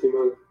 [0.00, 0.47] two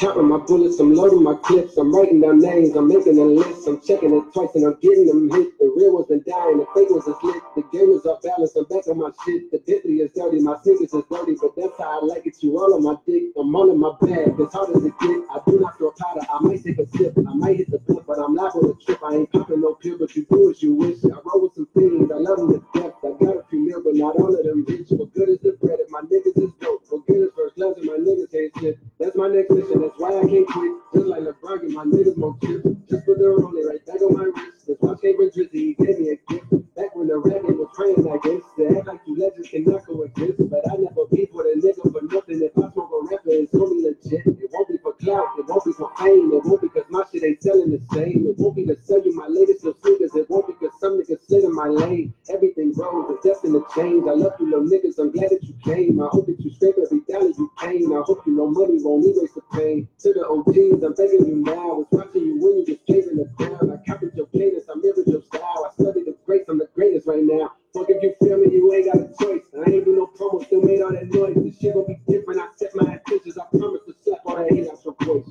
[0.00, 0.80] counting my bullets.
[0.80, 1.76] I'm loading my clips.
[1.76, 2.74] I'm writing down names.
[2.74, 3.68] I'm making a list.
[3.68, 5.58] I'm checking it twice and I'm getting them hit.
[5.60, 6.56] The real ones been dying.
[6.56, 7.42] The fake ones is lit.
[7.54, 8.56] The game is off balance.
[8.56, 9.52] I'm back on my shit.
[9.52, 10.40] The Bentley is dirty.
[10.40, 12.40] My sneakers is dirty, but that's how I like it.
[12.40, 13.36] You all on my dick.
[13.36, 14.40] I'm all in my bag.
[14.40, 15.20] As hard as it get.
[15.28, 16.24] I do not throw powder.
[16.24, 17.12] I might take a sip.
[17.20, 19.04] I might hit the flip, but I'm not gonna trip.
[19.04, 21.04] I ain't popping no pill, but you do as you wish.
[21.04, 22.08] I roll with some things.
[22.08, 22.96] I love them to death.
[23.04, 24.88] I got a few mil, but not all of them rich.
[24.96, 26.79] What good is the bread if my niggas is dope?
[26.90, 28.78] What good is first class my niggas hate shit?
[28.98, 29.80] That's my next mission.
[29.80, 30.72] That's why I can't quit.
[30.92, 32.66] Just like LeBron, get my niggas more chips.
[32.90, 34.66] Just put the rolling right back on my wrist.
[34.66, 36.50] That's why Cambridge Drizzy gave me a gift.
[36.74, 38.42] Back when the racket was praying, I guess.
[38.58, 40.50] To act like you legends cannot coexist.
[40.50, 42.42] But I never be for the nigga for nothing.
[42.42, 44.26] If I smoke a rapper, it's only legit.
[44.26, 45.38] It won't be for clout.
[45.38, 46.34] It won't be for fame.
[46.34, 48.26] It won't be because my shit ain't selling the same.
[48.26, 50.10] It won't be to sell you my latest little sneakers.
[50.18, 52.14] It won't be because some niggas sit in my lane.
[52.28, 53.10] Everything grows.
[53.10, 54.04] It's destined to change.
[54.08, 54.98] I love you, little niggas.
[54.98, 56.00] I'm glad that you came.
[56.00, 57.92] I hope that you scrape every dollar you came.
[57.92, 59.88] I hope you know money won't erase the pain.
[60.00, 61.52] To the OGs, I'm begging you now.
[61.52, 63.70] I was watching you when you just chasing the crowd.
[63.70, 64.64] I copied your cadence.
[64.68, 65.68] I mirrored your style.
[65.68, 66.48] I studied the greats.
[66.48, 67.52] I'm the greatest right now.
[67.74, 69.46] Fuck if you feel me, you ain't got a choice.
[69.54, 71.36] I ain't do no promo, still made all that noise.
[71.36, 72.40] This shit gon' be different.
[72.40, 73.38] I set my intentions.
[73.38, 75.30] I promise to slap all that hate out your voice.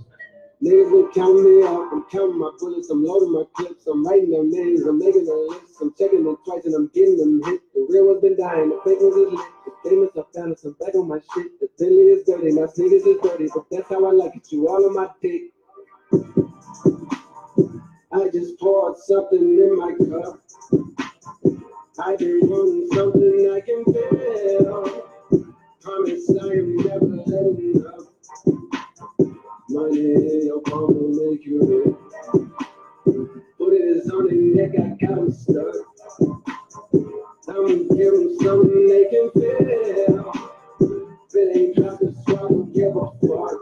[0.70, 1.90] Niggas been counting me out.
[1.92, 2.92] I'm counting my bullets.
[2.92, 3.88] I'm loading my clips.
[3.88, 4.82] I'm writing their names.
[4.86, 5.82] I'm making a list.
[5.82, 7.62] I'm checking them twice and I'm getting them hit.
[7.74, 8.70] The real ones been dying.
[8.70, 9.50] The fake ones lit.
[9.66, 10.64] The famous are balance.
[10.66, 11.60] I'm back on my shit.
[11.60, 12.52] The Bentley is dirty.
[12.52, 13.48] My sneakers is dirty.
[13.52, 14.52] But that's how I like it.
[14.52, 15.54] You all on my dick.
[18.12, 20.40] I just poured something in my cup.
[21.98, 25.08] I been wanting something I can feel.
[25.82, 27.99] Promise I am never letting up.
[29.72, 31.96] Money in your palm will make you rich.
[33.06, 35.76] Put it on the neck, I got stuck.
[37.48, 39.30] I'm give something they can.
[40.82, 43.62] If it ain't drop the swap, give a fuck.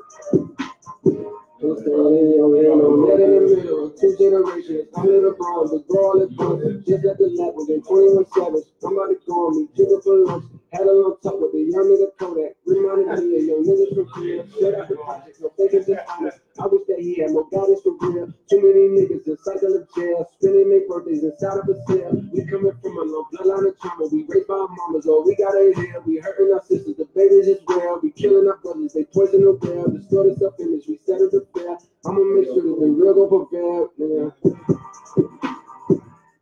[1.59, 3.89] Don't in your head, no net in the middle.
[3.99, 6.83] Two generations, I'm little bros, the girl is buzzing.
[6.87, 8.63] Just at the level, then 21 Savage.
[8.79, 10.56] Somebody call me, jiggle for lunch.
[10.73, 12.55] Had a little talk with the young nigga Kodak.
[12.65, 14.43] Reminded me of young niggas from here.
[14.51, 16.39] Straight out the projects, no fakers and honest.
[16.59, 18.27] I wish that he had more guidance for real.
[18.49, 20.27] Too many niggas in cycle of jail.
[20.35, 22.11] Spending their birthdays inside of a cell.
[22.33, 24.07] We coming from a low bloodline of trauma.
[24.11, 26.01] We raised by our mamas, oh, we got a hair.
[26.03, 27.99] We hurting our sisters, the babies as well.
[28.03, 29.87] We killing our brothers, they poison the well.
[29.87, 31.77] Distort us up image, we set it to fair.
[32.05, 33.87] I'ma make sure that the real go prevail.
[33.95, 34.29] Yeah.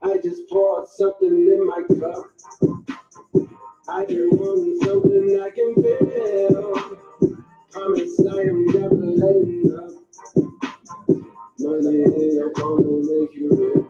[0.02, 2.26] I just poured something in my cup.
[3.88, 6.98] I just want something I can feel.
[7.72, 9.92] Promise I am never letting up.
[11.60, 12.04] Money
[13.06, 13.86] make you rich.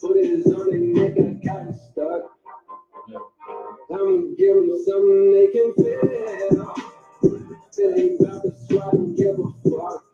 [0.00, 2.22] Put it on neck, I got stuck.
[3.90, 4.36] I'm
[4.84, 6.74] something they can feel.
[9.16, 10.04] Give a fuck.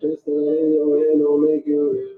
[0.00, 2.14] Just a little and don't make real.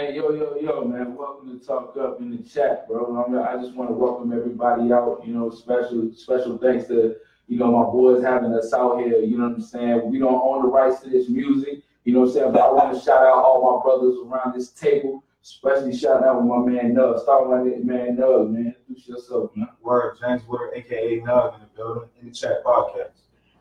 [0.00, 3.22] Man, yo, yo, yo, man, welcome to Talk Up in the chat, bro.
[3.22, 7.16] I'm, I just want to welcome everybody out, you know, special, special thanks to,
[7.48, 10.10] you know, my boys having us out here, you know what I'm saying?
[10.10, 12.52] We don't own the rights to this music, you know what I'm saying?
[12.52, 16.46] But I want to shout out all my brothers around this table, especially shout out
[16.46, 17.20] my man Nug.
[17.20, 18.74] Start with my man Nug, man.
[18.78, 19.68] Introduce yourself, man.
[19.82, 23.20] Word, James Word, aka Nug in the building, in the chat podcast.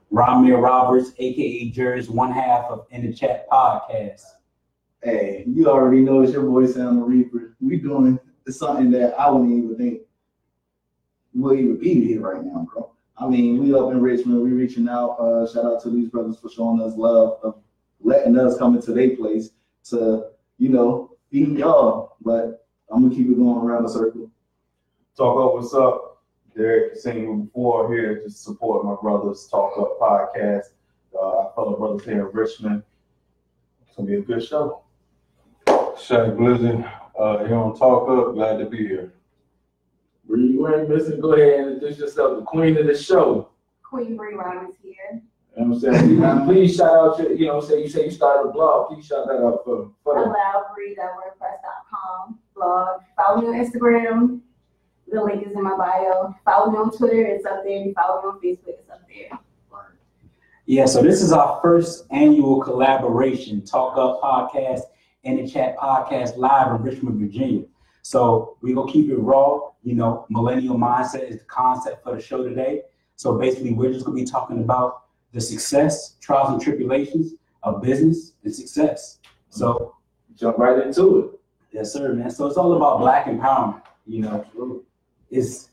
[0.10, 4.24] Ramir Roberts, aka Jers, one half of In the Chat podcast.
[5.02, 7.56] Hey, you already know it's your boy Sam the Reaper.
[7.62, 10.02] We doing something that I wouldn't even think
[11.34, 12.92] we'll even be here right now, bro.
[13.18, 15.12] I mean, we up in Richmond, we reaching out.
[15.12, 17.62] Uh, shout out to these brothers for showing us love, of
[18.02, 19.52] letting us come into their place
[19.86, 22.18] to, you know, feed y'all.
[22.22, 24.30] But I'm gonna keep it going around the circle.
[25.16, 26.24] Talk Up, what's up?
[26.58, 30.72] Derek seen you before here just support my brothers Talk Up podcast.
[31.14, 32.84] Uh, fellow brothers here in Richmond.
[33.86, 34.84] It's gonna be a good show.
[36.00, 36.86] Shaq Blizzard,
[37.20, 39.14] uh, here on Talk Up, glad to be here.
[40.26, 41.20] Bree, you ain't missing.
[41.20, 43.50] Go ahead and introduce yourself, the queen of the show.
[43.84, 45.22] Queen Bree Rhymes here.
[45.58, 46.24] You know what I'm saying?
[46.24, 47.84] And please shout out your, you know what I'm saying?
[47.84, 48.90] You say you started a blog.
[48.90, 50.34] Please shout that out for, for them.
[50.34, 53.02] AllowBree.wordpress.com blog.
[53.16, 54.40] Follow me on Instagram.
[55.12, 56.36] The link is in my bio.
[56.46, 57.26] Follow me on Twitter.
[57.26, 57.92] It's up there.
[57.94, 58.80] Follow me on Facebook.
[58.80, 59.40] It's up there.
[60.68, 64.82] Yeah, so this is our first annual collaboration, Talk Up Podcast
[65.24, 67.66] and the Chat Podcast live in Richmond, Virginia.
[68.02, 69.72] So we're gonna keep it raw.
[69.84, 72.84] You know, millennial mindset is the concept for the show today.
[73.16, 77.34] So basically, we're just gonna be talking about the success, trials, and tribulations
[77.64, 79.20] of business and success.
[79.50, 79.96] So
[80.40, 81.40] Jump right into it.
[81.74, 82.32] Yes, sir, man.
[82.32, 83.82] So it's all about black empowerment.
[84.08, 84.84] You know,
[85.30, 85.70] it's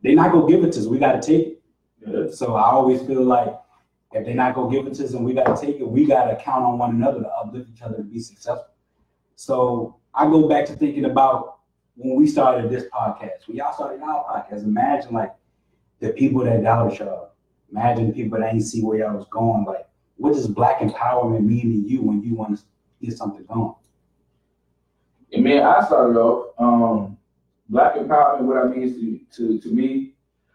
[0.00, 0.86] they're not gonna give it to us.
[0.86, 1.62] We gotta take it.
[2.06, 2.30] Yeah.
[2.30, 3.52] So I always feel like
[4.12, 6.36] if they're not gonna give it to us and we gotta take it, we gotta
[6.36, 8.68] count on one another to uplift each other to be successful.
[9.36, 11.58] So I go back to thinking about
[11.94, 13.46] when we started this podcast.
[13.46, 15.34] When y'all started our podcast, imagine like
[16.00, 17.32] the people that doubted y'all.
[17.70, 19.64] Imagine people that ain't see where y'all was going.
[19.64, 19.86] Like,
[20.16, 22.64] what does black empowerment mean to you when you want to
[23.02, 23.74] get something going?
[25.32, 27.18] And man, I started off, um,
[27.68, 30.14] black empowerment, what I mean to, to, to me,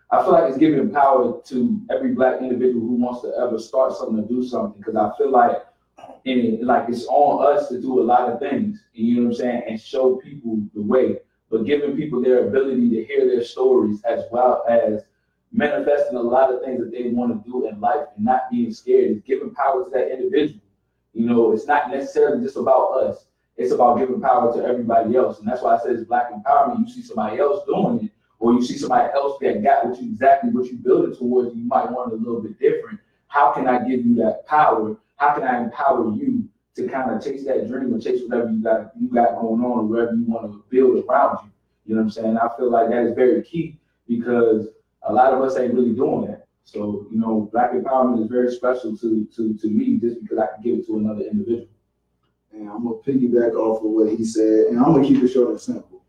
[0.09, 3.93] I feel like it's giving power to every black individual who wants to ever start
[3.93, 4.81] something or do something.
[4.81, 5.57] Cause I feel like,
[6.25, 9.35] and like it's on us to do a lot of things, you know what I'm
[9.35, 11.17] saying, and show people the way,
[11.49, 15.03] but giving people their ability to hear their stories as well as
[15.51, 18.71] manifesting a lot of things that they want to do in life and not being
[18.71, 19.11] scared.
[19.11, 20.61] It's giving power to that individual.
[21.13, 23.25] You know, it's not necessarily just about us
[23.57, 25.39] it's about giving power to everybody else.
[25.39, 26.87] And that's why I said it's black empowerment.
[26.87, 30.09] You see somebody else doing it, or you see somebody else that got what you
[30.09, 32.99] exactly what you building towards, you might want it a little bit different.
[33.27, 34.97] How can I give you that power?
[35.21, 38.59] How can I empower you to kind of chase that dream or chase whatever you
[38.59, 41.51] got you got going on or whatever you want to build around you?
[41.85, 42.37] You know what I'm saying?
[42.37, 43.77] I feel like that is very key
[44.07, 44.69] because
[45.03, 46.47] a lot of us ain't really doing that.
[46.63, 50.47] So, you know, black empowerment is very special to to to me just because I
[50.55, 51.67] can give it to another individual.
[52.51, 55.49] And I'm gonna piggyback off of what he said, and I'm gonna keep it short
[55.51, 56.03] and simple.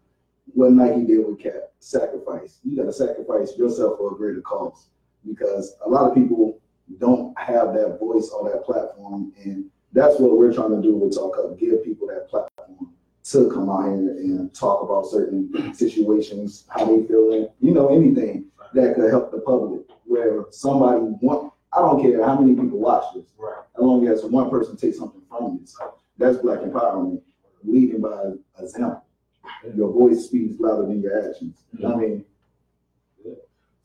[0.55, 2.61] What Nike did with Kap, sacrifice.
[2.65, 4.89] You gotta sacrifice yourself for a greater cause
[5.23, 6.62] because a lot of people
[7.03, 11.15] don't have that voice or that platform, and that's what we're trying to do with
[11.15, 12.95] Talk Up, give people that platform
[13.25, 18.45] to come out here and talk about certain situations, how they feeling, you know, anything
[18.75, 19.83] that could help the public.
[20.05, 23.63] Where somebody want, I don't care how many people watch this, Right.
[23.77, 25.77] as long as one person takes something from this.
[26.19, 27.21] That's black empowerment,
[27.65, 29.05] leading by example.
[29.75, 31.57] Your voice speaks louder than your actions.
[31.85, 32.25] I mean,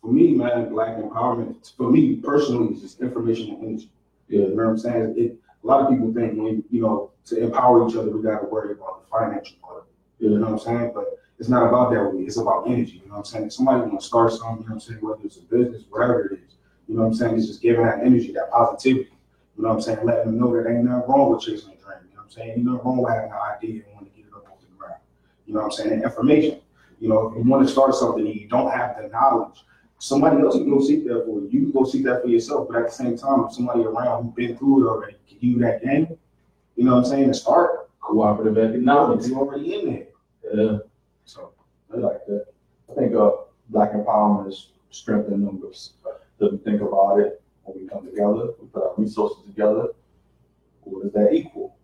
[0.01, 3.91] for me, man, black empowerment, for me personally, is just information and energy.
[4.29, 4.41] Yeah.
[4.41, 5.15] You know what I'm saying?
[5.17, 8.45] It, a lot of people think when, you know, to empower each other, we gotta
[8.45, 9.85] worry about the financial part.
[10.19, 10.91] You know what I'm saying?
[10.93, 12.25] But it's not about that me.
[12.25, 13.01] It's about energy.
[13.03, 13.45] You know what I'm saying?
[13.45, 16.27] If somebody wanna start something, you know what I'm saying, whether it's a business, whatever
[16.27, 16.55] it is,
[16.87, 17.37] you know what I'm saying?
[17.37, 19.11] It's just giving that energy, that positivity.
[19.57, 20.05] You know what I'm saying?
[20.05, 21.99] Letting them know that ain't nothing wrong with chasing a dream.
[22.09, 22.49] You know what I'm saying?
[22.51, 24.67] Ain't nothing wrong with having an idea and wanting to get it up off the
[24.77, 25.01] ground.
[25.45, 25.91] You know what I'm saying?
[25.93, 26.61] And information.
[26.99, 29.63] You know, if you want to start something and you don't have the knowledge,
[29.99, 31.49] somebody else you can go seek that for you.
[31.51, 32.67] You can go seek that for yourself.
[32.69, 35.43] But at the same time, if somebody around who's been through it already can give
[35.43, 36.17] you that game,
[36.75, 39.27] you know what I'm saying, to start, Cooperative economics.
[39.27, 40.07] you're already in there.
[40.53, 40.77] Yeah.
[41.25, 41.51] So
[41.93, 42.45] I like that.
[42.89, 43.31] I think uh,
[43.67, 45.93] black empowerment is strength in numbers.
[46.39, 49.87] If you think about it, when we come together, we put our resources together,
[50.83, 51.75] what does that equal?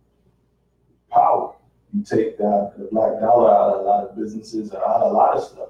[1.11, 1.55] Power.
[1.93, 5.13] You take that the black dollar out of a lot of businesses, out of a
[5.13, 5.69] lot of stuff.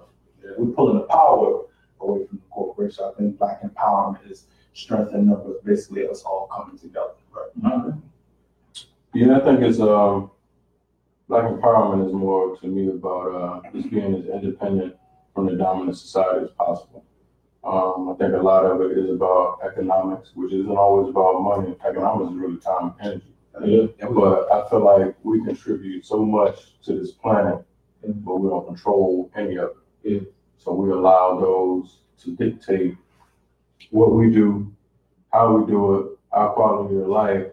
[0.58, 1.64] We're pulling the power
[2.04, 3.06] away from the corporation.
[3.06, 7.14] I think black empowerment is strength in numbers, basically us all coming together.
[7.32, 7.94] Right?
[9.14, 10.32] Yeah, I think it's, um,
[11.28, 14.96] black empowerment is more to me about, uh, just being as independent
[15.34, 17.04] from the dominant society as possible.
[17.64, 21.78] Um, I think a lot of it is about economics, which isn't always about money.
[21.88, 23.22] Economics is really time and
[23.56, 23.94] energy.
[24.00, 24.08] Yeah.
[24.10, 27.64] But I feel like we contribute so much to this planet,
[28.04, 29.70] but we don't control any of
[30.04, 30.12] it.
[30.12, 30.20] Yeah.
[30.64, 32.96] So we allow those to dictate
[33.92, 34.74] what we do,
[35.34, 37.48] how we do it, our quality of life,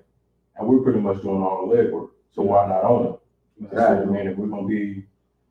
[0.57, 2.11] and we're pretty much doing all the legwork.
[2.33, 3.71] So why not own it?
[3.75, 5.05] So, I mean, if we're gonna be,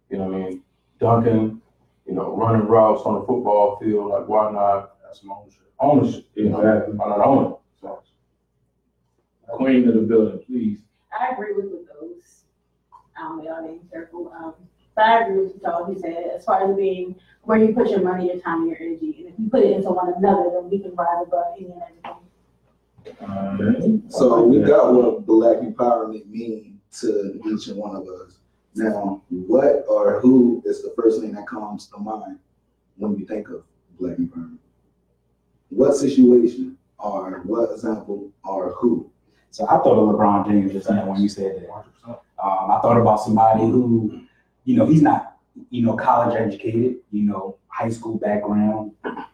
[0.09, 0.61] you know, what I mean,
[0.99, 1.61] dunking,
[2.07, 5.61] you know, running routes on the football field, like why not that's my ownership.
[5.79, 6.25] ownership?
[6.35, 6.93] You know, Exactly.
[6.95, 7.57] why not own it?
[7.81, 8.01] So,
[9.51, 10.79] Queen of the building, please.
[11.11, 12.43] I agree with, with those.
[13.21, 14.31] Um, y'all being careful.
[14.33, 14.53] Um,
[14.99, 18.01] but I agree with all you said as far as being where you put your
[18.01, 19.15] money, your time, your energy.
[19.19, 21.81] And if you put it into one another, then we can rise above any and
[23.07, 24.03] everything.
[24.09, 28.39] so we got what black empowerment means to each and one of us.
[28.75, 32.37] Now, what or who is the first thing that comes to mind
[32.97, 33.63] when you think of
[33.97, 34.57] black empowerment?
[35.69, 39.09] What situation or what example or who?
[39.51, 42.19] So I thought of LeBron James just now when you said that.
[42.41, 44.25] Um, I thought about somebody who,
[44.69, 45.37] you know, he's not,
[45.71, 48.91] you know, college educated, you know, high school background.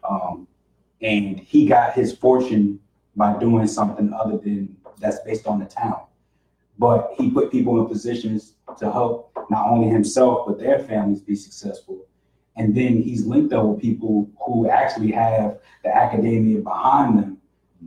[0.10, 0.48] Um,
[1.02, 2.80] and he got his fortune
[3.18, 6.06] by doing something other than that's based on the talent.
[6.80, 11.36] But he put people in positions to help not only himself, but their families be
[11.36, 12.06] successful.
[12.56, 17.38] And then he's linked up with people who actually have the academia behind them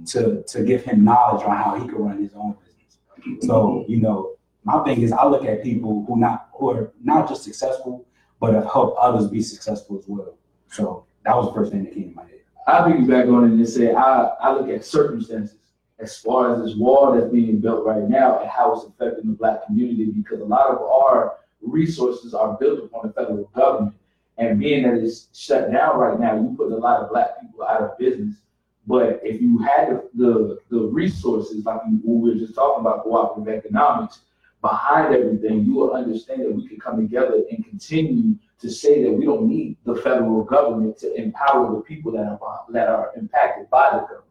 [0.09, 3.47] to, to give him knowledge on how he could run his own business.
[3.47, 4.38] So, you know,
[4.68, 8.06] my thing is I look at people who not who are not just successful,
[8.38, 10.37] but have helped others be successful as well.
[10.70, 12.40] So that was the first thing that came to my head.
[12.66, 15.56] I'll piggyback on it and say I, I look at circumstances
[15.98, 19.37] as far as this wall that's being built right now and how it's affecting the
[19.37, 23.96] black community because a lot of our resources are built upon the federal government.
[24.37, 27.64] And being that it's shut down right now, you put a lot of black people
[27.64, 28.37] out of business.
[28.87, 33.02] But if you had the, the, the resources, like we we were just talking about
[33.02, 34.20] cooperative economics,
[34.61, 39.12] behind everything, you will understand that we can come together and continue to say that
[39.12, 43.71] we don't need the federal government to empower the people that are that are impacted
[43.71, 44.25] by the government.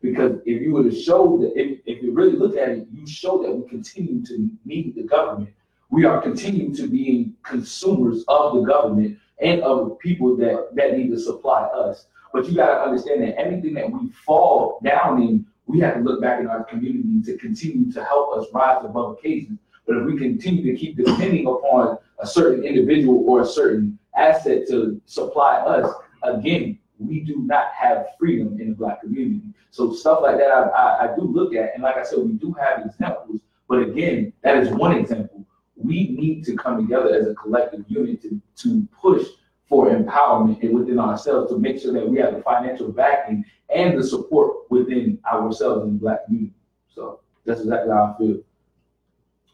[0.00, 3.06] Because if you were to show that, if, if you really look at it, you
[3.06, 5.50] show that we continue to need the government.
[5.90, 11.10] We are continuing to be consumers of the government and of people that, that need
[11.10, 12.06] to supply us.
[12.32, 16.20] But you gotta understand that everything that we fall down in, we have to look
[16.20, 19.58] back in our community to continue to help us rise above occasions.
[19.86, 24.66] But if we continue to keep depending upon a certain individual or a certain asset
[24.68, 29.42] to supply us, again, we do not have freedom in the black community.
[29.70, 32.32] So stuff like that, I, I, I do look at, and like I said, we
[32.32, 33.40] do have examples.
[33.68, 35.44] But again, that is one example.
[35.76, 39.26] We need to come together as a collective unit to, to push
[39.68, 43.44] for empowerment and within ourselves to make sure that we have the financial backing
[43.74, 46.54] and the support within ourselves in the black community.
[46.88, 48.38] So that's exactly how I feel.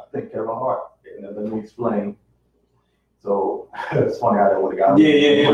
[0.01, 0.81] I think Kevin Hart,
[1.19, 2.17] and let me explain.
[3.21, 4.99] So it's funny how that would have got.
[4.99, 5.51] yeah, yeah,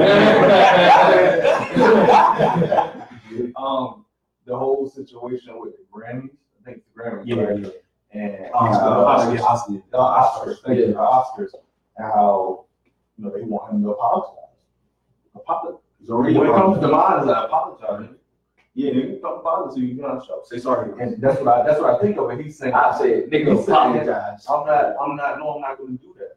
[1.77, 2.97] yeah.
[3.57, 4.05] Um,
[4.45, 7.59] the whole situation with the Grammys, I think the Grammys, Yeah, right?
[7.61, 7.71] yeah.
[8.13, 8.47] And.
[8.47, 9.73] Um, uh, Oscar, Oscar.
[9.91, 11.53] the Oscars, thank you, the Oscars,
[11.97, 12.65] and how,
[13.17, 14.31] you know, they want him to apologize.
[14.31, 14.37] Apologize.
[14.41, 14.50] He's
[16.11, 18.09] already When it comes to mine, I apologize.
[18.75, 20.43] Yeah, you can talk about it, so you can on the show.
[20.45, 20.93] Say sorry.
[21.03, 22.41] And that's what I, that's what I think of it.
[22.41, 24.47] He's saying, I said, nigga, He's saying- apologize.
[24.49, 26.37] I'm not, I'm not, no, I'm not gonna do that.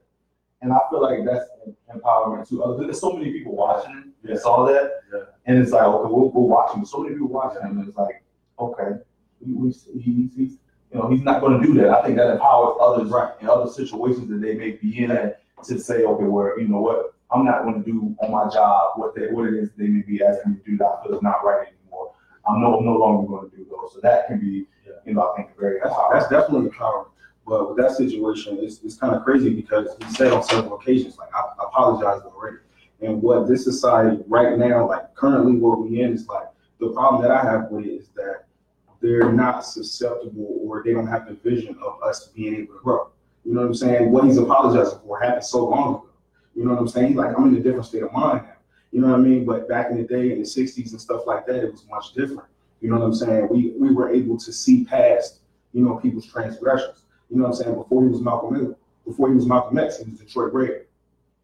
[0.62, 1.46] And I feel like that's
[1.94, 2.80] empowerment to others.
[2.80, 5.02] There's so many people watching him, and saw that.
[5.14, 5.20] Yeah.
[5.46, 8.24] And it's like, okay, we're, we're watching, so many people watching him, and it's like,
[8.60, 8.98] okay,
[9.42, 9.68] we, we,
[10.00, 10.58] he's, he's,
[10.92, 11.90] you know, he's not gonna do that.
[11.90, 15.80] I think that empowers others, right, in other situations that they may be in, to
[15.80, 19.28] say, okay, well, you know what, I'm not gonna do on my job what they,
[19.28, 21.44] what it is they may be asking me to do that I feel is not
[21.44, 22.14] right anymore.
[22.48, 23.94] I'm no, no longer gonna do those.
[23.94, 24.68] So that can be,
[25.06, 27.10] you know, I think very That's, that's definitely empowering.
[27.46, 31.18] But with that situation, it's, it's kind of crazy because he said on several occasions,
[31.18, 32.58] like, I I apologize already.
[33.02, 36.48] And what this society right now, like currently what we in is like,
[36.80, 38.46] the problem that I have with it is that
[39.02, 43.10] they're not susceptible or they don't have the vision of us being able to grow.
[43.44, 44.12] You know what I'm saying?
[44.12, 46.10] What he's apologizing for happened so long ago.
[46.56, 47.16] You know what I'm saying?
[47.16, 48.54] Like, I'm in a different state of mind now.
[48.92, 49.44] You know what I mean?
[49.44, 52.14] But back in the day, in the '60s and stuff like that, it was much
[52.14, 52.48] different.
[52.80, 53.48] You know what I'm saying?
[53.50, 55.40] We we were able to see past,
[55.74, 57.04] you know, people's transgressions.
[57.30, 57.76] You know what I'm saying?
[57.76, 60.86] Before he was Malcolm X, before he was Malcolm X, he was Detroit Red.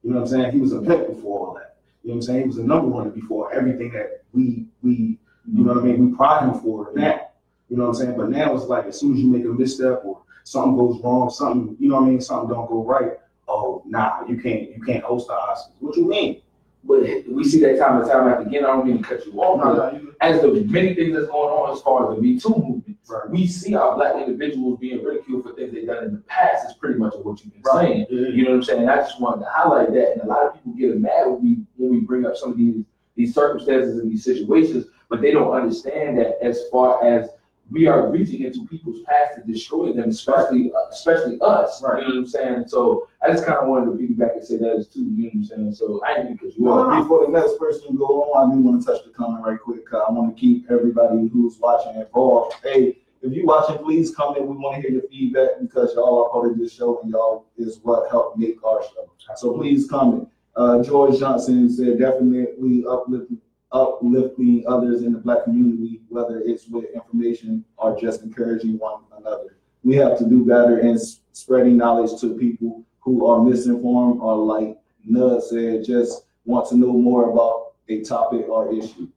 [0.04, 0.52] You know what I'm saying?
[0.52, 1.78] He was a pimp before all that.
[2.04, 2.42] You know what I'm saying?
[2.42, 5.18] He was a number one before everything that we we
[5.52, 6.12] you know what I mean?
[6.12, 7.30] We pride him for now.
[7.70, 8.18] You know what I'm saying?
[8.18, 11.30] But now it's like as soon as you make a misstep or something goes wrong,
[11.30, 13.14] something you know what I mean, something don't go right.
[13.50, 15.72] Oh, nah, you can't you can't host the Oscars.
[15.80, 16.42] What you mean?
[16.84, 18.64] But we see that time and time after again.
[18.64, 21.50] I don't mean to cut you off, No, no, as the many things that's going
[21.50, 23.30] on as far as the Me Too movement, Right.
[23.30, 26.70] we see our black individuals being ridiculed for things they've done in the past.
[26.70, 27.88] Is pretty much what you've been Right.
[27.88, 28.06] saying.
[28.10, 28.28] Yeah.
[28.30, 28.88] You know what I'm saying?
[28.88, 31.58] I just wanted to highlight that, and a lot of people get mad when we
[31.78, 32.84] when we bring up some of these
[33.16, 37.30] these circumstances and these situations, but they don't understand that as far as
[37.72, 41.84] we are reaching into people's past to destroy them, especially uh, especially us.
[41.84, 42.04] Right.
[42.04, 42.64] You know what I'm saying?
[42.68, 45.02] So I just kind of wanted to piggyback and say that as too.
[45.02, 45.74] You know what I'm saying?
[45.74, 48.82] So I didn't because you Well, before the next person go on, I do want
[48.82, 49.84] to touch the comment right quick.
[49.94, 52.56] I want to keep everybody who's watching involved.
[52.64, 54.48] Hey, if you're watching, please comment.
[54.48, 57.48] We want to hear your feedback because y'all are part of this show and y'all
[57.58, 59.12] is what helped make our show.
[59.36, 60.30] So please comment.
[60.56, 63.40] Uh, George Johnson said definitely uplifting,
[63.74, 69.58] uplifting others in the black community, whether it's with information or just encouraging one another.
[69.84, 70.98] We have to do better in
[71.34, 74.78] spreading knowledge to people who are misinformed or like
[75.10, 79.08] Nug said, just want to know more about a topic or issue.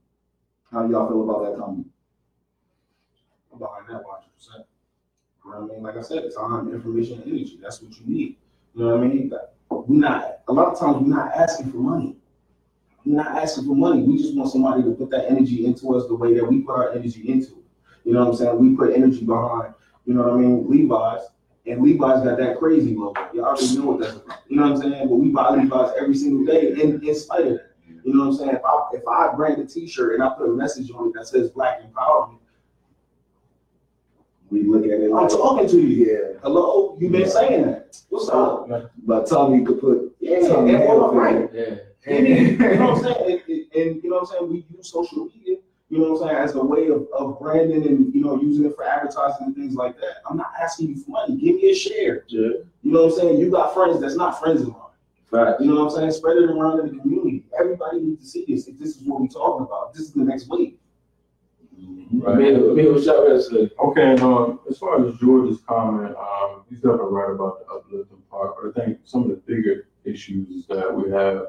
[0.71, 1.87] How y'all feel about that comment?
[3.53, 4.65] I'm behind that one hundred percent.
[5.45, 5.83] You know what I mean?
[5.83, 7.59] Like I said, it's time, information, energy.
[7.61, 8.37] That's what you need.
[8.75, 9.29] You know what I mean?
[9.29, 9.53] That-
[9.87, 12.17] We not a lot of times we're not asking for money.
[13.05, 14.03] We're not asking for money.
[14.03, 16.77] We just want somebody to put that energy into us the way that we put
[16.77, 17.65] our energy into it.
[18.05, 18.59] You know what I'm saying?
[18.59, 19.75] We put energy behind,
[20.07, 21.23] you know what I mean, Levi's.
[21.67, 23.29] And Levi's got that crazy logo.
[23.33, 24.39] You already know what that's about.
[24.49, 25.09] You know what I'm saying?
[25.09, 27.71] But we buy Levi's every single day in, in spite of that.
[28.05, 28.51] You know what I'm saying?
[28.51, 31.29] If I if I brand a t-shirt and I put a message on it that
[31.29, 32.39] says black empowerment,
[34.51, 36.07] We look at it I'm like, talking to you.
[36.07, 37.97] yeah, Hello, you been saying that.
[38.09, 38.69] What's up?
[39.07, 41.49] but Tommy could put Yeah, Tommy and all Hill right.
[41.55, 41.75] Yeah.
[42.05, 43.31] And, you know what I'm saying?
[43.31, 44.51] And, and- and you know what I'm saying?
[44.51, 45.57] We use social media,
[45.93, 48.65] you know what I'm saying, as a way of, of branding and, you know, using
[48.65, 50.23] it for advertising and things like that.
[50.27, 51.37] I'm not asking you for money.
[51.37, 52.25] Give me a share.
[52.29, 52.49] Yeah.
[52.83, 53.39] You know what I'm saying?
[53.39, 54.79] You got friends that's not friends of mine.
[55.31, 55.61] Right.
[55.61, 56.13] You know what I'm saying?
[56.13, 57.45] Spread it around in the community.
[57.61, 58.69] Everybody needs to see this.
[58.69, 60.79] If this is what we're talking about, this is the next wave.
[62.27, 63.71] I mean, I mean, what's your say?
[63.79, 68.23] Okay, and um, as far as George's comment, um, he's definitely right about the uplifting
[68.31, 71.49] part, but I think some of the bigger issues is that we have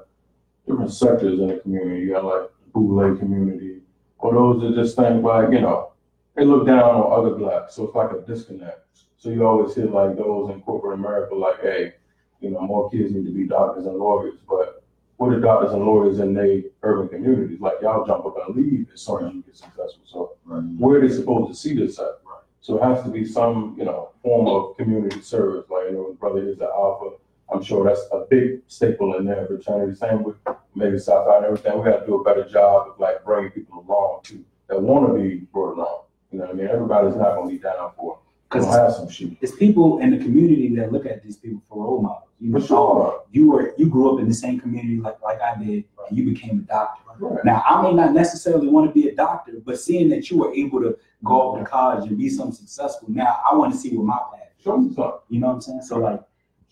[0.68, 2.02] different sectors in the community.
[2.02, 3.80] You got like the bootleg community,
[4.24, 5.92] or those that just think like, you know,
[6.36, 8.80] they look down on other blacks, so it's like a disconnect.
[9.18, 11.94] So you always hear like those in corporate America, like, hey,
[12.40, 14.84] you know, more kids need to be doctors and lawyers, but
[15.18, 17.60] what are doctors and lawyers in their urban communities?
[17.60, 20.04] Like y'all jump up and leave as soon as you get successful.
[20.06, 20.38] So
[20.78, 22.20] where are they supposed to see this at?
[22.62, 26.16] So it has to be some, you know, form of community service, like, you know,
[26.18, 27.18] brother is the alpha.
[27.52, 29.96] I'm sure that's a big staple in their fraternity.
[29.96, 30.36] Same with
[30.76, 31.78] maybe South Side and everything.
[31.78, 35.08] We got to do a better job of like bringing people along too that want
[35.08, 36.04] to be brought along.
[36.32, 36.68] You know what I mean?
[36.68, 38.20] Everybody's not going to be down for.
[38.50, 39.32] Because have some shit.
[39.42, 42.30] it's people in the community that look at these people for role models.
[42.40, 43.24] You know, For sure.
[43.32, 46.26] you were you grew up in the same community like like I did, and you
[46.26, 47.02] became a doctor.
[47.20, 47.46] Right.
[47.46, 50.52] Now, I may not necessarily want to be a doctor, but seeing that you were
[50.54, 53.96] able to go off to college and be something successful, now I want to see
[53.96, 54.50] what my path.
[54.58, 54.64] is.
[54.64, 55.22] Show.
[55.30, 55.82] You know what I'm saying?
[55.84, 56.20] So like,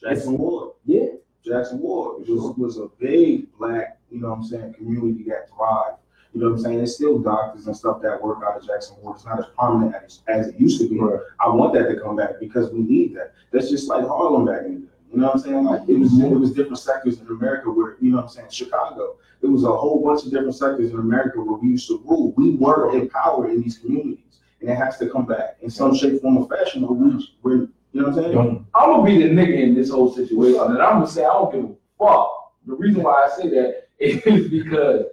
[0.03, 0.71] Jackson Ward.
[0.85, 1.07] yeah,
[1.45, 5.97] Jackson Ward was, was a big black, you know what I'm saying, community that thrived.
[6.33, 6.77] You know what I'm saying?
[6.77, 9.17] There's still doctors and stuff that work out of Jackson Ward.
[9.17, 10.97] It's not as prominent as, as it used to be.
[10.97, 11.19] Right.
[11.39, 13.33] I want that to come back because we need that.
[13.51, 14.93] That's just like Harlem back in the day.
[15.11, 15.65] You know what I'm saying?
[15.65, 16.33] Like it was mm-hmm.
[16.33, 19.17] it was different sectors in America where, you know what I'm saying, Chicago.
[19.41, 22.33] It was a whole bunch of different sectors in America where we used to rule.
[22.37, 24.19] We were empowered in these communities.
[24.61, 27.67] And it has to come back in some shape, form, or fashion, or we, we're,
[27.93, 28.31] you know what I'm saying?
[28.33, 31.33] Don't- I'm gonna be the nigga in this whole situation, and I'm gonna say I
[31.33, 32.53] don't give a fuck.
[32.65, 35.05] The reason why I say that is because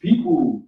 [0.00, 0.62] people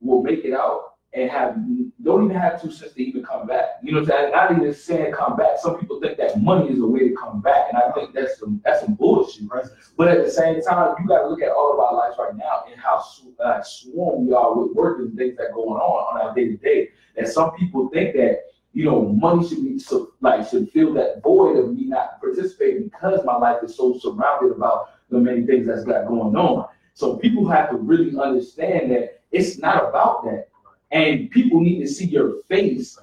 [0.00, 1.56] will make it out and have
[2.02, 3.64] don't even have two cents to even come back.
[3.82, 4.32] You know what I'm saying?
[4.32, 5.58] Not even saying come back.
[5.58, 8.38] Some people think that money is a way to come back, and I think that's
[8.38, 9.50] some that's some bullshit.
[9.50, 9.64] right?
[9.96, 12.36] But at the same time, you got to look at all of our lives right
[12.36, 13.02] now and how
[13.42, 16.56] uh, swarm we are with work and things that going on on our day to
[16.56, 16.90] day.
[17.16, 18.40] And some people think that
[18.76, 22.84] you know money should be so like should fill that void of me not participating
[22.84, 26.68] because my life is so surrounded about the many things that's got going on.
[26.92, 30.48] So people have to really understand that it's not about that,
[30.90, 32.98] and people need to see your face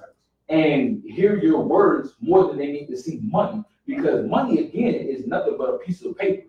[0.48, 5.26] and hear your words more than they need to see money because money again is
[5.26, 6.46] nothing but a piece of paper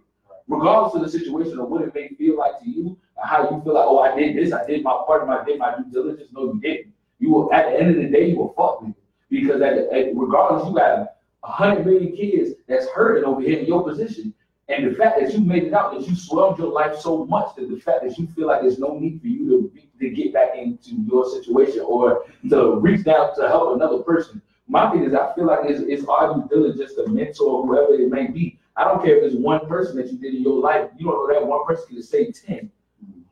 [0.48, 3.60] regardless of the situation or what it may feel like to you, or how you
[3.64, 6.30] feel like, oh, I did this, I did my part my did my due diligence.
[6.32, 6.94] No, you didn't.
[7.18, 8.94] You will at the end of the day, you will fuck me
[9.42, 11.00] because at, at regardless, you got
[11.44, 14.34] a hundred million kids that's hurting over here in your position.
[14.68, 17.56] And the fact that you made it out, that you swelled your life so much
[17.56, 20.34] that the fact that you feel like there's no need for you to, to get
[20.34, 24.42] back into your situation or to reach down to help another person.
[24.68, 28.10] My thing is, I feel like it's, it's our due diligence to mentor whoever it
[28.10, 28.58] may be.
[28.76, 30.90] I don't care if it's one person that you did in your life.
[30.98, 32.72] You don't know that one person can say 10.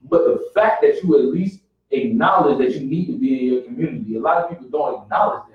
[0.07, 3.63] But the fact that you at least acknowledge that you need to be in your
[3.63, 5.52] community, a lot of people don't acknowledge that.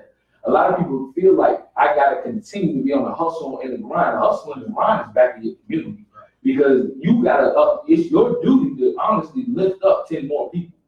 [0.48, 3.74] A lot of people feel like I gotta continue to be on the hustle and
[3.74, 4.16] the grind.
[4.16, 6.06] The hustle and the grind is back in your community.
[6.42, 10.78] Because you gotta up, it's your duty to honestly lift up 10 more people.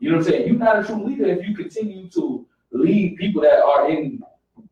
[0.00, 0.48] You know what I'm saying?
[0.48, 4.24] You're not a true leader if you continue to lead people that are in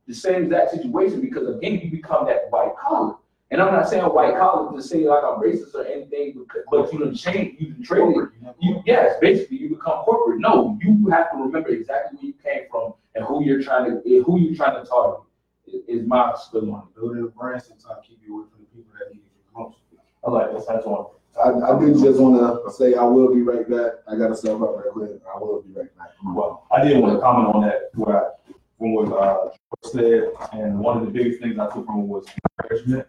[0.09, 3.15] the same exact situation because again, you become that white collar.
[3.53, 6.99] And I'm not saying white collar to say like I'm racist or anything, but you
[6.99, 8.29] done change, you done trade it.
[8.61, 10.41] You, yes, basically you become corporate.
[10.41, 14.23] No, you have to remember exactly where you came from and who you're trying to,
[14.25, 15.21] who you're trying to target.
[15.67, 16.95] Is, is my spin on it.
[16.95, 19.79] Building a brand sometimes keep you away from the people that need it the most.
[20.27, 20.67] I like this.
[20.67, 21.07] That's one.
[21.43, 23.93] I, I do just wanna say I will be right back.
[24.09, 25.11] I gotta step up right quick.
[25.35, 26.11] I will be right back.
[26.25, 28.31] Well, I did want to comment on that, where I,
[28.79, 29.51] from what, uh,
[29.83, 32.27] said, and one of the biggest things I took from it was
[32.61, 33.07] encouragement.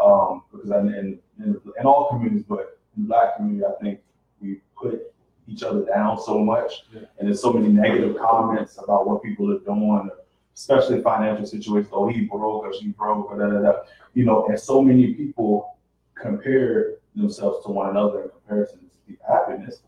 [0.00, 4.00] Um, because I, in, in, in all communities, but in the black community, I think
[4.40, 5.12] we put
[5.48, 6.84] each other down so much.
[7.26, 10.10] And there's so many negative comments about what people are doing,
[10.54, 13.78] especially financial situations, oh, he broke or she broke or da, da, da.
[14.14, 15.76] You know, and so many people
[16.14, 19.80] compare themselves to one another in comparison to happiness.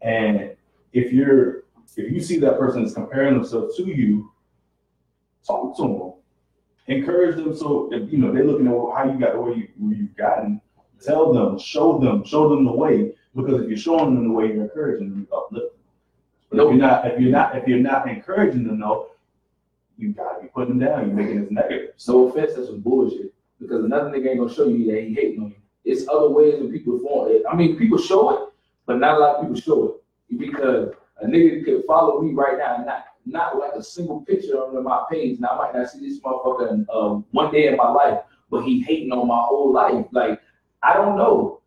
[0.00, 0.56] And
[0.94, 4.32] if you're, if you see that person is comparing themselves to you,
[5.46, 6.12] talk to them.
[6.86, 9.94] Encourage them so if you know they're looking at how you got where you where
[9.94, 10.58] you've gotten,
[11.04, 13.14] tell them, show them, show them the way.
[13.36, 15.81] Because if you're showing them the way, you're encouraging them, you uplift them.
[16.52, 19.10] But if you're not, if you're not, if you're not encouraging them, though,
[19.96, 21.94] you gotta be putting them down, you're making this negative.
[22.06, 23.32] No offense, that's some bullshit.
[23.58, 25.56] Because another nigga ain't gonna show you that he hating on you.
[25.84, 27.42] It's other ways that people form it.
[27.50, 28.52] I mean, people show it,
[28.86, 30.38] but not a lot of people show it.
[30.38, 34.54] Because a nigga could follow me right now and not not like a single picture
[34.54, 35.38] on my page.
[35.40, 38.18] Now I might not see this motherfucker in, um, one day in my life,
[38.50, 40.06] but he hating on my whole life.
[40.12, 40.40] Like
[40.82, 41.60] I don't know.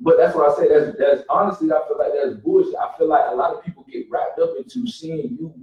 [0.00, 0.68] But that's what I say.
[0.68, 2.74] That's that's honestly, I feel like that's bullshit.
[2.76, 5.54] I feel like a lot of people get wrapped up into seeing you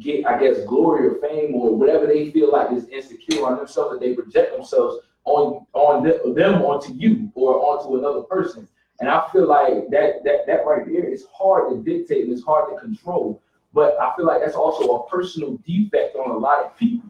[0.00, 3.92] get, I guess, glory or fame or whatever they feel like is insecure on themselves
[3.92, 8.66] that they project themselves on on them, them onto you or onto another person.
[9.00, 12.44] And I feel like that that that right there is hard to dictate and it's
[12.44, 13.42] hard to control.
[13.74, 17.08] But I feel like that's also a personal defect on a lot of people.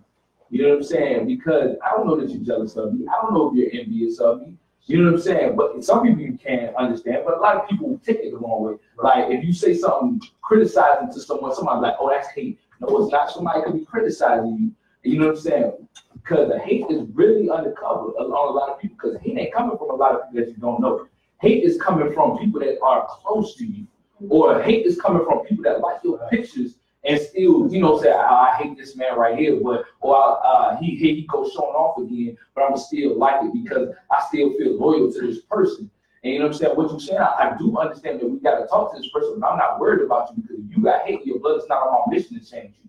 [0.51, 1.27] You know what I'm saying?
[1.27, 3.07] Because I don't know that you're jealous of me.
[3.09, 4.55] I don't know if you're envious of me.
[4.87, 5.57] You know what I'm saying?
[5.57, 8.65] But some people you can't understand, but a lot of people take it the wrong
[8.65, 8.75] way.
[8.99, 12.59] Like if you say something criticizing to someone, somebody's like, oh, that's hate.
[12.81, 13.31] No, it's not.
[13.31, 15.11] Somebody could be criticizing you.
[15.13, 15.73] You know what I'm saying?
[16.15, 18.97] Because the hate is really undercover on a lot of people.
[19.01, 21.07] Because hate ain't coming from a lot of people that you don't know.
[21.41, 23.87] Hate is coming from people that are close to you,
[24.29, 28.13] or hate is coming from people that like your pictures and still, you know, say,
[28.13, 31.99] oh, I hate this man right here, but or uh, he he goes showing off
[31.99, 35.91] again, but I'm still like it because I still feel loyal to this person.
[36.25, 36.77] And you know what I'm saying?
[36.77, 37.19] What you saying?
[37.19, 39.81] I, I do understand that we got to talk to this person, but I'm not
[39.81, 41.27] worried about you because you got hate.
[41.27, 42.89] Your blood is not on my mission to change you.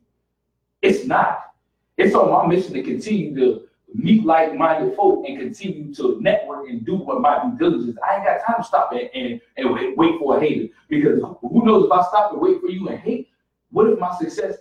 [0.84, 1.54] It's not.
[1.98, 6.86] It's on my mission to continue to meet like-minded folk and continue to network and
[6.86, 7.98] do what my due diligence.
[8.08, 11.22] I ain't got time to stop and, and, and wait, wait for a hater because
[11.42, 13.30] who knows if I stop and wait for you and hate,
[13.74, 14.58] what if my success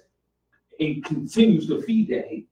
[0.79, 2.48] it continues to feed that hate?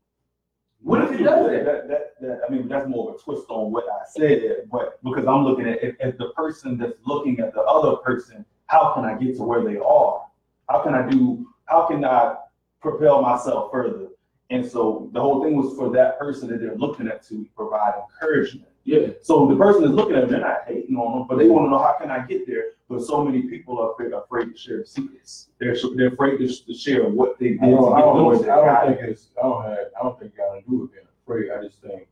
[0.82, 1.64] What if it does that?
[1.64, 5.02] That, that, that, I mean, that's more of a twist on what I said, but
[5.02, 8.92] because I'm looking at, if, if the person that's looking at the other person, how
[8.94, 10.26] can I get to where they are?
[10.68, 12.36] How can I do, how can I
[12.80, 14.08] propel myself further?
[14.50, 17.94] And so the whole thing was for that person that they're looking at to provide
[18.02, 18.69] encouragement.
[18.84, 21.48] Yeah, So the person is looking at them, they're not hating on them, but they
[21.48, 22.64] want to know how can I get there?
[22.88, 25.48] But so many people are afraid, to share secrets.
[25.60, 28.96] They're they're afraid to, to share what they did I don't, I don't, I don't
[28.96, 31.50] think it's, I don't have, I don't think you got to do with being afraid,
[31.56, 32.08] I just think,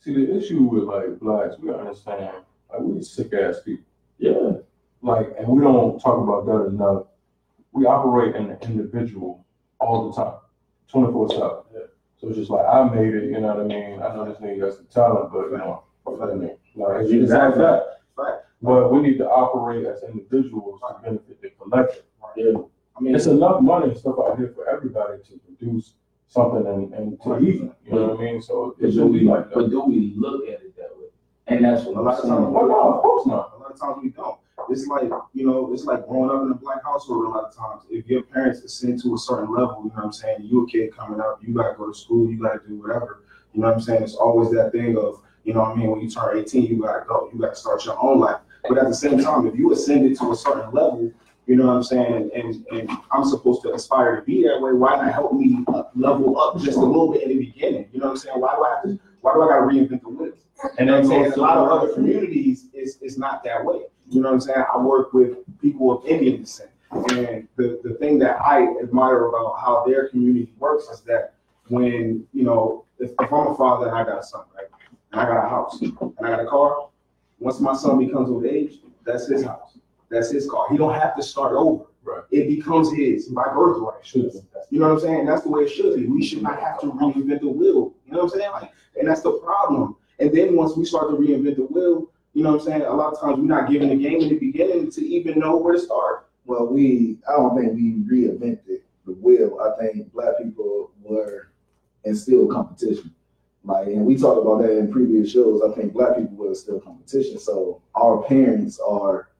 [0.00, 2.34] see, the issue with like blacks, we understand,
[2.70, 3.84] like, we sick ass people.
[4.18, 4.52] yeah.
[5.02, 7.04] Like, and we don't talk about that enough.
[7.72, 9.46] We operate in the individual
[9.78, 10.34] all the time,
[10.88, 11.88] twenty-four seven.
[12.18, 14.00] So it's just like, I made it, you know what I mean?
[14.02, 17.32] I know this nigga got some talent, but you know, what I mean, like, just
[17.32, 17.82] like that.
[18.16, 18.32] Fact.
[18.62, 22.04] But we need to operate as individuals to benefit the collective.
[22.36, 22.52] Yeah.
[22.96, 25.94] I mean, It's enough money and stuff out here for everybody to produce
[26.28, 28.40] something and, and to eat, you know what I mean?
[28.42, 31.06] So it should we, be like but do we look at it that way?
[31.48, 33.52] And that's what A I'm lot of times- Well, no, of course not.
[33.54, 34.38] a lot of times we don't.
[34.70, 37.54] It's like, you know, it's like growing up in a black household a lot of
[37.54, 37.82] times.
[37.90, 40.66] If your parents ascend to a certain level, you know what I'm saying, you a
[40.66, 43.22] kid coming up, you gotta go to school, you gotta do whatever.
[43.52, 44.02] You know what I'm saying?
[44.02, 46.82] It's always that thing of, you know what I mean, when you turn 18, you
[46.82, 48.40] gotta go, you gotta start your own life.
[48.68, 51.12] But at the same time, if you ascended to a certain level,
[51.46, 54.72] you know what I'm saying, and, and I'm supposed to aspire to be that way,
[54.72, 55.64] why not help me
[55.94, 57.88] level up just a little bit in the beginning?
[57.92, 58.40] You know what I'm saying?
[58.40, 60.32] Why do I have to, why do I gotta reinvent the wheel?
[60.78, 61.32] And You know what I'm saying?
[61.34, 63.82] A lot of other communities is, is not that way.
[64.08, 64.64] You know what I'm saying?
[64.72, 66.70] I work with people of Indian descent.
[66.92, 71.34] And the, the thing that I admire about how their community works is that
[71.68, 74.66] when, you know, if, if I'm a father and I got a son, right?
[75.12, 76.88] And I got a house and I got a car,
[77.38, 79.78] once my son becomes of age, that's his house.
[80.08, 80.66] That's his car.
[80.70, 81.84] He don't have to start over.
[82.04, 82.22] Right.
[82.30, 84.06] It becomes his by birthright.
[84.06, 84.40] Should be.
[84.70, 85.26] You know what I'm saying?
[85.26, 86.06] That's the way it should be.
[86.06, 87.94] We should not have to reinvent the wheel.
[88.06, 88.50] You know what I'm saying?
[88.52, 89.96] Like, and that's the problem.
[90.20, 92.82] And then once we start to reinvent the wheel, you know what I'm saying?
[92.82, 95.56] A lot of times we're not given the game in the beginning to even know
[95.56, 96.28] where to start.
[96.44, 99.58] Well, we, I don't think we reinvented the wheel.
[99.58, 101.48] I think black people were
[102.04, 103.14] instilled competition.
[103.64, 105.62] Like, and we talked about that in previous shows.
[105.62, 107.38] I think black people were still competition.
[107.38, 109.30] So our parents are,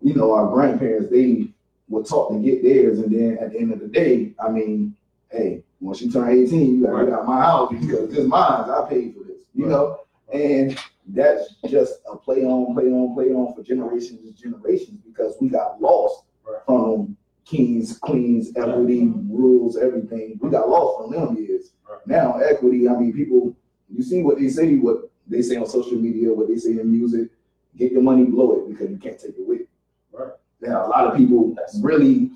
[0.00, 1.46] you know, our grandparents, they
[1.88, 2.98] were taught to get theirs.
[2.98, 4.96] And then at the end of the day, I mean,
[5.30, 8.68] hey, once you turn 18, you gotta get out my house because this is mine.
[8.68, 10.00] I paid for this, you know?
[10.34, 10.76] And
[11.12, 15.48] that's just a play on, play on, play on for generations and generations because we
[15.48, 16.24] got lost
[16.66, 20.38] from kings, queens, equity, rules, everything.
[20.40, 21.72] We got lost from them years.
[22.06, 23.54] Now equity, I mean, people,
[23.94, 26.90] you see what they say, what they say on social media, what they say in
[26.90, 27.28] music.
[27.76, 29.68] Get your money, blow it because you can't take it with you.
[30.12, 30.32] Right.
[30.60, 32.30] Now a lot of people really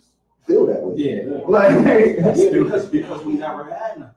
[0.47, 0.95] feel that way.
[0.97, 1.23] Yeah.
[1.49, 1.71] Like,
[2.37, 4.13] Yeah, because, because we never had nothing.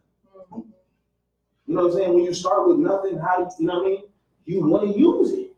[1.68, 2.14] You know what I'm saying?
[2.16, 4.04] When you start with nothing, how do you know what I mean?
[4.50, 5.56] You want to use it.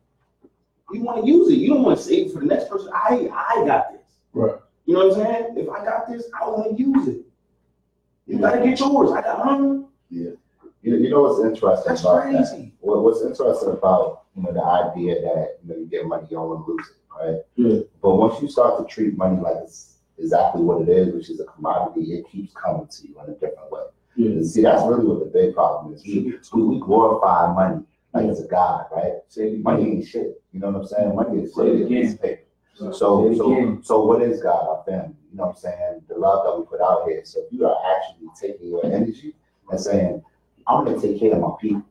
[0.92, 1.56] You want to use it.
[1.60, 2.90] You don't want to save it for the next person.
[2.94, 4.02] I I got this.
[4.34, 4.56] Right.
[4.86, 5.58] You know what I'm saying?
[5.58, 7.22] If I got this, I want to use it.
[8.28, 9.12] You gotta get yours.
[9.12, 9.86] I got mine.
[10.10, 10.38] You,
[10.84, 12.50] you know what's interesting That's about that?
[12.50, 12.74] crazy.
[12.82, 16.36] What, what's interesting about, you know, the idea that, you know, you get money, you
[16.36, 17.42] don't want to lose it, right?
[17.56, 17.80] Yeah.
[18.02, 21.40] But once you start to treat money like it's exactly what it is, which is
[21.40, 23.84] a commodity, it keeps coming to you in a different way.
[24.16, 24.44] Yeah.
[24.44, 26.04] See, that's really what the big problem is.
[26.04, 29.14] We, we glorify money like it's a god, right?
[29.64, 30.42] Money ain't shit.
[30.52, 31.16] You know what I'm saying?
[31.16, 32.42] Money is Say it really a piece of paper.
[32.76, 35.16] So, so, so what is God, our family?
[35.32, 36.02] You know what I'm saying?
[36.10, 37.22] The love that we put out here.
[37.24, 39.36] So if you are actually taking your energy
[39.70, 40.24] and saying,
[40.68, 41.84] I'm gonna take care of my people,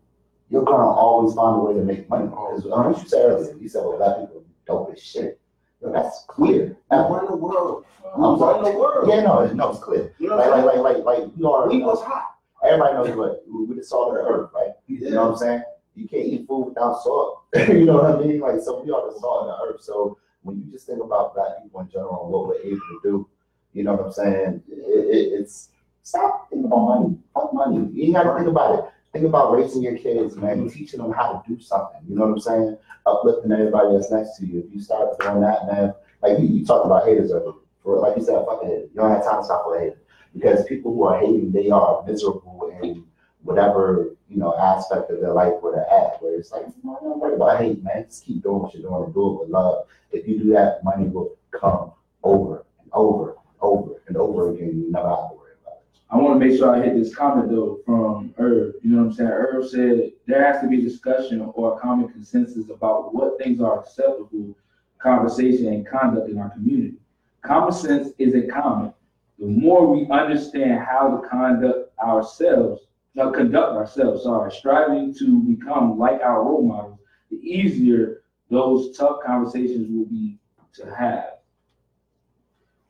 [0.50, 2.28] you're gonna always find a way to make money.
[2.35, 5.40] Oh, because what you said earlier, you said, well, black people dope as shit.
[5.80, 6.76] Yo, that's clear.
[6.90, 7.85] Now, run the world.
[8.14, 9.09] I'm run the world.
[9.09, 10.12] yeah, no, it's- no, it's clear.
[10.18, 11.68] You know Like, like, like, like, like, we are.
[11.68, 12.35] We was hot.
[12.64, 14.72] Everybody knows what we the salt the earth, right?
[14.87, 15.62] You know what I'm saying?
[15.94, 17.44] You can't eat food without salt.
[17.68, 18.40] you know what I mean?
[18.40, 19.83] Like, so we are the salt of the earth.
[19.83, 23.00] So when you just think about black people in general and what we're able to
[23.03, 23.29] do,
[23.72, 24.62] you know what I'm saying?
[24.68, 25.68] It, it, it's
[26.03, 27.18] stop thinking about money.
[27.35, 27.88] Fuck money.
[27.92, 28.85] You ain't got to think about it.
[29.12, 30.68] Think about raising your kids, man.
[30.68, 32.00] Teaching them how to do something.
[32.09, 32.79] You know what I'm saying?
[33.07, 34.61] Uplifting everybody that's next to you.
[34.61, 37.55] If you start doing that, man, like you, you talked about haters earlier.
[37.85, 38.66] Like you said, fuck a.
[38.66, 40.00] You don't have time to stop for a hater
[40.35, 43.05] because people who are hating, they are miserable and
[43.42, 46.23] whatever you know aspect of their life where they're at.
[46.23, 48.05] Where it's like, no, don't worry about hate, man.
[48.07, 49.87] Just keep doing what you're doing and do it with love.
[50.12, 54.69] If you do that, money will come over and over and over and over again.
[54.69, 56.01] You never have to worry about it.
[56.11, 58.75] I want to make sure I hit this comment though from Herb.
[58.83, 59.29] You know what I'm saying?
[59.29, 63.81] Herb said there has to be discussion or a common consensus about what things are
[63.81, 64.57] acceptable
[65.01, 66.97] conversation and conduct in our community.
[67.43, 68.93] Common sense isn't common.
[69.38, 72.83] The more we understand how to conduct ourselves,
[73.18, 76.99] uh, conduct ourselves, sorry, striving to become like our role models,
[77.31, 80.38] the easier those tough conversations will be
[80.75, 81.38] to have.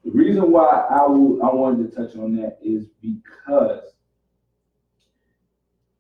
[0.04, 3.92] The reason why I will, I wanted to touch on that is because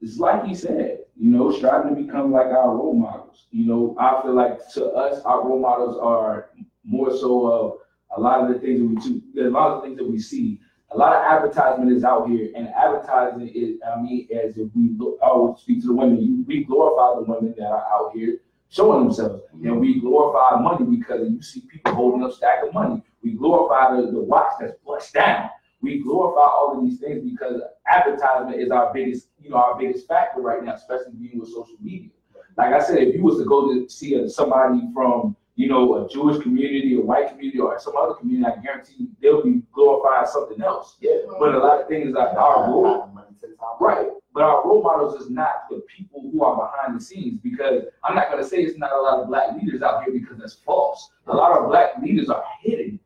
[0.00, 3.46] it's like he said, you know, striving to become like our role models.
[3.50, 6.50] You know, I feel like to us, our role models are
[6.84, 7.78] more so of
[8.16, 10.18] a lot of the things that we do, a lot of the things that we
[10.18, 10.60] see.
[10.92, 14.90] A lot of advertisement is out here, and advertising is, I mean, as if we
[14.98, 18.12] look, oh, I will speak to the women, we glorify the women that are out
[18.12, 22.74] here showing themselves, and we glorify money because you see people holding up stack of
[22.74, 23.02] money.
[23.22, 25.50] We glorify the, the watch that's flushed down.
[25.80, 30.08] We glorify all of these things because advertisement is our biggest, you know, our biggest
[30.08, 32.10] factor right now, especially being with social media.
[32.56, 36.08] Like I said, if you was to go to see somebody from, you know, a
[36.08, 40.26] Jewish community, a white community, or some other community, I guarantee you they'll be glorifying
[40.26, 40.96] something else.
[41.00, 41.18] Yeah.
[41.38, 43.76] But a lot of things like our role, Having money takes time.
[43.78, 47.84] Right, but our role models is not the people who are behind the scenes because
[48.02, 50.54] I'm not gonna say it's not a lot of black leaders out here because that's
[50.54, 51.10] false.
[51.26, 52.98] A lot of black leaders are hidden,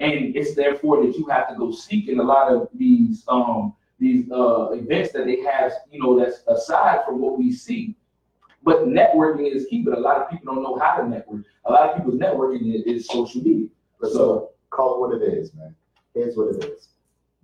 [0.00, 3.74] and it's therefore that you have to go seek in a lot of these um
[3.98, 7.97] these uh events that they have, you know, that's aside from what we see.
[8.68, 11.42] But networking is key, but a lot of people don't know how to network.
[11.64, 13.68] A lot of people's networking is, is social media.
[14.02, 15.74] So So call it what it is, man.
[16.14, 16.88] Here's what it is.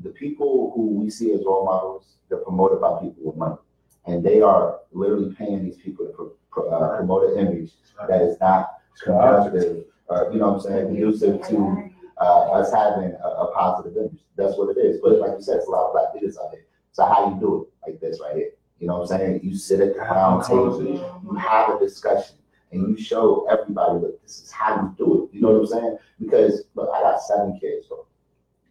[0.01, 3.57] The people who we see as role models, they're promoted by people with money.
[4.05, 7.71] And they are literally paying these people to pro- pro- uh, promote an image
[8.07, 8.69] that is not
[9.03, 13.97] conductive, or, you know what I'm saying, conducive to uh, us having a, a positive
[13.97, 14.21] image.
[14.37, 15.01] That's what it is.
[15.03, 16.67] But like you said, it's a lot of black leaders out here.
[16.93, 18.51] So how you do it like this right here?
[18.81, 19.41] You know what I'm saying?
[19.43, 22.37] You sit at the round table, you have a discussion,
[22.73, 25.35] and you show everybody that this is how you do it.
[25.35, 25.99] You know what I'm saying?
[26.21, 28.07] Because look, I got seven kids, bro.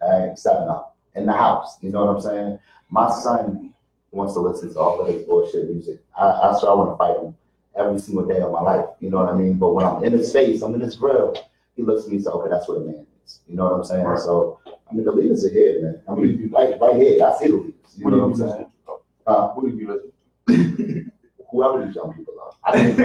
[0.02, 0.82] Right, seven them
[1.16, 1.78] in the house.
[1.82, 2.60] You know what I'm saying?
[2.89, 3.74] My son
[4.12, 6.00] wants to listen to all of his bullshit music.
[6.18, 7.36] I, I swear I want to fight him
[7.76, 8.86] every single day of my life.
[9.00, 9.54] You know what I mean?
[9.56, 11.36] But when I'm in his face, I'm in his grill.
[11.76, 13.74] He looks at me and says, "Okay, that's what a man is." You know what
[13.74, 14.04] I'm saying?
[14.04, 14.20] Right.
[14.20, 16.02] So I mean, the leaders are here, man.
[16.08, 17.26] I mean, right, right here.
[17.26, 17.74] I see the leaders.
[17.98, 18.66] You What know what I'm saying?
[19.26, 19.30] To?
[19.32, 20.12] Uh, What do you listen
[21.52, 22.52] whoever these young people are.
[22.66, 22.98] I think,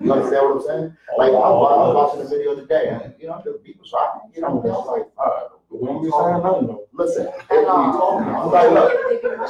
[0.00, 0.96] you understand what I'm saying?
[1.16, 3.92] Like I was, I was watching a video today, and you know the people was
[3.92, 4.30] rocking.
[4.34, 6.84] You know, I was like, Uh, we be saying nothing though.
[6.92, 8.52] listen, are you talking about?
[8.52, 8.92] Like, look,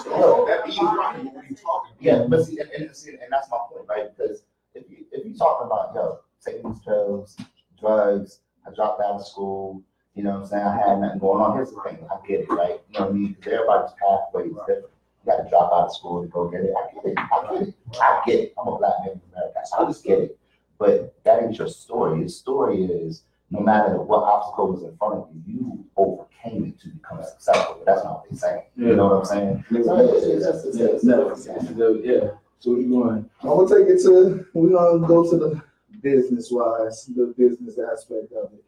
[0.06, 2.00] Look, that beat is rocking, what you talking about?
[2.00, 4.16] yeah, but see, and, and, see, and that's my point, right?
[4.16, 4.42] Because
[4.74, 7.36] if you if you talking about yo taking these pills,
[7.80, 9.82] drugs, I dropped out of school,
[10.14, 10.64] you know what I'm saying?
[10.64, 11.56] I had nothing going on.
[11.56, 12.80] Here's the thing, I get it, right?
[12.90, 13.32] You know what I mean?
[13.32, 14.86] Because everybody's pathway is different.
[15.24, 16.74] You got to drop out of school to go get it.
[16.76, 17.18] I get it.
[17.18, 17.74] I get it.
[18.00, 18.54] I get it.
[18.58, 19.60] I'm a black man in America.
[19.64, 20.38] So I just get it.
[20.78, 22.20] But that ain't your story.
[22.20, 26.80] Your story is no matter what obstacle was in front of you, you overcame it
[26.80, 27.76] to become successful.
[27.78, 28.62] But that's not what they're saying.
[28.76, 29.64] You know what I'm saying?
[29.84, 32.30] So it's, it's it's, it's, it's, it's, yeah.
[32.60, 33.28] So what you going?
[33.42, 35.62] I'm gonna take it to, we're gonna go to the
[36.00, 38.64] business wise, the business aspect of it.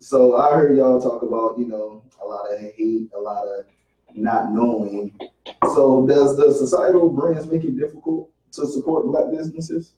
[0.00, 3.64] So I heard y'all talk about, you know, a lot of hate, a lot of
[4.14, 5.18] not knowing.
[5.74, 9.92] So does the societal brands make it difficult to support black businesses?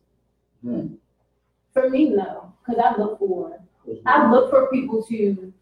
[0.62, 0.94] Hmm.
[1.72, 3.58] For me, no, because I look for,
[4.06, 5.52] I look for people to,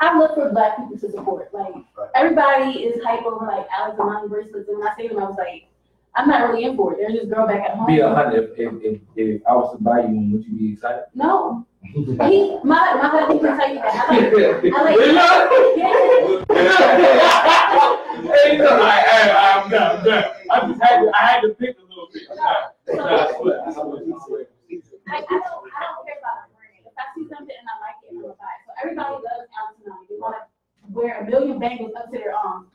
[0.00, 1.52] I look for black people to support.
[1.54, 2.10] Like, Right.
[2.14, 5.24] everybody is hype over like Alex and Ani bracelets, and when I say them, I
[5.24, 5.66] was like,
[6.14, 6.98] I'm not really in for it.
[7.00, 7.86] There's this girl back at home.
[7.86, 10.52] Be a hundred, if, if, if, if I was to buy you one, would you
[10.56, 11.04] be excited?
[11.14, 11.66] No.
[11.82, 12.00] He,
[12.62, 13.94] my, my husband can tell you that.
[14.08, 14.82] I like, I
[16.38, 17.90] like,
[18.22, 20.32] Hey, no, I, I, I'm not, no.
[20.50, 22.22] I just had to, I had to pick a little bit.
[22.34, 23.70] Nah, nah, I swear, I I.
[25.06, 26.86] I, don't, I don't care about the brand.
[26.86, 28.62] If I see something and I like it, I'm gonna buy it.
[28.66, 30.06] So everybody loves Amani.
[30.08, 30.46] They wanna
[30.90, 32.70] wear a million bangles up to their arm.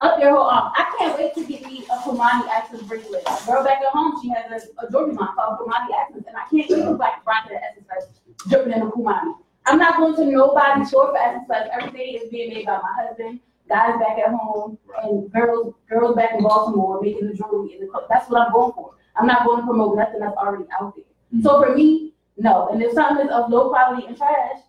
[0.00, 0.72] Up their whole arm.
[0.74, 3.24] I can't wait to get me a Kumani Access bracelet.
[3.46, 6.48] Girl back at home, she has a, a jewelry line called Kumani Access, and I
[6.50, 8.08] can't to like rock the Essence Fest
[8.48, 9.34] dripping in a Kumani.
[9.66, 11.68] I'm not going to nobody's store for Essence Fest.
[11.72, 16.34] Everything is being made by my husband, guys back at home, and girls, girls back
[16.36, 18.04] in Baltimore making the jewelry in the club.
[18.10, 18.94] That's what I'm going for.
[19.16, 21.04] I'm not going to promote nothing that's already out there.
[21.32, 21.42] Mm-hmm.
[21.42, 22.68] So for me, no.
[22.68, 24.60] And if something is of low quality and trash,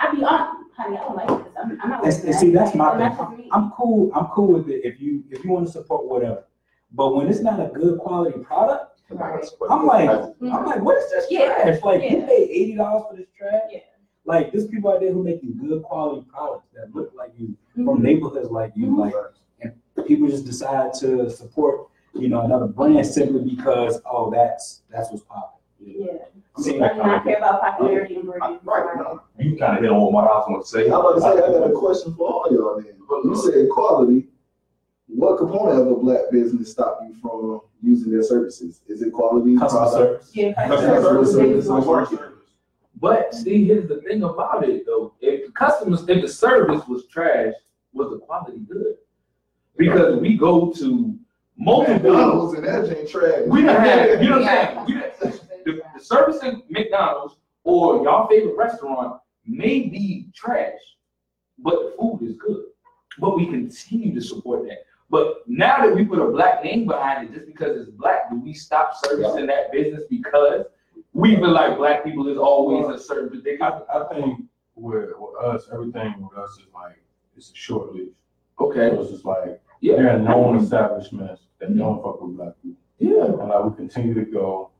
[0.00, 1.54] I'll be honest, honey, I don't like this.
[1.62, 2.04] I'm, I'm not.
[2.04, 3.16] And- see, that's my And thing.
[3.18, 3.48] that's.
[3.52, 6.44] I'm cool, I'm cool with it if you, if you wanna support whatever.
[6.92, 9.18] But when it's not a good quality product, I'm
[9.86, 10.66] like, I'm mm-hmm.
[10.66, 11.82] like, what is this Yeah, trash?
[11.82, 12.26] Like, you yeah.
[12.26, 13.62] pay eighty dollars for this trash?
[13.70, 13.80] Yeah.
[14.24, 18.02] Like, there's people out there who making good quality products that look like you, from
[18.02, 19.14] neighborhoods like you, like,
[19.60, 19.72] and
[20.06, 25.22] people just decide to support, you know, another brand simply because, oh, that's, that's what's
[25.24, 25.60] popular.
[25.80, 26.12] Yeah.
[26.56, 28.58] I mean, I do not care about popularity and brand.
[28.64, 30.86] Right, no, you kind of hit on what I was going to say.
[30.86, 32.94] I'm about to say, I got a question for all y'all then.
[33.24, 34.28] You said quality.
[35.06, 38.80] What component of a black business stop you from using their services?
[38.86, 39.56] Is it quality?
[39.56, 40.24] Customer product?
[40.24, 40.30] service.
[40.34, 40.68] Yeah.
[40.68, 42.20] Customer service, service, service, Market.
[43.00, 45.14] But see, here's the thing about it though.
[45.20, 47.54] If the customers, if the service was trash,
[47.92, 48.96] was the quality good?
[49.76, 51.18] Because we go to
[51.56, 53.42] multiple, McDonald's and that ain't trash.
[53.46, 54.84] we don't have, you know what I'm saying?
[54.86, 60.78] We don't- The, the service in McDonald's or y'all favorite restaurant may be trash,
[61.58, 62.64] but the food is good.
[63.18, 64.78] But we continue to support that.
[65.10, 68.40] But now that we put a black name behind it, just because it's black, do
[68.40, 70.64] we stop servicing that business because
[71.20, 73.84] we feel like black people is always a certain I, predicament?
[73.94, 74.40] I think
[74.74, 77.00] with, with us, everything with us is like,
[77.36, 78.08] it's a short leash.
[78.58, 82.78] Okay, So it's just like, yeah, they're known establishments that don't fuck with black people.
[82.98, 83.24] yeah.
[83.24, 84.70] And like, we continue to go.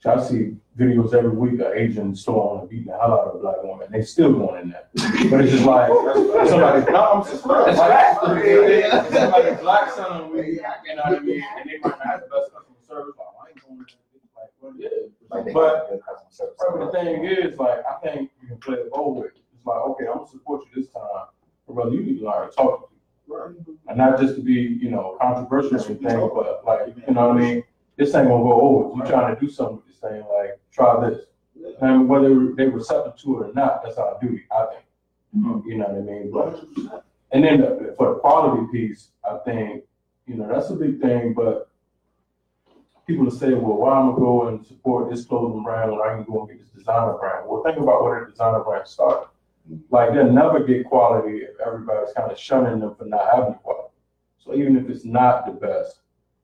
[0.00, 3.34] So I see videos every week of Asian storm and beating the hell out of
[3.36, 3.88] a black woman.
[3.90, 4.88] They still going in there.
[5.30, 5.88] But it's just like,
[6.48, 9.06] somebody, no, I'm just, like, right.
[9.12, 10.56] somebody black son of me, you
[10.96, 11.44] know what I mean?
[11.58, 13.94] And they might not have the best customer service, like, I ain't going to,
[14.36, 14.88] like, well, yeah.
[15.30, 16.54] Like they But- good customer service.
[16.58, 19.30] But the thing is, like, I think you can play it both ways.
[19.54, 21.02] It's like, okay, I'm gonna support you this time,
[21.66, 22.94] but brother, you need to learn to talk to
[23.26, 23.74] people.
[23.88, 27.36] And not just to be, you know, controversial or anything, but like, you know what
[27.36, 27.64] I mean?
[27.96, 28.96] This ain't gonna go over.
[28.96, 31.26] You're trying to do something with this thing, like, try this.
[31.80, 34.84] And whether they receptive to it or not, that's our duty, I think.
[35.36, 35.68] Mm-hmm.
[35.68, 36.30] You know what I mean?
[36.30, 37.00] But,
[37.32, 39.84] and then the- for the quality piece, I think,
[40.26, 41.68] you know, that's a big thing, but
[43.06, 46.14] people will say, well, why am I go and support this clothing brand when I
[46.14, 47.46] can go and get this designer brand?
[47.46, 49.28] Well, think about where the designer brand started.
[49.90, 53.94] Like they'll never get quality if everybody's kind of shunning them for not having quality.
[54.38, 56.00] So even if it's not the best,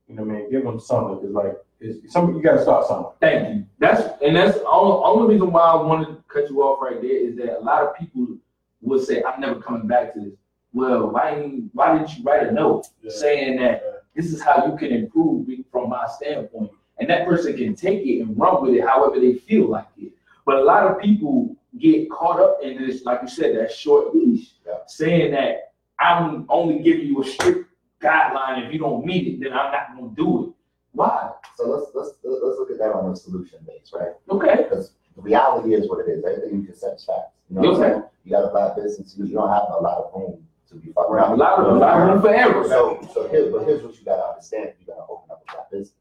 [0.08, 2.86] you know what I mean, give them something, because like, it's, some, you gotta start
[2.86, 3.12] somewhere.
[3.20, 3.66] Thank you.
[3.78, 7.00] That's and that's the only, only reason why I wanted to cut you off right
[7.00, 8.36] there is that a lot of people
[8.82, 10.34] would say, I'm never coming back to this.
[10.72, 14.92] Well, why why didn't you write a note saying that this is how you can
[14.92, 16.70] improve from my standpoint?
[16.98, 20.12] And that person can take it and run with it however they feel like it.
[20.44, 24.14] But a lot of people get caught up in this, like you said, that short
[24.14, 24.74] leash, Yeah.
[24.86, 27.70] saying that I'm only giving you a strict
[28.02, 28.66] guideline.
[28.66, 30.52] If you don't meet it, then I'm not gonna do it.
[30.92, 31.30] Why?
[31.56, 34.12] So let's, let's, let's look at that on a solution base, right?
[34.28, 34.56] Okay.
[34.68, 36.22] Because the reality is what it is.
[36.24, 37.32] Everything you can set is facts.
[37.48, 37.90] You know what I'm Okay.
[37.92, 38.02] saying?
[38.24, 41.00] You got a black business, you don't have a lot of room to be A
[41.00, 42.66] lot of, a lot of room for error.
[42.68, 45.70] So, so here, but here's what you gotta understand, you gotta open up a black
[45.70, 45.94] business.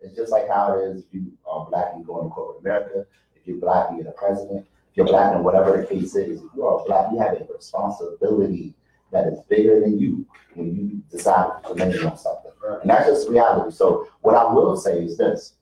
[0.00, 3.06] It's just like how it is, if you are black, you go in corporate America,
[3.34, 6.42] if you're black, and you're the president, if you're black, and whatever the case is,
[6.42, 8.74] if you are black, you have a responsibility
[9.12, 12.50] that is bigger than you when you decide to make on something.
[12.82, 13.74] And that's just reality.
[13.74, 15.54] So what I will say is this,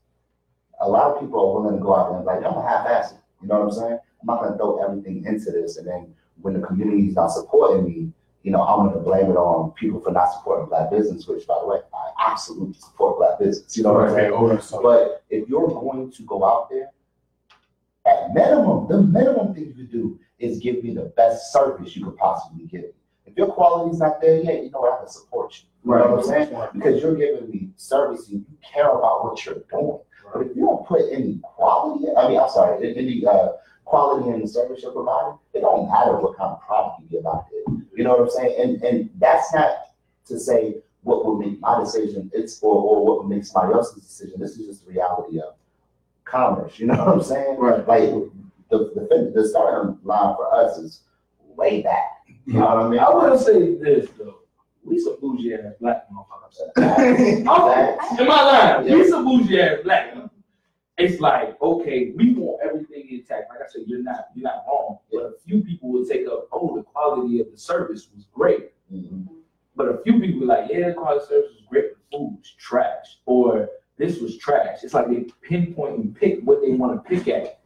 [0.80, 2.68] a lot of people are willing to go out there and be like, I'm gonna
[2.68, 3.98] half-ass it, you know what I'm saying?
[4.20, 8.12] I'm not gonna throw everything into this, and then when the community's not supporting me,
[8.44, 11.58] you know, I'm gonna blame it on people for not supporting black business, which by
[11.60, 14.80] the way, I absolutely support black business, you know what I'm saying?
[14.82, 16.90] But if you're going to go out there,
[18.06, 22.04] at minimum, the minimum thing you could do is give me the best service you
[22.04, 22.88] could possibly give me.
[23.24, 25.90] If your quality's not there yet, you know what, I can support you.
[25.90, 26.68] You know what I'm saying?
[26.74, 30.00] Because you're giving me service and you care about what you're doing.
[30.32, 33.52] But if you don't put any quality, I mean, I'm sorry, any, uh,
[33.84, 37.26] quality in the service you're providing, it don't matter what kind of product you give
[37.26, 37.74] out there.
[37.94, 38.60] You know what I'm saying?
[38.60, 39.76] And, and that's not
[40.26, 44.02] to say what will make my decision, it's, or, or what will make somebody else's
[44.02, 44.40] decision.
[44.40, 45.54] This is just the reality of
[46.24, 47.58] commerce, you know what I'm saying?
[47.58, 47.86] Right.
[47.86, 48.10] Like,
[48.70, 51.02] the, the, the starting line for us is
[51.40, 52.24] way back.
[52.46, 52.98] You know what I mean?
[52.98, 54.40] I will say this though,
[54.82, 56.76] we some bougie ass black motherfuckers.
[58.20, 58.92] Am I lying?
[58.92, 60.14] We some bougie ass black.
[60.96, 63.50] It's like, okay, we want everything intact.
[63.50, 64.98] Like I said, you're not, you're not wrong.
[65.12, 68.70] But a few people will take up, oh, the quality of the service was great.
[68.92, 69.26] Mhm.
[69.74, 72.36] But a few people like, yeah, the quality of service was great, but the food
[72.38, 74.84] was trash, or this was trash.
[74.84, 77.58] It's like they pinpoint and pick what they want to pick at.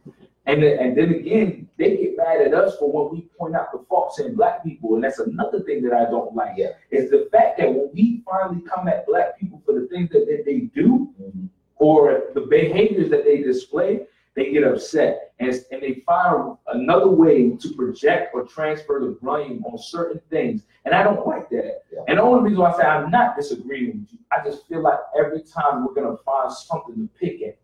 [0.47, 3.71] And then, and then again, they get mad at us for when we point out
[3.71, 4.95] the faults in black people.
[4.95, 6.53] And that's another thing that I don't like.
[6.57, 6.71] Yeah.
[6.89, 10.25] Is the fact that when we finally come at black people for the things that,
[10.25, 11.49] that they do Mhm.
[11.79, 14.01] Or the behaviors that they display,
[14.35, 19.63] they get upset and, and they find another way to project or transfer the blame
[19.65, 20.63] on certain things.
[20.85, 21.83] And I don't like that.
[21.91, 21.99] Yeah.
[22.07, 24.81] And the only reason why I say I'm not disagreeing with you, I just feel
[24.81, 27.57] like every time we're gonna find something to pick at.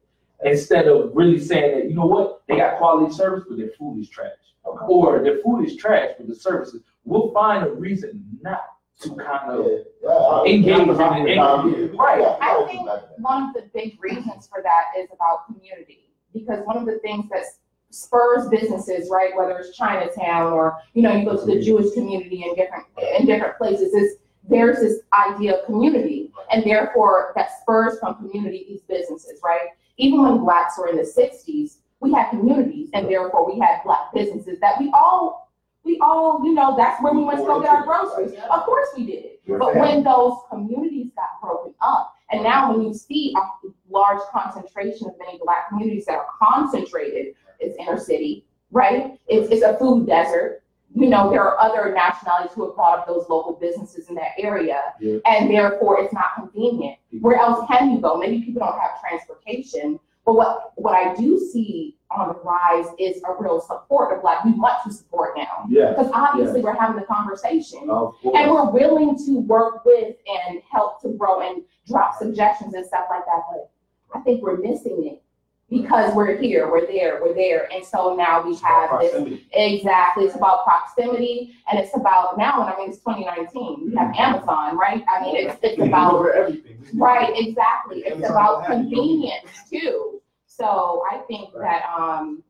[0.44, 4.00] Instead of really saying that, you know what, they got quality service, but their food
[4.00, 4.32] is trash.
[4.68, 4.86] Okay.
[4.88, 8.62] Or their food is trash, but the services, we'll find a reason not
[9.02, 9.66] to kind of
[10.02, 11.98] Yeah, yeah, engage in it.
[11.98, 12.22] Right.
[12.22, 12.88] Yeah, I I'm- think
[13.20, 16.10] one of the big reasons for that is about community.
[16.34, 17.44] Because one of the things that
[17.92, 22.44] spurs businesses, right, whether it's Chinatown or, you know, you go to the Jewish community
[22.44, 22.86] in different,
[23.20, 24.18] in different places, is
[24.48, 26.32] there's this idea of community.
[26.52, 29.70] And therefore, that spurs from community these businesses, right?
[29.98, 34.14] Even when blacks were in the sixties, we had communities and therefore we had black
[34.14, 35.45] businesses that we all,
[35.86, 38.34] we all, you know, that's where we went to go get our groceries.
[38.50, 39.26] Of course we did.
[39.48, 45.08] But when those communities got broken up, and now when you see a large concentration
[45.08, 49.20] of many black communities that are concentrated, it's inner city, right?
[49.28, 50.64] It's, it's a food desert.
[50.96, 54.32] You know, there are other nationalities who have brought up those local businesses in that
[54.40, 55.18] area, Yeah.
[55.26, 56.98] and therefore it's not convenient.
[57.22, 58.18] Where else can you go?
[58.18, 63.22] Maybe people don't have transportation, but what, what I do see on the rise is
[63.24, 65.66] a real support of like, we want to support now.
[65.70, 65.90] Yeah.
[65.92, 67.90] Because obviously we're having the conversation.
[67.90, 72.86] Of And we're willing to work with and help to grow and drop suggestions and
[72.86, 73.70] stuff like that, but
[74.14, 75.22] I think we're missing it.
[75.68, 79.48] Because we're here, we're there, we're there, and so now we have this, Proximity.
[79.52, 83.96] exactly, it's about proximity, and it's about, now, and I mean, it's twenty nineteen, we
[83.96, 84.22] have mm-hmm.
[84.22, 85.04] Amazon, right?
[85.10, 86.78] I mean, it's, it's about everything.
[86.94, 88.02] Right, exactly.
[88.02, 88.96] It's Amazon about have you.
[88.96, 90.22] convenience too.
[90.58, 92.44] So I think that, um,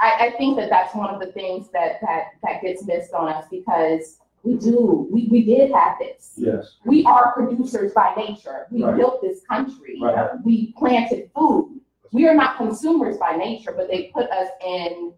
[0.00, 3.28] I, I think that that's one of the things that, that, that gets missed on
[3.28, 6.32] us because we do, we, we did have this.
[6.36, 6.76] Yes.
[6.84, 8.66] We are producers by nature.
[8.70, 8.96] We Right.
[8.96, 9.98] built this country.
[10.00, 10.30] Right.
[10.44, 11.80] We planted food.
[12.12, 15.12] We are not consumers by nature, but they put us in,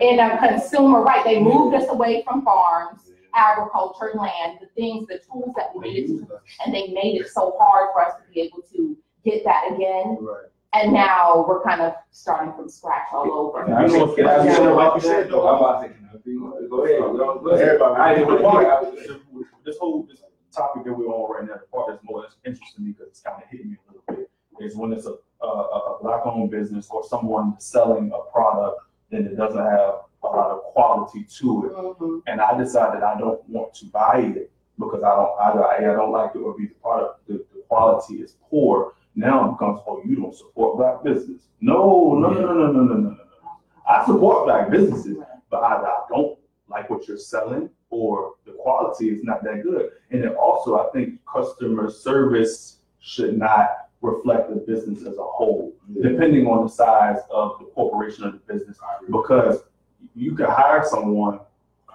[0.00, 1.24] in a consumer, right?
[1.24, 3.00] They moved us away from farms,
[3.34, 7.56] agriculture, land, the things, the tools that we needed to and they made it so
[7.58, 10.18] hard for us to be able to get that again.
[10.20, 10.46] Right.
[10.74, 13.64] And now we're kind of starting from scratch all over.
[13.64, 15.46] Can I say- can I say like you said, though.
[15.48, 17.80] I'm about to say, can I Go ahead, go go ahead.
[17.82, 19.46] I didn't want to.
[19.64, 20.22] this whole this
[20.54, 23.08] topic that we're on right now, the part that's more that's interesting to me because
[23.08, 24.30] it's kind of hitting me a little bit,
[24.64, 29.36] is when it's a, a, a black-owned business or someone selling a product, then it
[29.36, 31.72] doesn't have a lot of quality to it.
[31.72, 32.22] Mhm.
[32.26, 35.96] And I decided I don't want to buy it because I don't, either A, I
[35.96, 38.92] don't like it, or B, the product, the, the quality is poor.
[39.14, 41.42] Now it becomes, oh, you don't support black business.
[41.60, 43.16] No, no, no, no, no, no, no, no, no.
[43.88, 45.18] I support black businesses,
[45.50, 46.38] but either I don't
[46.68, 49.90] like what you're selling or the quality is not that good.
[50.10, 53.68] And then also, I think customer service should not
[54.00, 58.52] reflect the business as a whole, depending on the size of the corporation or the
[58.52, 58.78] business.
[59.06, 59.62] Because
[60.14, 61.40] you can hire someone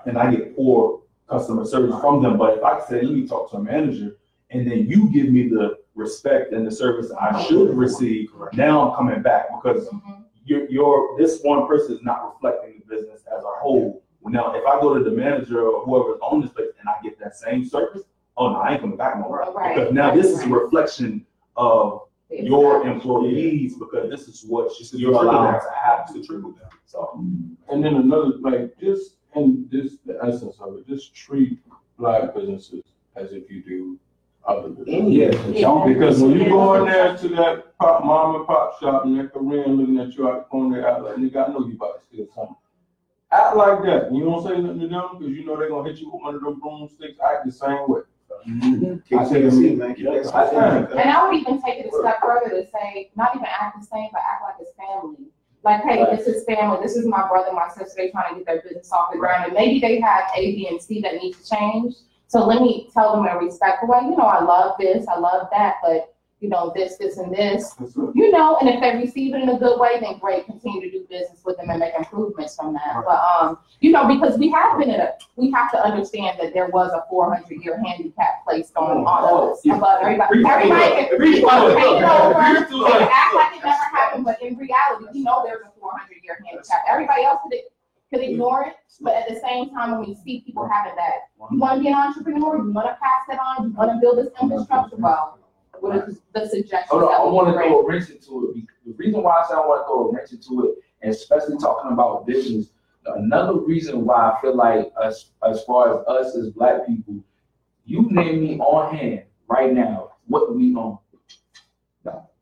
[0.05, 3.51] and I get poor customer service from them, but if I say, let me talk
[3.51, 4.15] to a manager,
[4.49, 8.95] and then you give me the respect and the service I should receive, now I'm
[8.95, 10.23] coming back because Mhm.
[10.45, 14.01] your, your, this one person is not reflecting the business as a whole.
[14.25, 17.17] Now, if I go to the manager or whoever's on this place and I get
[17.19, 18.03] that same service,
[18.37, 19.39] oh no, I ain't coming back no more.
[19.55, 21.25] Right, Because now this is a reflection
[21.55, 26.69] of your employees because this is what you're allowed to have to trickle down.
[26.85, 27.23] So.
[27.69, 31.59] And then another, like, just, and this, the essence of it, just treat
[31.97, 32.83] black businesses
[33.15, 33.97] as if you do
[34.47, 35.13] other businesses.
[35.13, 39.05] Yes, don't Because when you go in there to that pop, mom and pop shop
[39.05, 41.51] and that Korean looking at you out the corner of their eye, like, nigga, I
[41.53, 42.55] know you about to steal something.
[43.31, 44.13] Act like that.
[44.13, 46.35] You don't say nothing to them because you know they're gonna hit you with one
[46.35, 47.19] of them broomsticks.
[47.19, 48.01] Act the same way.
[48.47, 48.95] Mm-hmm.
[49.07, 49.95] Keep taking a seat, man.
[49.95, 50.55] Keep Yeah, that I seat.
[50.55, 50.99] understand.
[50.99, 53.85] And I would even take it a step further to say, not even act the
[53.85, 55.27] same, but act like it's family.
[55.63, 58.45] Like, hey, this is family, this is my brother, my sister, they trying to get
[58.45, 61.33] their business off the ground, and maybe they have A, B, and C that need
[61.33, 61.95] to change.
[62.27, 65.17] So let me tell them in a respectful way, you know, I love this, I
[65.17, 67.73] love that, but, you know, this, this, and this.
[67.95, 70.91] You know, and if they receive it in a good way, then great, continue to
[70.91, 73.01] do business with them and make improvements from that.
[73.05, 76.53] But, um, you know, because we have been in a, we have to understand that
[76.53, 79.65] there was a four hundred year handicap placed on, on us.
[79.65, 85.05] Above everybody, everybody can, it over, and act like it never happened, but in reality,
[85.13, 86.83] we know there's a four hundred year handicap.
[86.87, 87.57] Everybody else could,
[88.11, 91.59] could ignore it, but at the same time, when we see people having that, you
[91.59, 95.39] wanna be an entrepreneur, you wanna pass that on, you wanna build this infrastructure, well,
[95.79, 96.87] what is the suggestion?
[96.89, 97.67] Hold on, that I wanna be great?
[97.67, 98.65] throw a wrench into it.
[98.85, 101.91] The reason why I say I wanna throw a wrench into it, and especially talking
[101.91, 102.71] about business,
[103.05, 107.15] another reason why I feel like us, as far as us as black people,
[107.85, 110.97] you name me on hand right now, what we own.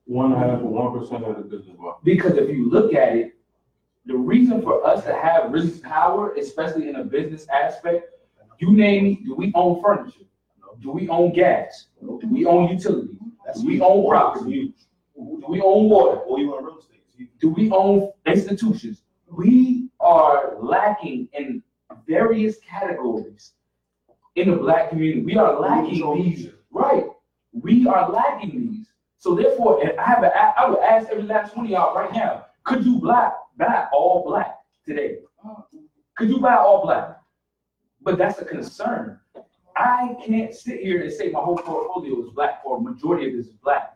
[0.08, 1.76] One half or one percent of the business.
[1.80, 3.35] Well, Because if you look at it,
[4.06, 8.12] the reason for us to have really power, especially in a business aspect,
[8.60, 10.26] you name me, do we own furniture?
[10.82, 11.88] Do we own gas?
[12.02, 13.18] Do we own utilities?
[13.56, 14.74] Do we own property?
[15.16, 16.20] Do we own water?
[16.20, 17.02] Or you want real estate?
[17.40, 19.02] Do we own institutions?
[19.28, 21.64] We are lacking in
[22.08, 23.54] various categories
[24.36, 25.24] in the black community.
[25.24, 27.06] We are lacking these, right?
[27.54, 28.88] We are lacking these.
[29.18, 32.45] So therefore, I have a, I would ask every last one of y'all right now,
[32.66, 35.20] could you black, buy all black today?
[36.18, 37.18] Could you buy all black?
[38.02, 39.20] But that's a concern.
[39.76, 43.48] I can't sit here and say my whole portfolio is black or majority of this
[43.48, 43.94] is black.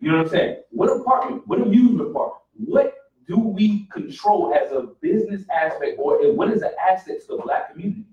[0.00, 0.56] You know what I'm saying?
[0.70, 2.94] What apartment, what amusement park, what
[3.26, 7.72] do we control as a business aspect or what is an asset to the black
[7.72, 8.04] community?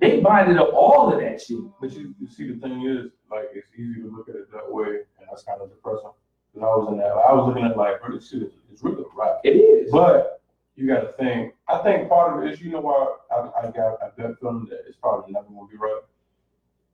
[0.00, 1.58] They binded up all of that shit.
[1.80, 4.70] but you, you see, the thing is, like, it's easy to look at it that
[4.70, 6.10] way, and that's kind of depressing.
[6.54, 8.50] Cause I was in that, I was looking at like, this shit
[8.84, 9.36] is, it's right.
[9.44, 9.92] It is.
[9.92, 10.40] But
[10.76, 13.98] you gotta think, I think part of it is, you know why I, I got,
[14.02, 16.00] I got feeling that it's probably never gonna be right.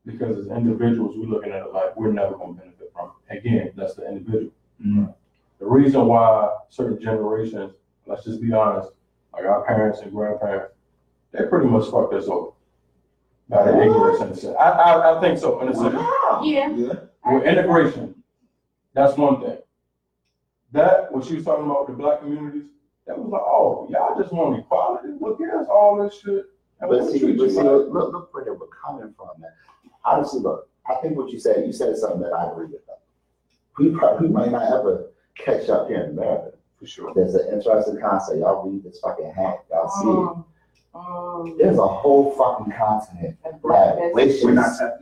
[0.05, 3.39] Because as individuals, we're looking at it like, we're never gonna benefit from it.
[3.39, 4.53] Again, that's the individual.
[4.85, 5.15] Mhm.
[5.59, 7.73] The reason why certain generations,
[8.07, 8.91] let's just be honest,
[9.33, 10.75] like our parents and grandparents,
[11.33, 12.53] they pretty much fucked us over.
[13.49, 14.57] By their ignorance in a sense.
[14.59, 15.95] I, I, I think so, in a sense.
[16.43, 16.71] Yeah.
[16.75, 16.93] Yeah.
[17.33, 18.15] With integration,
[18.93, 19.59] that's one thing.
[20.77, 22.65] That, when she was talking about the black communities,
[23.07, 26.47] that was like, oh, y'all just want equality, well, give us all this shit.
[26.81, 28.69] and But we'll see, treat but you see, right." look, look look where they were
[28.69, 29.51] coming from, man.
[30.05, 32.81] Honestly, look, I think what you said, you said something that I agree with.
[33.79, 36.53] We probably, might not ever catch up here in America.
[36.79, 37.13] For sure.
[37.15, 38.39] There's an interesting concept.
[38.39, 40.45] Y'all read this fucking hack, y'all see Um,
[40.95, 41.59] um, it.
[41.59, 43.63] There's a whole fucking continent that.
[43.63, 44.45] We're not wishes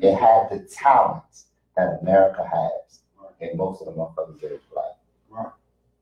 [0.01, 1.47] it had the talents
[1.77, 3.01] that America has.
[3.41, 4.94] And most of the motherfuckers that is black.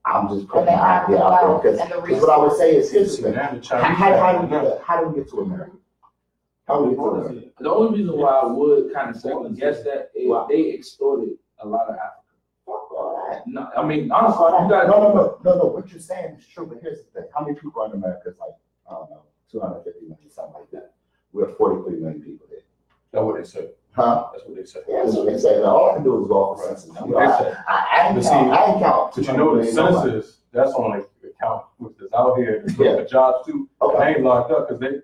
[0.05, 0.15] Right.
[0.15, 2.75] I'm just And putting they the idea out there, and because what I would say
[2.75, 3.35] is, here's the thing.
[3.35, 5.71] And How, how, how do we get, how do we get to America?
[6.67, 7.47] How do we get to America?
[7.59, 10.47] The only reason why I would kind of second guess that is Wow.
[10.49, 12.19] they extorted a lot of Africans.
[12.65, 13.47] Fuck all that.
[13.47, 16.47] No, I mean, honestly, you No, got no, no, no, no, what you're saying is
[16.47, 18.51] true, but here's the thing, how many people are in America, it's like,
[18.89, 20.93] I don't know, two hundred fifty million, something like that.
[21.31, 22.63] We're forty-three million people here,
[23.11, 24.27] That's what they say, huh?
[24.33, 24.79] that's what they say.
[24.87, 26.91] Yeah, that's what they say, all I can do is go off the census.
[27.05, 27.25] You know, I.
[27.25, 29.15] I, I But ain't see, count, I count.
[29.15, 30.11] But you know, the 200 million nobody.
[30.11, 32.95] census, that's only the count with this out here, that's Yeah.
[32.97, 33.69] for jobs too.
[33.81, 33.97] Okay.
[33.99, 35.01] They ain't locked up, cause they,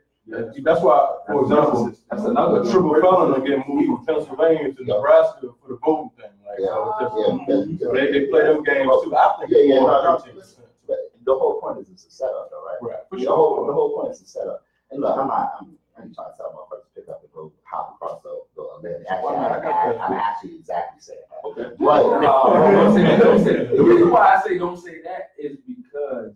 [0.61, 5.49] that's why, for example, that's another triple felon will get moved from Pennsylvania to Nebraska
[5.59, 7.15] for the voting thing, like, so just.
[7.49, 9.15] Yeah, yeah, they, they play them games too.
[9.15, 10.55] I think Yeah, yeah, no, no, than 13%.
[10.87, 12.77] But the whole point is it's a setup though, right?
[13.09, 14.63] Right, The whole, the whole point is a setup.
[14.91, 17.51] And look, I'm not, I'm, I'm trying to tell motherfuckers to pick up and go
[17.70, 19.07] hop across the, the, Atlantic.
[19.09, 21.47] actually, I, I, I'm actually exactly saying that.
[21.49, 21.76] Okay.
[21.78, 23.70] But, No, don't say that, don't say that.
[23.78, 26.34] The reason why I say don't say that is because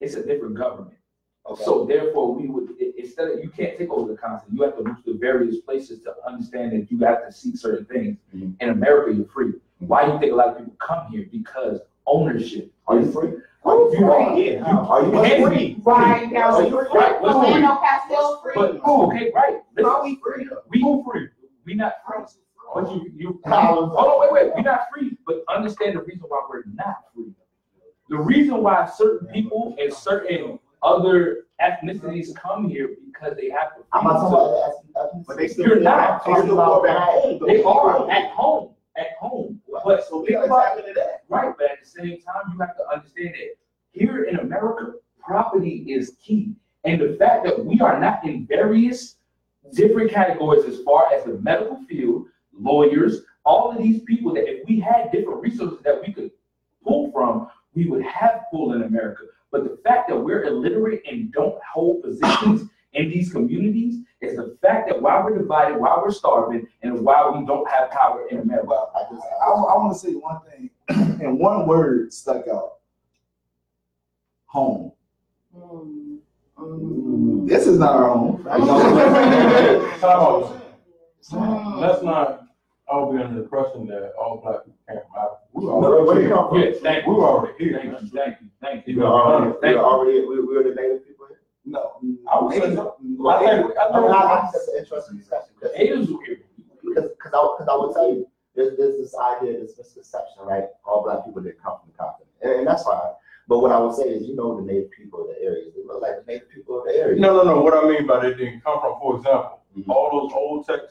[0.00, 0.96] it's a different government.
[1.48, 1.64] Okay.
[1.64, 4.84] So therefore, we would, instead of, you can't take over the continent, you have to
[4.84, 8.16] move to various places to understand that you have to seek certain things.
[8.34, 8.54] Mhm.
[8.60, 9.52] In America, you're free.
[9.78, 11.26] Why do you think a lot of people come here?
[11.30, 12.70] Because ownership.
[12.86, 13.30] Are you free?
[13.30, 14.52] You are, Free.
[14.56, 14.64] yeah.
[14.64, 15.76] Are you can free?
[15.84, 16.88] Right, now, Are you free?
[16.98, 17.54] Right, what's free?
[17.62, 18.52] Philando Castile free.
[18.54, 19.60] But, oh, okay, right.
[19.76, 20.48] Listen, Are we free?
[20.68, 21.28] we free.
[21.64, 22.24] We not free.
[22.74, 26.02] But you, you, How is hold on, wait, wait, we're not free, but understand the
[26.02, 27.32] reason why we're not free.
[28.10, 33.82] The reason why certain people and certain other ethnicities come here because they have to.
[33.92, 35.00] I'm not talking about that.
[35.00, 35.66] Uh, but they still.
[35.66, 36.24] You're not.
[36.26, 37.08] They still go back.
[37.46, 41.24] They are at home, at home, but So think about that.
[41.28, 43.56] Right, but at the same time, you have to understand that
[43.90, 46.54] here in America, property is key.
[46.84, 49.16] And the fact that we are not in various
[49.72, 54.66] different categories as far as the medical field, lawyers, all of these people that if
[54.68, 56.30] we had different resources that we could
[56.82, 59.22] pull from, we would have pull in America.
[59.50, 64.56] But the fact that we're illiterate and don't hold positions in these communities is the
[64.62, 68.38] fact that while we're divided, while we're starving, and while we don't have power in
[68.38, 68.66] America.
[68.68, 70.70] Well, I just, I, I want to say one thing,
[71.24, 72.74] and one word stuck out.
[74.46, 74.92] Home.
[75.56, 76.18] Mm,
[76.58, 78.44] mm, This is not our home.
[78.44, 78.62] Time
[80.04, 80.60] out.
[81.32, 81.80] mm.
[81.80, 82.42] Let's not
[82.86, 85.38] all be under the impression that all black people came from Africa.
[85.52, 86.36] We were Where- where already you here.
[86.36, 86.58] come from?
[86.82, 87.18] Thank We you.
[87.18, 87.98] were already Thank here.
[88.00, 88.96] you, thank you, thank you.
[88.96, 89.86] We were already, we Thank were you.
[89.86, 91.13] already, we, we were the native people here.
[91.64, 91.92] No.
[92.30, 92.96] I would say so.
[93.02, 95.48] Well, I think- I I mean, think- I, I think that's an interesting discussion.
[95.58, 96.40] because- Haters were here.
[96.84, 100.64] Because, because I, because I will tell you, there's, there's this idea, this misconception, right?
[100.84, 103.00] All black people didn't come from the continent, and, and that's fine.
[103.48, 105.82] But what I would say is, you know, the native people of the area, they
[105.84, 107.18] look like the native people of the area.
[107.20, 109.88] No, no, no, what I mean by they didn't come from, for example, Mhm.
[109.88, 110.90] all those Olmec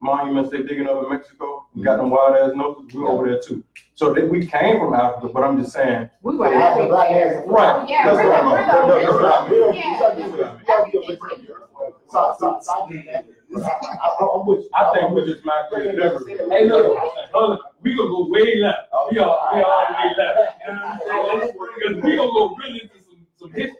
[0.00, 2.02] monuments they digging up in Mexico, we got mm-hmm.
[2.02, 3.62] them wild ass noses, we over there too.
[3.94, 7.10] So that we came from Africa, but I'm just saying, We were They have black
[7.10, 7.44] everywhere.
[7.46, 7.88] Right.
[7.88, 8.66] Yeah, That's we're what the, I we're mean.
[8.68, 9.20] the No, no, no, original.
[9.20, 11.46] no, no, Yeah, you gotta be- you gotta be a everything.
[11.46, 13.26] bit- So, so, so I get that.
[13.56, 14.70] I, I, I'm with you.
[14.74, 16.52] I think we with just might be different.
[16.52, 16.96] Hey, look,
[17.32, 18.88] hold on, we gonna go way left.
[19.10, 20.60] We all, we all way left.
[20.68, 21.52] You know what I'm saying?
[21.78, 23.78] Because we gonna go really into some, some history.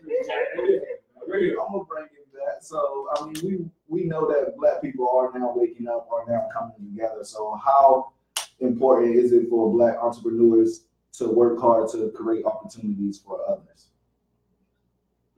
[1.26, 1.50] Really.
[1.50, 2.17] I'm gonna bring it
[2.48, 2.62] back.
[2.62, 6.48] So, I mean, we, we know that black people are now waking up, are now
[6.52, 7.24] coming together.
[7.24, 8.12] So how
[8.60, 10.84] important is it for black entrepreneurs
[11.14, 13.88] to work hard to create opportunities for others?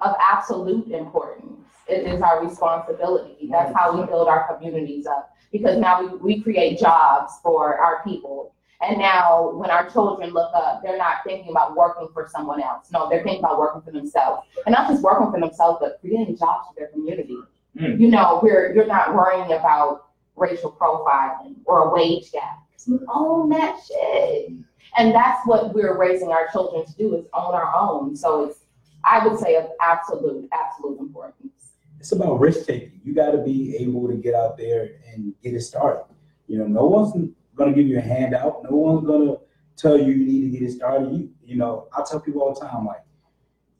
[0.01, 1.67] Of absolute importance.
[1.89, 3.49] It is our responsibility.
[3.51, 5.35] That's how we build our communities up.
[5.53, 8.55] Because now we, we create jobs for our people.
[8.83, 12.91] And now when our children look up, they're not thinking about working for someone else.
[12.91, 14.47] No, they're thinking about working for themselves.
[14.65, 17.37] And not just working for themselves, but creating jobs for their community.
[17.79, 18.01] Mm.
[18.01, 22.59] You know, we're, you're not worrying about racial profiling or a wage gap.
[22.89, 24.53] we own that shit.
[24.97, 28.17] And that's what we're raising our children to do is own our own.
[28.17, 28.61] So it's,
[29.05, 31.75] I would say of absolute, absolute importance.
[31.99, 33.01] it's about risk taking.
[33.05, 36.05] You got to be able to get out there and get it started.
[36.49, 37.13] You know, no one's
[37.61, 38.65] gonna give you a handout.
[38.65, 39.37] No one's gonna
[39.77, 41.13] tell you you need to get it started.
[41.13, 43.03] You, you know, I tell people all the time, like,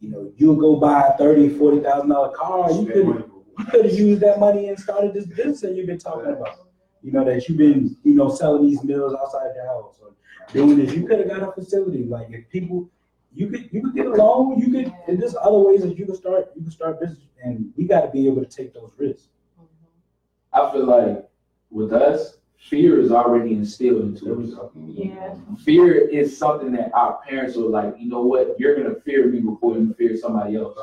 [0.01, 2.71] you know, you'll go buy a thirty, forty thousand dollar car.
[2.71, 5.99] You could you could have used that money and started this business that you've been
[5.99, 6.69] talking about.
[7.03, 10.13] You know, that you've been, you know, selling these meals outside your house or
[10.53, 10.95] doing this.
[10.95, 12.05] You could have got a facility.
[12.05, 12.89] Like if people
[13.33, 16.05] you could you could get a loan, you could and there's other ways that you
[16.05, 19.29] can start you can start business and we gotta be able to take those risks.
[19.59, 20.69] Mm-hmm.
[20.69, 21.25] I feel like
[21.71, 24.71] with us, fear is already instilled into us.
[24.77, 25.35] Yeah.
[25.65, 29.41] Fear is something that our parents are like, you know what, you're gonna fear me
[29.41, 30.77] before you fear somebody else.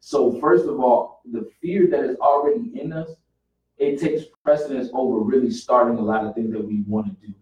[0.00, 3.10] So first of all, the fear that is already in us,
[3.78, 7.32] it takes precedence over really starting a lot of things that we want to do.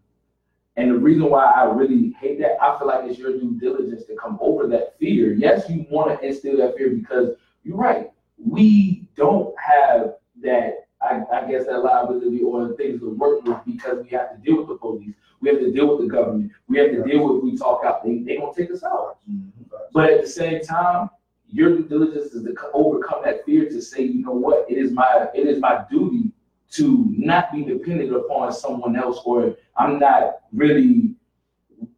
[0.77, 4.05] And the reason why I really hate that, I feel like it's your due diligence
[4.05, 5.33] to come over that fear.
[5.33, 7.31] Yes, you want to instill that fear because
[7.65, 8.11] you're right.
[8.37, 13.59] We don't have that, I, I guess, that liability or the things to work with
[13.67, 15.15] because we have to deal with the police.
[15.41, 16.53] We have to deal with the government.
[16.69, 19.19] We have to deal with, we talk out, they, they gonna take us out.
[19.31, 19.65] Mm-hmm.
[19.93, 21.11] But at the same time,
[21.51, 24.93] your due diligence is to overcome that fear to say, you know what, it is
[24.93, 26.31] my, it is my duty
[26.73, 31.15] to not be dependent upon someone else, or I'm not really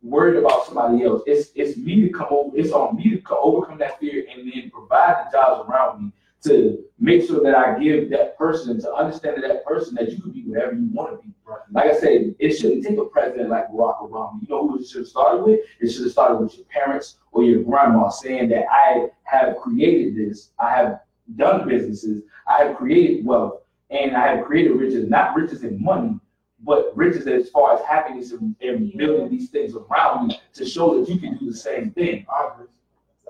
[0.03, 1.23] worried about somebody else.
[1.27, 4.71] It's, it's me to come over, it's on me to overcome that fear and then
[4.71, 6.13] provide the jobs around me
[6.43, 10.21] to make sure that I give that person, to understand that that person that you
[10.21, 11.33] can be whatever you want to be.
[11.73, 14.41] Like I said, it shouldn't take a president like Barack Obama.
[14.41, 15.61] You know who it should have started with?
[15.81, 20.17] It should have started with your parents or your grandma saying that I have created
[20.17, 21.01] this, I have
[21.37, 26.19] done businesses, I have created wealth, and I have created riches, not riches in money,
[26.63, 28.57] but riches as far as happiness and,
[28.97, 32.27] building these things around you to show that you can do the same thing.
[32.53, 32.67] Agree.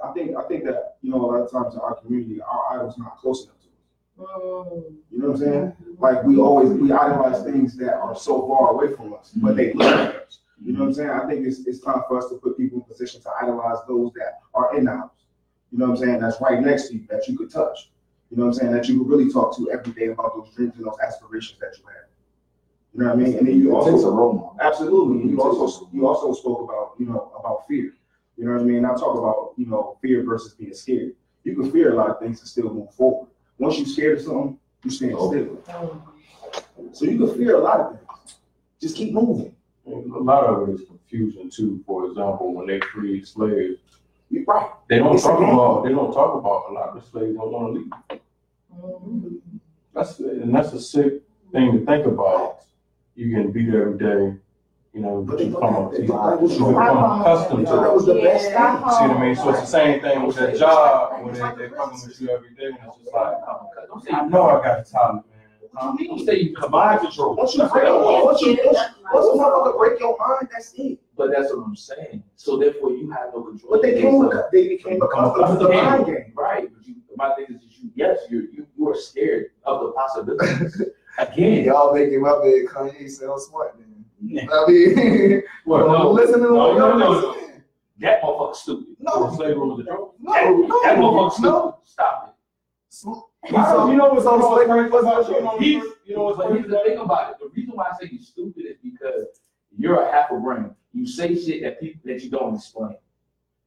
[0.05, 2.75] I think, I think that, you know, a lot of times in our community, our
[2.75, 3.69] idol's not close enough to
[4.25, 4.31] us.
[4.31, 4.95] Mm.
[5.11, 5.73] You know what I'm saying?
[5.99, 9.73] Like we always, we idolize things that are so far away from us, but they
[9.73, 10.39] look like us.
[10.63, 11.11] You know what I'm saying?
[11.11, 14.13] I think it's, it's time for us to put people in position to idolize those
[14.15, 15.11] that are in the house.
[15.73, 16.21] You know what I'm saying?
[16.21, 17.91] That's right next to you, that you could touch.
[18.31, 18.73] You know what I'm saying?
[18.73, 21.79] That you could really talk to every day about those dreams and those aspirations that
[21.79, 22.09] you have.
[22.93, 23.39] You know what I mean?
[23.39, 24.57] And then you It takes a also, role model.
[24.61, 27.93] absolutely, you also, you also spoke about, you know, about fear.
[28.37, 28.85] You know what I mean?
[28.85, 31.13] I talk about, you know, fear versus being scared.
[31.45, 33.29] You can fear a lot of things and still move forward.
[33.59, 35.31] Once you're scared of something, you stand oh.
[35.31, 36.93] still.
[36.93, 38.37] So you can fear a lot of things.
[38.81, 39.55] Just keep moving.
[39.87, 41.85] a lot of it is confusion too.
[41.87, 43.81] For example, when they freed slaves,
[44.47, 44.71] right.
[44.89, 47.53] they don't It's talk about, they don't talk about, a lot of the slaves don't
[47.53, 47.93] wanna leave.
[48.75, 49.37] Mm-hmm.
[49.95, 51.21] That's, and that's a sick
[51.53, 52.61] thing to think about.
[53.15, 54.39] You getting beat every day,
[54.93, 57.95] you know, but you become, you become accustomed to That it.
[57.95, 58.55] was the best thing.
[58.55, 59.37] See what I mean?
[59.37, 62.51] So it's the same thing with that job, when they, they fucking with you every
[62.55, 63.35] day, and it's just like,
[63.89, 65.97] Don't say I know I got the talent, man.
[66.07, 67.37] Don't say you Mind control.
[67.37, 68.79] Once you fail, once you, once,
[69.13, 70.99] once a motherfucker break your mind, that's it.
[71.17, 72.23] But that's what I'm saying.
[72.37, 73.73] So therefore, you have no control.
[73.73, 76.33] But they came, became, they became accustomed to the mind game.
[76.35, 79.81] Right, but you, my thing is, that you, yes, you, you, you are scared of
[79.83, 80.83] the possibilities.
[81.19, 83.89] Again, Y'all making my bed Kanye sound smart, man.
[84.23, 87.37] I mean, What, no, listen to no, no, no,
[88.01, 88.97] that motherfucker's stupid.
[88.99, 90.15] No, slavery was a joke?
[90.21, 91.61] no, no, that motherfucker's no.
[91.61, 91.75] stupid.
[91.85, 92.39] Stop
[92.89, 93.31] So,
[93.91, 95.59] You know what's so slavery You.
[95.59, 97.37] He's, what's- you know what's but here's the thing about it.
[97.41, 99.41] The reason why I say you're stupid is because
[99.77, 100.75] you're a half a brain.
[100.93, 102.97] You say shit that people, that you don't explain.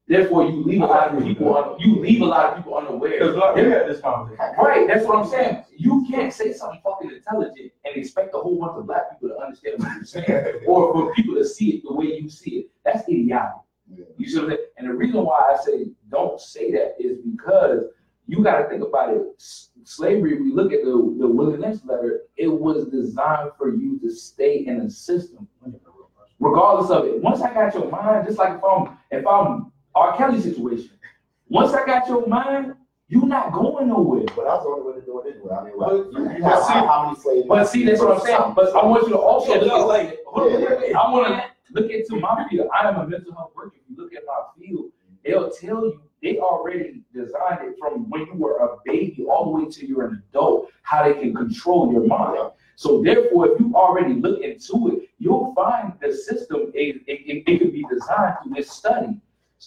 [0.07, 3.11] Therefore, you leave a lot of people, un- you leave a lot of people unaware.
[3.19, 4.45] Because like, we had this conversation.
[4.61, 5.63] Right, that's what I'm saying.
[5.77, 9.41] You can't say something fucking intelligent and expect a whole bunch of black people to
[9.41, 12.65] understand what you're saying, or for people to see it the way you see it.
[12.83, 13.53] That's idiotic.
[14.17, 14.59] You see what I'm saying?
[14.77, 17.85] And the reason why I say don't say that is because
[18.27, 19.21] you got to think about it.
[19.37, 22.21] S- Slavery, we look at the the Willie Lynch letter.
[22.37, 25.47] It was designed for you to stay in a system,
[26.39, 27.21] regardless of it.
[27.21, 30.17] Once I got your mind, just like if I'm if I'm R.
[30.17, 30.91] Kelly situation,
[31.49, 32.73] once I got your mind,
[33.09, 34.23] you're not going nowhere.
[34.35, 35.53] But that's the only way to do it anyway.
[35.55, 37.47] I mean, what, But- you, you but have see- how, how many slaves?
[37.47, 38.53] But see, that's what I'm saying.
[38.55, 40.95] But I want you to also look at like, hold on, Yeah, wait, wait.
[40.95, 41.43] I want to
[41.81, 42.69] look into my field.
[42.73, 43.75] I am a mental health worker.
[43.75, 44.91] If you look at my field,
[45.23, 49.51] they'll tell you they already designed it from when you were a baby all the
[49.65, 52.39] way till you're an adult, how they can control your mind.
[52.75, 57.43] So therefore, if you already look into it, you'll find the system, it, it, it,
[57.45, 59.19] it can be designed through this study.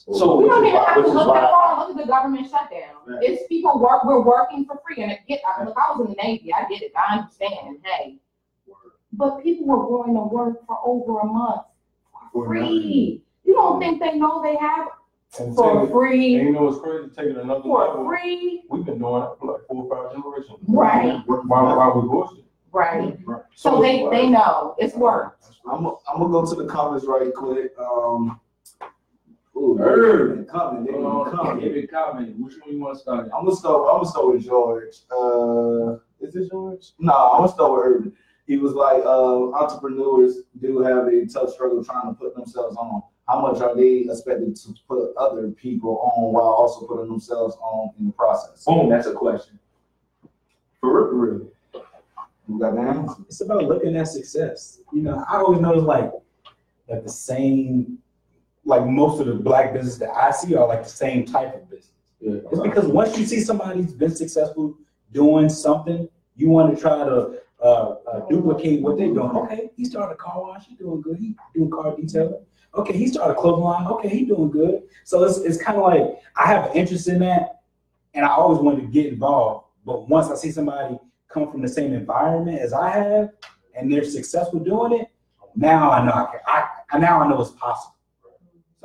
[0.04, 2.10] So We don't Which is even have to look why- that far, look at the
[2.10, 2.96] government shutdown.
[3.06, 3.22] Right.
[3.22, 6.22] It's people work, we're working for free, and again, I, look, I was in the
[6.22, 8.18] Navy, I get it, I understand, hey.
[9.12, 11.62] But people were going to work for over a month
[12.32, 13.22] for For free.
[13.44, 14.88] You don't think they know they have
[15.38, 17.08] And for take it- and free, you know what's crazy?
[17.16, 18.06] Take it another for level.
[18.06, 18.64] free?
[18.68, 20.58] We've been doing it for like four or five generations.
[20.68, 21.22] Right.
[21.26, 22.44] Why, why we bullshit?
[22.72, 23.16] Right,
[23.54, 25.38] so they, they know, it's work.
[25.70, 27.72] I'm, I'm gonna go to the comments right quick.
[27.78, 28.38] Um.
[29.56, 30.46] Ooh, Herb.
[30.48, 31.62] Comment, they Hold on, comment.
[31.62, 32.38] give it comment.
[32.38, 33.30] Which one you want to start?
[33.34, 33.88] I'm gonna start.
[33.90, 34.96] I'm gonna start with George.
[35.10, 36.92] Uh, is it George?
[36.98, 38.12] No, I'm gonna start with Urban.
[38.46, 43.02] He was like, uh, entrepreneurs do have a tough struggle trying to put themselves on.
[43.26, 47.90] How much are they expected to put other people on while also putting themselves on
[47.98, 48.64] in the process?
[48.64, 49.58] Boom, that's a question.
[50.80, 51.82] For real, for.
[52.48, 53.14] You got the answer?
[53.26, 54.78] It's about looking at success.
[54.92, 56.12] You know, I always notice like,
[56.88, 57.98] like the same,
[58.66, 61.70] like most of the black business that I see are like the same type of
[61.70, 61.92] business.
[62.20, 64.76] It's because once you see somebody who's been successful
[65.12, 69.30] doing something, you want to try to uh, uh, duplicate what they're doing.
[69.30, 71.16] Okay, he started a car wash, he's doing good.
[71.16, 72.44] He doing car detailing.
[72.74, 73.86] Okay, he started a clothing line.
[73.86, 74.82] Okay, he doing good.
[75.04, 77.60] So it's it's kind of like I have an interest in that,
[78.14, 79.66] and I always wanted to get involved.
[79.84, 80.98] But once I see somebody
[81.28, 83.30] come from the same environment as I have,
[83.74, 85.08] and they're successful doing it,
[85.54, 86.40] now I know I can.
[86.46, 87.95] I, I now I know it's possible.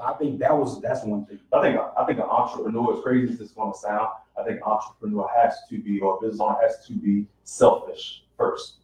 [0.01, 1.39] So I think that was that's one thing.
[1.53, 4.63] I think, I think an entrepreneur, as crazy as it's gonna sound, I think an
[4.63, 8.75] entrepreneur has to be, or a business owner has to be selfish first.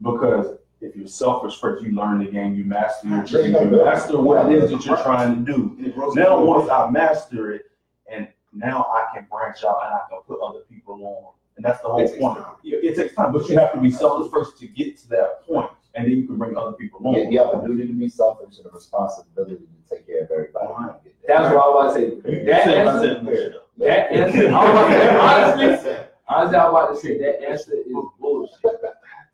[0.00, 4.20] Because if you're selfish first, you learn the game, you master your trade, you master
[4.20, 5.74] what it is that you're trying to do.
[5.78, 7.66] And it grows- Now, once I master it,
[8.10, 11.32] and now I can branch out and I can put other people on.
[11.56, 12.38] And that's the whole It point.
[12.64, 15.70] it takes time, but you have to be selfish first to get to that point,
[15.94, 17.32] and then you can bring other people You, on.
[17.32, 20.66] you have a duty to be selfish and a responsibility to take care of everybody.
[20.66, 21.14] when you get.
[21.28, 22.44] That's what I was about to say.
[22.46, 25.96] That answer, that answer, I was about to say, honestly,
[26.28, 27.86] honestly, I was about to say, that answer is
[28.18, 28.80] bullshit.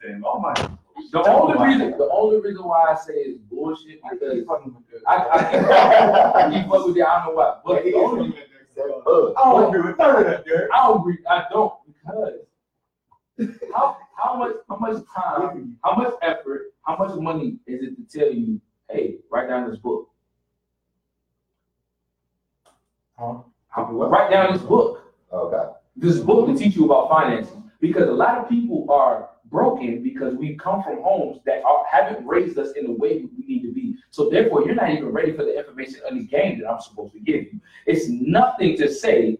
[0.02, 0.54] Damn, oh my.
[1.12, 4.44] The only reason, the only reason why I say it's bullshit because
[5.06, 8.34] I, I, I keep up with that, I don't know why, but the only,
[8.78, 10.44] Uh, I don't agree with that,
[10.74, 12.34] I don't agree, I don't, because
[13.74, 18.18] how, how much, how much time, how much effort, how much money is it to
[18.18, 18.60] tell you,
[18.90, 20.08] hey, write down this book?
[23.18, 23.38] Huh?
[23.76, 25.04] Write down this book.
[25.32, 25.72] Okay.
[25.96, 30.34] this book to teach you about finances because a lot of people are broken because
[30.34, 33.72] we come from homes that are, haven't raised us in the way we need to
[33.72, 33.96] be.
[34.10, 37.12] So therefore, you're not even ready for the information on the game that I'm supposed
[37.14, 37.60] to give you.
[37.86, 39.38] It's nothing to say,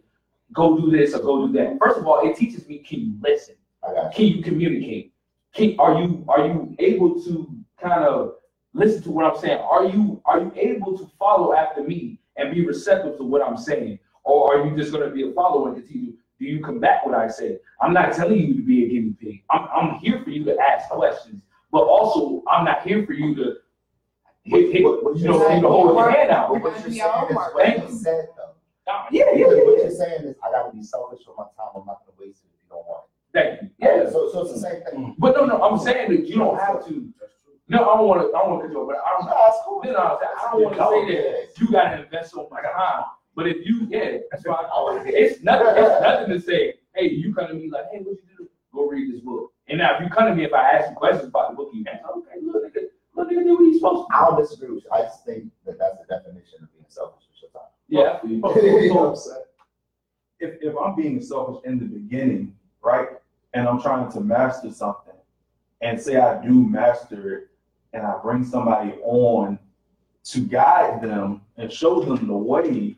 [0.53, 1.79] go do this or go do that.
[1.79, 3.55] First of all, it teaches me, can you listen?
[3.89, 5.13] I got Can you communicate?
[5.55, 7.49] Can, are you are you able to
[7.81, 8.35] kind of
[8.75, 9.59] listen to what I'm saying?
[9.59, 13.57] Are you are you able to follow after me and be receptive to what I'm
[13.57, 13.99] saying?
[14.25, 17.29] Or are you just gonna be a follower and continue Do you combat what I
[17.29, 17.59] say?
[17.81, 19.43] I'm not telling you to be a guinea pig.
[19.51, 23.35] I'm, I'm here for you to ask questions, but also I'm not here for you
[23.37, 23.55] to
[24.45, 26.53] hit, hit, What- what you you're know, saying- you to hold your hand out.
[26.53, 27.95] But what you're saying is what Thank you you.
[27.99, 28.93] said though.
[28.93, 31.45] Uh, Yeah, yeah, Because yeah, What you're saying is, I gotta be selfish with my
[31.57, 32.48] time, I'm not gonna waste it
[33.39, 33.71] if you don't want Thank you.
[33.79, 34.11] Yeah.
[34.11, 35.15] So, so it's the same thing.
[35.19, 37.09] But no, no, I'm saying that you don't have to.
[37.69, 38.37] No, I don't want to.
[38.37, 39.27] I don't want to control, but I don't.
[39.27, 39.83] No, it's cool.
[39.85, 43.05] No, no, I don't want to say that you got to invest so much time.
[43.35, 44.55] But if you, yeah, that's why.
[44.55, 45.67] I, it's nothing.
[45.77, 46.75] It's nothing to say.
[46.95, 48.49] Hey, you come to me like, hey, what you do?
[48.75, 49.53] Go read this book.
[49.69, 51.71] And now if you come to me if I ask you questions about the book,
[51.73, 52.05] you answer.
[52.17, 52.85] Okay, look, nigga,
[53.15, 54.17] look, nigga, do what he's supposed to.
[54.17, 54.31] I do.
[54.31, 57.43] don't disagree with you, I just think that that's the definition of being selfish with
[57.43, 57.71] your time.
[57.89, 58.17] Yeah.
[58.17, 59.45] I feel You know what I'm saying?
[60.41, 63.09] if, if I'm being selfish in the beginning, right,
[63.55, 65.15] and I'm trying to master something,
[65.81, 67.49] and say I do master it,
[67.93, 69.59] and I bring somebody on
[70.25, 72.97] to guide them and show them the way,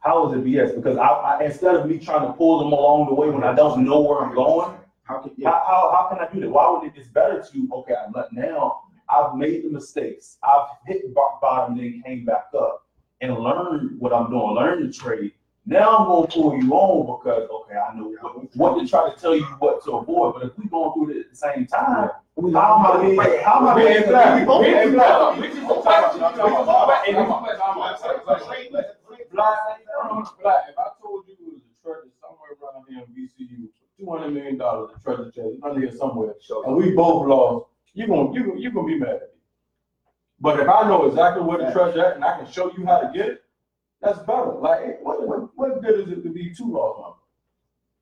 [0.00, 0.74] how is it BS?
[0.74, 3.54] Because I, I instead of me trying to pull them along the way when I
[3.54, 6.50] don't know where I'm going, How can, how, yeah, how, how can I do that?
[6.50, 6.92] Why would it?
[6.96, 7.94] It's better to okay.
[7.94, 8.82] I let now.
[9.08, 10.38] I've made the mistakes.
[10.42, 12.86] I've hit rock bottom, then came back up
[13.20, 14.54] and learned what I'm doing.
[14.54, 15.33] Learn the trade.
[15.66, 19.18] Now I'm gonna pull you on because okay, I know what, what to try to
[19.18, 20.34] tell you what to avoid.
[20.34, 22.10] But if we going through it at the same time,
[22.52, 23.18] how am I being?
[23.42, 24.46] How am I being black?
[24.46, 24.92] Black.
[24.92, 24.92] Black.
[24.92, 25.64] black?
[29.32, 29.58] Black.
[30.42, 30.64] Black.
[30.68, 34.34] If I told you it was a treasure somewhere around here in VCU, two hundred
[34.34, 36.34] million dollars a treasure chest under here somewhere,
[36.66, 39.28] and we both lost, you gonna you you gonna be mad at me.
[40.40, 43.00] But if I know exactly where the treasure at and I can show you how
[43.00, 43.43] to get it
[44.04, 44.52] that's better.
[44.52, 47.20] Like, what what, what good is it to be two lost members?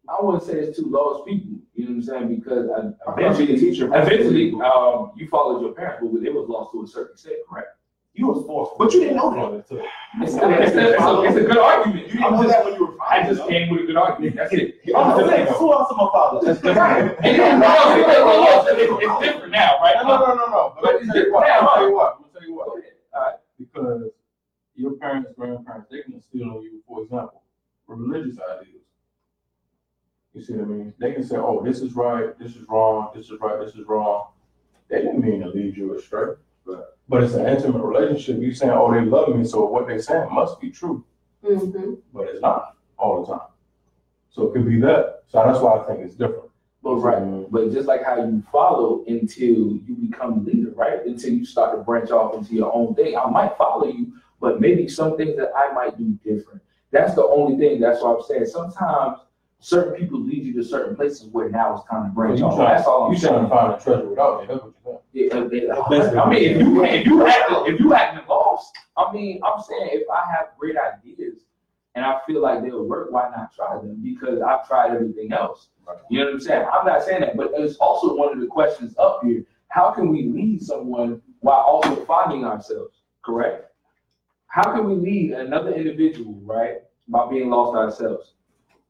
[0.09, 1.59] I wouldn't say it's two lost people.
[1.75, 2.41] You know what I'm saying?
[2.41, 3.87] Because I, I eventually, teacher.
[3.87, 7.69] eventually, um, you followed your parents, but it was lost to a certain extent, correct?
[8.15, 8.77] You was forced.
[8.77, 9.59] But you didn't know that.
[9.59, 12.09] It's, it's, it's, a, it's, a, it's good argument.
[12.09, 14.37] You didn't know that when you were I just came with a good argument.
[14.37, 14.81] That's it.
[14.95, 16.39] I'm just saying, out to my father.
[16.47, 16.77] And it's, it's,
[19.01, 19.95] it's different now, right?
[20.03, 20.75] No, no, no, no.
[20.77, 21.47] But But let me tell you what.
[21.47, 22.19] now, I'll tell you what.
[22.21, 22.69] I'll tell you what.
[22.69, 22.81] All
[23.15, 23.35] right.
[23.59, 24.03] Because
[24.83, 27.43] your parents, grandparents, they can instill on you, for example,
[27.87, 28.83] religious ideas.
[30.35, 30.95] You see what I mean?
[30.99, 33.87] They can say, "Oh, this is right, this is wrong, this is right, this is
[33.87, 34.29] wrong."
[34.89, 36.35] They didn't mean to lead you astray,
[36.67, 38.41] but but it's an intimate relationship.
[38.41, 41.05] You saying, "Oh, they love me," so what they saying must be true,
[41.45, 41.95] Mm-hmm.
[42.15, 43.49] but it's not all the time.
[44.31, 45.25] So it could be that.
[45.29, 46.51] So that's why I think it's different.
[46.83, 47.23] But right,
[47.53, 51.05] but just like how you follow until you become leader, right?
[51.07, 53.17] Until you start to branch off into your own thing.
[53.17, 54.13] I might follow you,
[54.43, 56.61] but maybe some things that I might do different.
[56.91, 57.81] That's the only thing.
[57.81, 58.47] That's what I'm saying.
[58.47, 59.21] Sometimes
[59.61, 62.57] certain people lead you to certain places where now it's time to branch You off.
[62.57, 64.47] trying, That's all I'm you trying to find a treasure without me.
[64.49, 64.99] That's what you're saying.
[65.13, 68.77] Yeah, uh, uh, yeah, I mean, if you if you have if you haven't lost,
[68.97, 71.45] I mean, I'm saying if I have great ideas
[71.95, 74.01] and I feel like they'll work, why not try them?
[74.03, 75.69] Because I've tried everything else.
[76.11, 76.67] You know what I'm saying?
[76.73, 79.45] I'm not saying that, but it's also one of the questions up here.
[79.69, 82.97] How can we lead someone while also finding ourselves?
[83.25, 83.72] Correct?
[84.53, 88.35] How can we lead another individual, right, by being lost ourselves?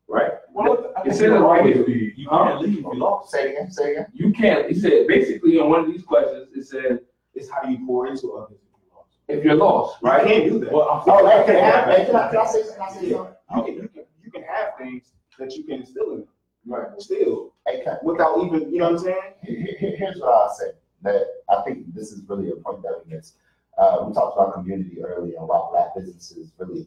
[0.08, 0.32] Right?
[0.52, 1.84] Well, I It think said it you'll right always here.
[1.86, 2.12] be.
[2.16, 2.44] You Huh?
[2.48, 3.30] can't leave if you lost.
[3.30, 4.06] Say again, say it again.
[4.12, 4.68] You can't.
[4.68, 6.98] It said basically on one of these questions, it said
[7.34, 8.58] It's how you pour into others.
[9.28, 10.24] if you're lost, Right?
[10.24, 10.26] right?
[10.26, 10.72] You can't do that.
[10.72, 13.06] Well, I'm Oh, hey, can I, hey, can I, can I say, can I say
[13.06, 13.16] Yeah.
[13.16, 13.34] something?
[13.54, 16.28] You can, you can, you can have things that you can instill in them.
[16.66, 16.88] Right.
[17.00, 19.34] Still, Hey, can, without even, you know what I'm saying?
[19.42, 23.00] Here- here- Here's what I'll say, that I think this is really a point that
[23.06, 23.36] we missed.
[23.82, 26.86] Uh, we talked about community earlier and why black businesses really,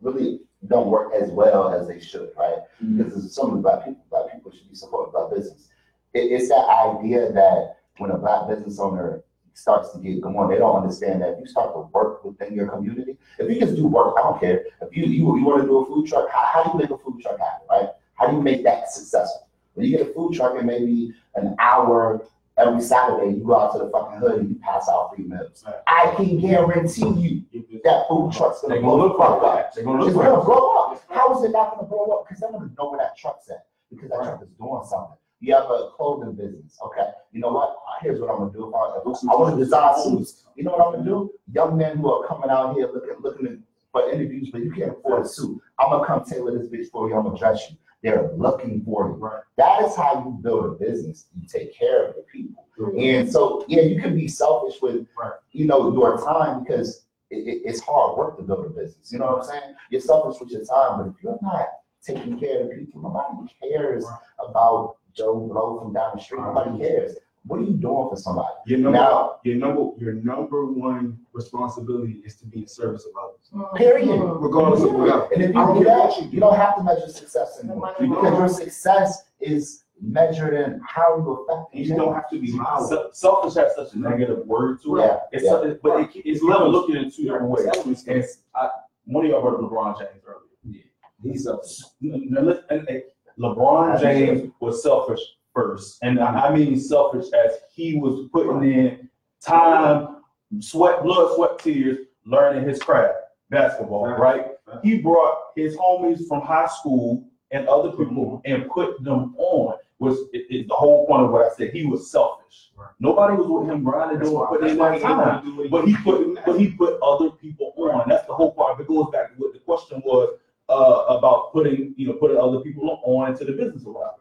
[0.00, 2.58] really don't work as well as they should, right?
[2.96, 5.68] Because there's so many black people, black people should be supported by business.
[6.12, 9.22] It, it's that idea that when a black business owner
[9.54, 12.66] starts to get going, they don't understand that if you start to work within your
[12.66, 14.64] community, if you just do work, I don't care.
[14.80, 16.98] If you, you, you wanna do a food truck, how, how do you make a
[16.98, 17.90] food truck happen, right?
[18.14, 19.48] How do you make that successful?
[19.74, 22.26] When you get a food truck and maybe an hour
[22.68, 25.64] every Saturday, you go out to the fucking hood and you pass out free meals.
[25.86, 27.08] I can guarantee
[27.52, 29.58] you that food truck's They're gonna gonna blow look the fuck for up.
[29.60, 29.66] it.
[29.74, 30.44] They're gonna It's look gonna for it.
[30.44, 31.02] blow up.
[31.08, 32.28] How is it not gonna blow up?
[32.28, 33.66] Because I'm gonna know where that truck's at.
[33.90, 35.16] Because that truck is doing something.
[35.40, 37.10] You have a clothing business, okay?
[37.32, 37.70] You know what?
[37.70, 38.68] Uh, here's what I'm gonna do.
[38.68, 41.32] If I, if I wanna design suits, you know what I'm gonna do?
[41.52, 45.26] Young men who are coming out here looking, looking for interviews, but you can't afford
[45.26, 45.60] a suit.
[45.80, 47.16] I'm gonna come tailor this bitch for you.
[47.16, 47.76] I'm gonna dress you.
[48.02, 49.12] They're looking for you.
[49.14, 49.42] Right.
[49.56, 51.26] That is how you build a business.
[51.40, 52.66] You take care of the people.
[52.98, 55.32] And so, yeah, you can be selfish with, Right.
[55.52, 59.12] you know, your time because it, it- it's hard work to build a business.
[59.12, 59.74] You know what I'm saying?
[59.90, 61.68] You're selfish with your time, but if you're not
[62.04, 64.04] taking care of the people, nobody cares
[64.38, 66.40] about Joe Blow from down the street.
[66.40, 67.16] Nobody cares.
[67.44, 68.54] What are you doing for somebody?
[68.66, 73.12] Your number, Now- your number, your number one responsibility is to be in service of
[73.22, 73.76] others, mm-hmm.
[73.76, 74.20] Period.
[74.40, 74.98] regardless of mm-hmm.
[75.00, 75.28] whatever.
[75.34, 77.94] And if you don't that, you you don't have to measure success anymore.
[77.98, 81.74] The money Because your success is measured in how you affect.
[81.74, 82.88] And you don't have to be mild.
[82.88, 85.00] Se- Selfish has such a negative word to it.
[85.00, 85.50] Yeah, It's, yeah.
[85.50, 87.66] so- but it, it's literally looking in two different ways.
[88.06, 88.68] And it's, I,
[89.04, 90.82] one of y'all brought up LeBron James earlier.
[91.22, 91.58] He's a,
[92.02, 93.02] N- n- and- and
[93.38, 95.20] LeBron James was selfish
[95.54, 99.08] first, and I I mean selfish as he was putting in
[99.40, 100.22] time,
[100.60, 103.14] sweat, blood, sweat, tears, learning his craft,
[103.50, 104.46] basketball, right?
[104.82, 109.76] He brought his homies from high school and other people and put them on.
[109.98, 111.72] Was is is the whole point of what I said?
[111.72, 112.72] He was selfish.
[112.76, 112.88] Right.
[112.98, 115.20] Nobody was with him grinding, That's putting in that time.
[115.20, 118.08] able to do what But he put, but he put other people on.
[118.08, 118.80] That's the whole part.
[118.80, 120.38] It goes back to what the question was
[120.68, 124.16] uh, about putting, you know, putting other people on into the business whatever.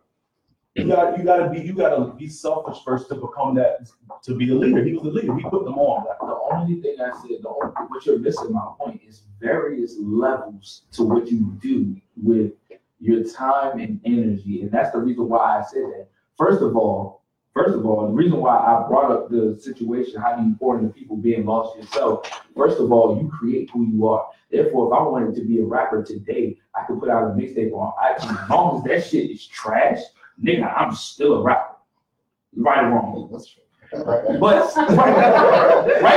[0.75, 0.89] You mm.
[0.89, 3.89] got, you gotta be, you gotta be selfish first to become that,
[4.23, 4.83] to be a leader.
[4.83, 5.35] He was a leader.
[5.35, 6.05] He put them on.
[6.05, 10.83] The only thing I said, the only, what you're missing my point is various levels
[10.93, 12.53] to what you do with
[12.99, 14.61] your time and energy.
[14.61, 16.07] And that's the reason why I said that.
[16.37, 20.37] First of all, first of all, the reason why I brought up the situation, how
[20.37, 22.45] do you pour into people being lost yourself?
[22.55, 24.27] First of all, you create who you are.
[24.49, 27.73] Therefore, if I wanted to be a rapper today, I could put out a mixtape
[27.73, 28.43] on iTunes.
[28.43, 29.99] As long as that shit is trash,
[30.43, 31.75] nigga, I'm still a rapper.
[32.55, 33.29] Right or wrong.
[33.31, 33.61] That's true.
[33.93, 35.15] But right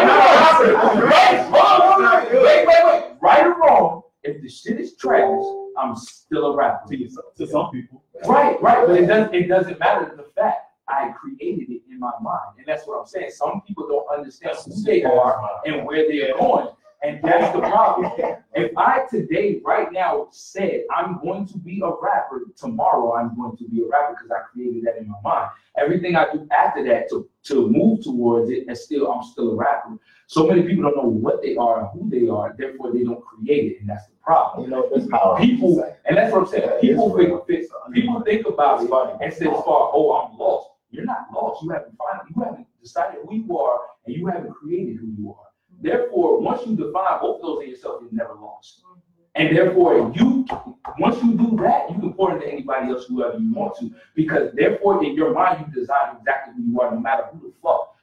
[0.07, 0.62] now,
[1.03, 5.29] right, wrong, wait, wait, wait, right or wrong, if the shit is trash,
[5.77, 6.89] I'm still a rapper.
[6.89, 7.09] to,
[7.39, 8.05] to some people.
[8.27, 12.12] Right, right, but it doesn't, it doesn't matter the fact I created it in my
[12.22, 13.31] mind, and that's what I'm saying.
[13.31, 16.68] Some people don't understand who they are and where they're going,
[17.05, 18.12] and that's the problem.
[18.55, 23.57] If I today, right now, said I'm going to be a rapper, tomorrow I'm going
[23.59, 25.50] to be a rapper because I created that in my mind.
[25.76, 29.57] Everything I do after that to, to move towards it, and still I'm still a
[29.57, 29.98] rapper.
[30.28, 33.22] So many people don't know what they are and who they are, therefore they don't
[33.24, 34.64] create it, and that's the problem.
[34.64, 35.38] You know, there's power.
[35.38, 36.80] People, and that's what I'm saying.
[36.80, 37.46] People think,
[37.92, 38.90] people think about it
[39.20, 41.62] and say, "Far, oh, I'm lost." You're not lost.
[41.62, 42.28] You haven't found.
[42.34, 45.43] You haven't decided who you are, and you haven't created who you are.
[45.85, 48.80] Therefore, once you define both of those in yourself, you're never lost.
[49.35, 50.47] And therefore, you
[50.99, 54.55] once you do that, you can pour into anybody else, whoever you want to, because
[54.55, 57.97] therefore, in your mind, you design exactly who you are, no matter who the fuck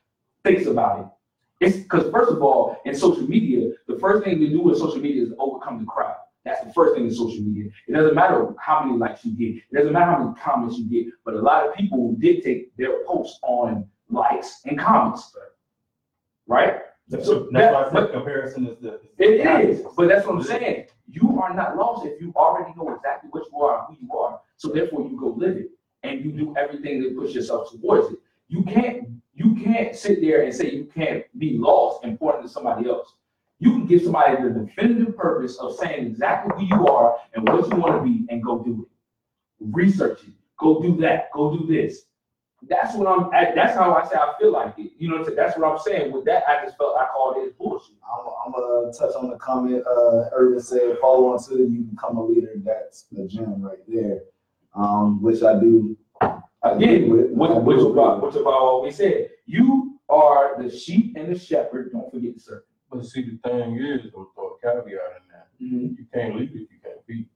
[0.44, 1.66] thinks about it.
[1.66, 5.00] It's because first of all, in social media, the first thing to do with social
[5.00, 6.18] media is overcome the crowd.
[6.46, 7.72] That's the first thing in social media.
[7.88, 9.64] It doesn't matter how many likes you get.
[9.72, 11.14] It doesn't matter how many comments you get.
[11.26, 15.36] But a lot of people dictate their posts on likes and comments.
[16.46, 16.82] Right?
[17.08, 19.02] That's why I that- said comparison is the.
[19.18, 20.86] It is, but that's what I'm saying.
[21.10, 24.14] You are not lost if you already know exactly what you are and who you
[24.18, 24.40] are.
[24.58, 25.72] So therefore, you go live it
[26.04, 28.20] and you do everything to push yourself towards it.
[28.48, 32.48] You can't, you can't sit there and say you can't be lost and pour into
[32.50, 33.14] somebody else.
[33.60, 37.70] You can give somebody the definitive purpose of saying exactly who you are and what
[37.70, 39.66] you want to be and go do it.
[39.72, 40.34] Research it.
[40.60, 41.30] Go do that.
[41.34, 42.06] Go do this.
[42.70, 43.30] That's what I'm.
[43.56, 44.92] That's how I say I feel like it.
[44.98, 45.36] You know what I'm?
[45.36, 46.12] That's what I'm saying.
[46.12, 47.96] With that, I just felt I called it bullshit.
[48.06, 52.18] I'm, I'm gonna touch on the comment, uh, Irvin said, follow on Twitter, you become
[52.18, 54.20] a leader, that's the gem right there.
[54.76, 55.98] Um, which I do.
[56.64, 58.28] Again, With- which, I which about, agree.
[58.30, 62.40] which about what we said, you are the sheep and the shepherd, don't forget the
[62.40, 62.66] serpent.
[62.92, 65.48] But see, the thing is, we'll throw a caveat in there.
[65.58, 67.28] You can't lead if you can't feed.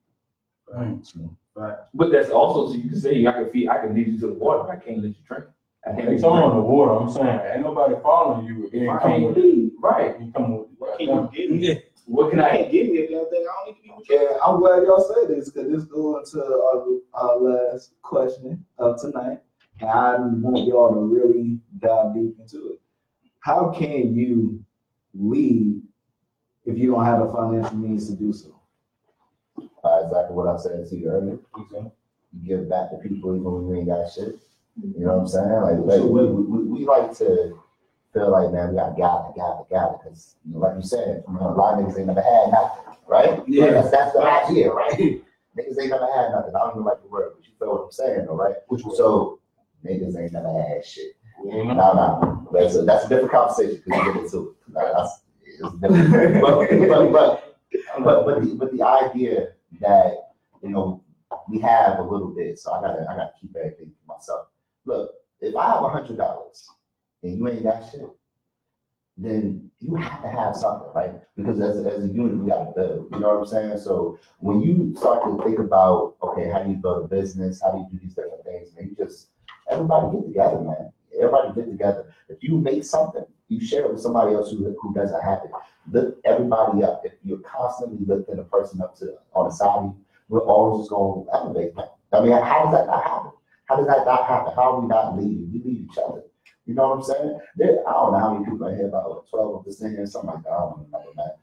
[1.55, 4.27] But that's also, so you can say, I can feed, I can lead you to
[4.27, 5.45] the water, but I can't let you drink.
[5.85, 8.67] I can't let It's on the water, I'm saying, ain't nobody following you.
[8.67, 10.67] If You I come can't with, lead, right, you come with.
[10.77, 11.81] What can you give me?
[12.07, 13.93] what can You I, can't give me if you think I don't need to be
[13.95, 14.15] with you.
[14.21, 18.99] Yeah, I'm glad y'all said this, cause this goes into our, our last question of
[18.99, 19.39] tonight.
[19.79, 22.79] And I want y'all to really dive deep into it.
[23.39, 24.63] How can you
[25.13, 25.81] lead
[26.65, 28.54] if you don't have the financial means to do so?
[29.85, 31.37] Uh, exactly what I said to you earlier.
[31.57, 31.91] You
[32.43, 34.39] give back to people even when you ain't got shit.
[34.81, 35.61] You know what I'm saying?
[35.61, 37.53] Like, like we, we, we like to
[38.11, 39.97] feel like, man, we got got it, got it, got it.
[40.03, 42.49] Because, you know, like you said, you know, a lot of niggas ain't never had
[42.49, 43.43] nothing, right?
[43.47, 43.71] Yeah.
[43.71, 44.97] That's, that's the idea, right?
[45.55, 46.55] niggas ain't never had nothing.
[46.55, 48.55] I don't even like the word, but you feel what I'm saying, though, right?
[48.97, 49.39] So,
[49.85, 51.13] niggas ain't never had shit.
[51.43, 54.73] No, no, that's a, that's a different conversation because you get into it.
[54.73, 56.41] That's, it's different.
[56.41, 61.03] But, but, but, but, but, the, but the idea that, you know,
[61.49, 64.47] we have a little bit, so I gotta, I gotta keep everything for myself.
[64.85, 65.11] Look,
[65.41, 66.67] if I have a hundred dollars
[67.23, 68.07] and you ain't got shit,
[69.17, 71.13] then you have to have something, right?
[71.35, 73.77] Because as, as a unit, we gotta build, you know what I'm saying?
[73.79, 77.61] So when you start to think about, okay, how do you build a business?
[77.61, 78.69] How do you do these different things?
[78.75, 79.29] Man, you just,
[79.69, 80.91] everybody get together, man.
[81.15, 82.13] everybody get together.
[82.29, 85.51] If you make something, you share it with somebody else who, who doesn't have it.
[85.91, 87.01] Look everybody up.
[87.05, 89.91] If you're constantly lifting a person up to, on the side,
[90.29, 91.85] we're always just gonna elevate them.
[92.11, 93.31] I mean, how does that not happen?
[93.65, 94.53] How does that not happen?
[94.55, 95.51] How are we not leading?
[95.51, 96.23] We lead each other.
[96.65, 97.39] You know what I'm saying?
[97.55, 99.99] There, I don't know how many people are here, about what, twelve of us something
[100.01, 100.49] like that.
[100.49, 101.34] I don't remember that.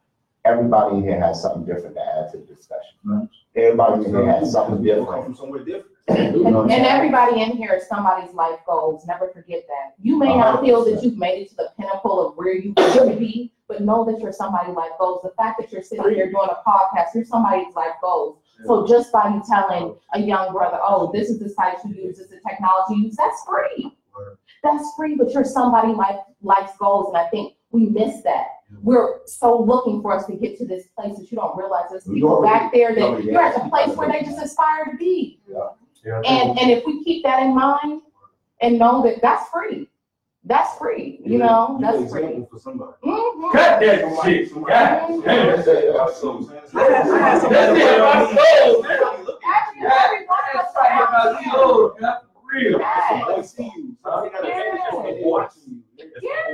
[0.45, 2.97] Everybody in here has something different to add to the discussion.
[3.05, 3.29] Right.
[3.55, 5.25] Everybody in here has something different.
[5.25, 5.87] from somewhere different.
[6.09, 6.85] You know what I'm And saying?
[6.85, 9.07] everybody in here is somebody's life goals.
[9.07, 9.95] Never forget that.
[10.03, 10.63] You may not uh-huh.
[10.63, 14.05] feel that you've made it to the pinnacle of where you should be, but know
[14.05, 15.23] that you're somebody's life goals.
[15.23, 18.39] The fact that you're sitting here doing a podcast, you're somebody's life goals.
[18.67, 22.19] So just by you telling a young brother, oh, this is the site you use,
[22.19, 23.97] this is the technology you use, that's free.
[24.63, 28.47] That's free, but you're somebody life life's goals, and I think we miss that.
[28.81, 32.07] We're so looking for us to get to this place that you don't realize there's
[32.07, 34.85] We people already- back there that already you're at the place where they just aspire
[34.87, 35.41] to be.
[35.49, 38.03] Yeah, And, and if we keep that in mind
[38.61, 39.89] and know that that's free,
[40.45, 42.45] that's free, you know, You're an that's free.
[42.51, 42.93] for somebody.
[43.05, 43.53] Mhm.
[43.53, 44.53] Cut that shit.
[44.53, 45.63] God damn.
[45.93, 46.61] That's what I'm saying.
[46.75, 48.15] I had- I had somebody That's it, my
[48.73, 48.99] soul, man.
[49.45, 52.15] Actually, every one of us That's right, have my soul, man.
[52.35, 52.81] For Real.
[53.09, 53.97] Somebody see you.
[54.03, 54.49] Somebody got a
[56.23, 56.53] Yeah.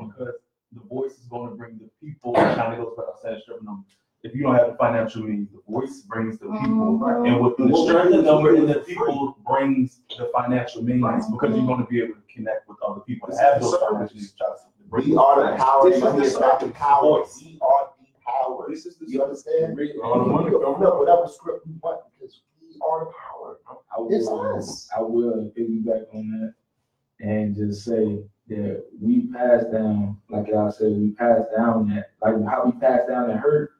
[0.00, 0.32] and
[0.76, 1.16] they watching you.
[1.16, 1.16] It's Yeah.
[1.16, 3.40] the voice, because the voice is gonna bring the people, kind of goes without saying,
[3.42, 3.84] stripping them.
[4.22, 7.28] If you don't have the financial means, the voice brings the people, Mhm.
[7.28, 11.66] and with the strength of number and the people brings the financial means, because you're
[11.66, 14.32] gonna be able to connect with other people that have those financial needs.
[14.34, 14.54] try to
[14.88, 16.36] bring- We are the power, This is money the is
[16.72, 17.22] power.
[17.22, 18.66] We are the power.
[18.68, 19.06] This is the.
[19.08, 19.78] You understand?
[20.02, 23.10] All the money We come can flip whatever script we want because we are the
[23.12, 23.58] power.
[23.68, 24.88] I It's us.
[24.96, 26.54] I will piggyback on that
[27.20, 32.34] and just say that we pass down, like I said, we pass down that, like
[32.48, 33.72] how we pass down that hurt,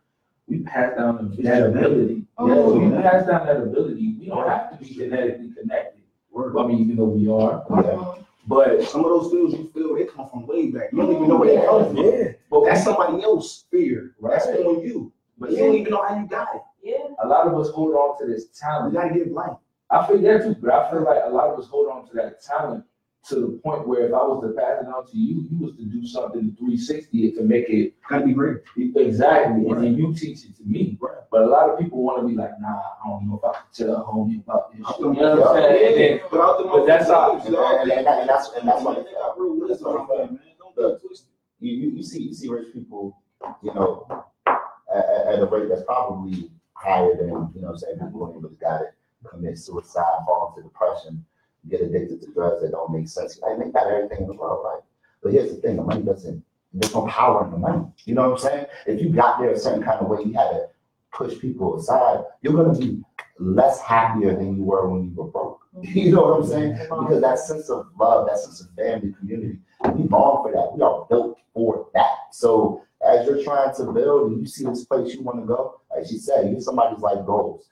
[0.49, 2.27] we pass down that ability.
[2.39, 4.17] Yeah, we passed down that ability.
[4.21, 6.03] We don't have to be genetically connected.
[6.37, 8.25] I mean, even though we are, Mhm.
[8.47, 10.93] but, Some of those feels you feel, they come from way back.
[10.93, 11.97] You don't even know where they come from.
[11.97, 14.15] yeah, but That's somebody else's fear.
[14.21, 14.33] Right.
[14.35, 14.67] That's Right.
[14.67, 15.13] on you.
[15.39, 16.63] But but you don't even know how you got it.
[16.83, 17.09] Yeah.
[17.23, 18.95] a lot of us hold on to this You talent.
[18.95, 19.57] gotta get blank.
[19.91, 22.15] I feel that too, but I feel like a lot of us hold on to
[22.17, 22.85] that talent
[23.29, 25.77] to the point where if I was to pass it on to you, you was
[25.77, 28.59] to do something three sixty to make it Gotta be great.
[28.77, 30.97] exactly, and then you teach it to me.
[31.01, 31.17] Right.
[31.31, 33.53] But a lot of people want to be like, nah, I don't know if I
[33.59, 34.87] can tell a homie about this.
[34.87, 35.01] shit.
[35.01, 35.21] You Yeah.
[35.23, 35.87] know what I'm saying?
[35.87, 39.03] And then, But But that's how- And, and, and, and that's and that's why They
[39.13, 40.41] got real wisdom out man.
[40.59, 41.29] Don't get twisted.
[41.61, 43.19] you, you, you see you see rich people,
[43.63, 44.07] you know,
[44.47, 48.25] at, at, at a rate that's probably higher than you know what I'm saying people
[48.27, 48.95] who ain't really got it,
[49.29, 51.25] commit suicide, fall into depression,
[51.69, 53.39] get addicted to drugs that don't make sense.
[53.41, 54.83] Like, they got everything in the world, right?
[55.23, 56.43] But here's the thing: the money doesn't.
[56.73, 57.85] There's no power in the money.
[58.05, 58.67] You know what I'm saying?
[58.87, 60.67] If you got there a certain kind of way, you had to
[61.13, 62.25] push people aside.
[62.43, 63.03] You're gonna be
[63.39, 65.61] less happier than you were when you were broke.
[65.83, 66.73] You know what I'm saying?
[66.73, 69.59] Because that sense of love, that sense of family, community,
[69.95, 70.75] we born for that.
[70.75, 72.17] We are built for that.
[72.33, 75.81] So as you're trying to build and you see this place you want to go,
[75.95, 77.69] like she said, you need somebody's like goals.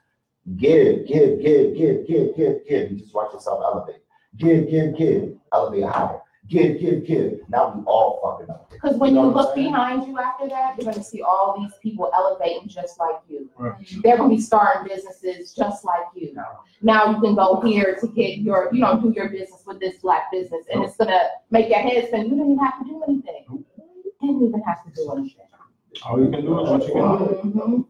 [0.56, 2.90] Give, give, give, give, give, give, give.
[2.92, 4.02] You just watch yourself elevate.
[4.36, 6.20] Give, give, give, elevate higher.
[6.48, 7.40] Give, give, give.
[7.48, 8.70] Now we all fucking up.
[8.70, 9.66] Because when You you know what I'm look saying?
[9.72, 13.48] behind you after that, you're gonna see all these people elevating just like you.
[13.56, 13.72] Right.
[14.02, 16.36] They're gonna be starting businesses just like you.
[16.82, 19.96] Now you can go here to get your, you know, do your business with this
[20.02, 22.24] black business, and it's gonna make your head spin.
[22.24, 23.44] You didn't even have to do anything.
[23.48, 25.46] You didn't even have to do anything.
[26.04, 27.58] All you can do is what you can do.
[27.60, 27.84] Mhm.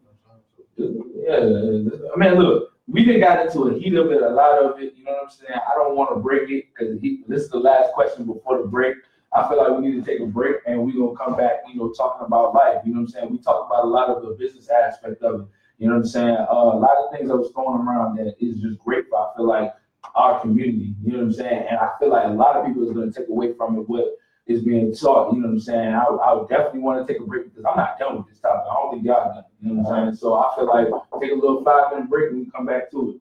[0.76, 4.78] Yeah, I mean, look, we didn't got into a heat of it, a lot of
[4.80, 4.94] it.
[4.96, 5.58] You know what I'm saying?
[5.58, 8.96] I don't want to break it because this is the last question before the break.
[9.32, 11.76] I feel like we need to take a break and we're gonna come back, you
[11.76, 12.82] know, talking about life.
[12.84, 13.30] You know what I'm saying?
[13.30, 15.46] We talked about a lot of the business aspect of it.
[15.78, 16.36] You know what I'm saying?
[16.36, 19.36] Uh, a lot of things that was going around that is just great for I
[19.36, 19.74] feel like
[20.14, 20.94] our community.
[21.02, 21.66] You know what I'm saying?
[21.68, 24.04] And I feel like a lot of people is gonna take away from it what
[24.46, 25.32] is being taught.
[25.32, 25.94] You know what I'm saying?
[25.94, 28.40] I, I would definitely want to take a break because I'm not done with this
[28.40, 28.66] topic.
[28.70, 29.44] I don't think y'all done.
[29.62, 30.16] You know what I'm saying?
[30.16, 30.88] So I feel like
[31.20, 33.20] take a little five minute break and we come back to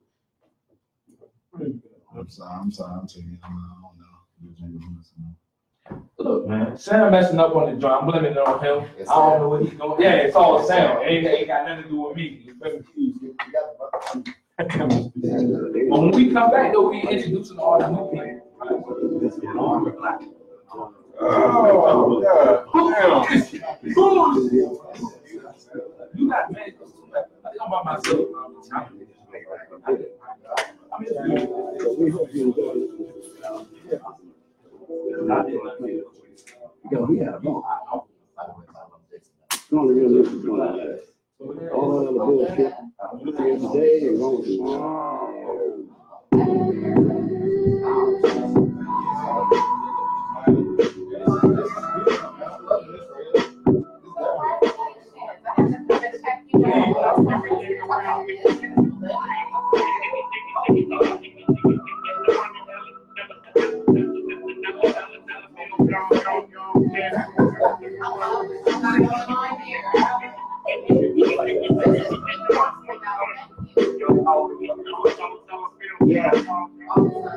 [2.16, 3.60] I'm sorry, I'm sorry, I'm you, I don't
[3.98, 4.04] know.
[6.18, 7.94] Look, man, Sam messing up on the joint.
[7.94, 8.88] I'm blaming it on him.
[9.00, 10.00] I don't know what he's doing.
[10.00, 11.02] Yeah, it's all Sam.
[11.02, 12.42] It ain't, ain't got nothing to do with me.
[12.44, 13.12] You feel me?
[14.56, 18.40] But when we come back, though, we introducing all the new people.
[21.20, 23.32] Oh, God.
[23.32, 23.60] Is is
[26.14, 26.62] You got man.
[26.62, 26.64] I
[27.50, 28.28] think I'm myself.
[30.92, 30.94] I
[35.82, 36.04] mean
[37.08, 37.64] we have, no,
[39.72, 41.72] only real listen to that.
[41.72, 42.72] All of the bullshit,
[44.18, 44.58] going.
[76.06, 76.30] Yeah.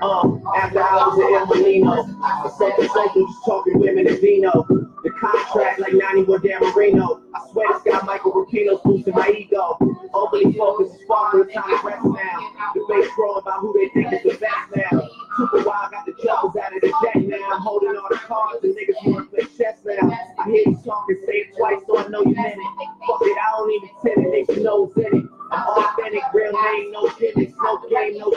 [0.01, 1.93] Um, after hours at El Molino,
[2.23, 4.65] I sat the just talking women and vino.
[5.03, 7.21] The contract like 91 Dan Marino.
[7.33, 9.77] I swear this guy Michael Rapino's boosting my ego.
[10.13, 12.71] Overly focused, sparkling, time to rest now.
[12.73, 15.07] The bass growing about who they think is the best now.
[15.37, 17.49] Super wild, got the jokers out of the deck now.
[17.53, 20.09] I'm holding all the cards and niggas wanna play chess now.
[20.39, 22.89] I hear you talking, say it twice, so I know you meant it.
[23.05, 25.25] Fuck it, I don't even tell it, niggas know it's in it.
[25.51, 28.33] I'm authentic, real name, no gimmicks, no game, no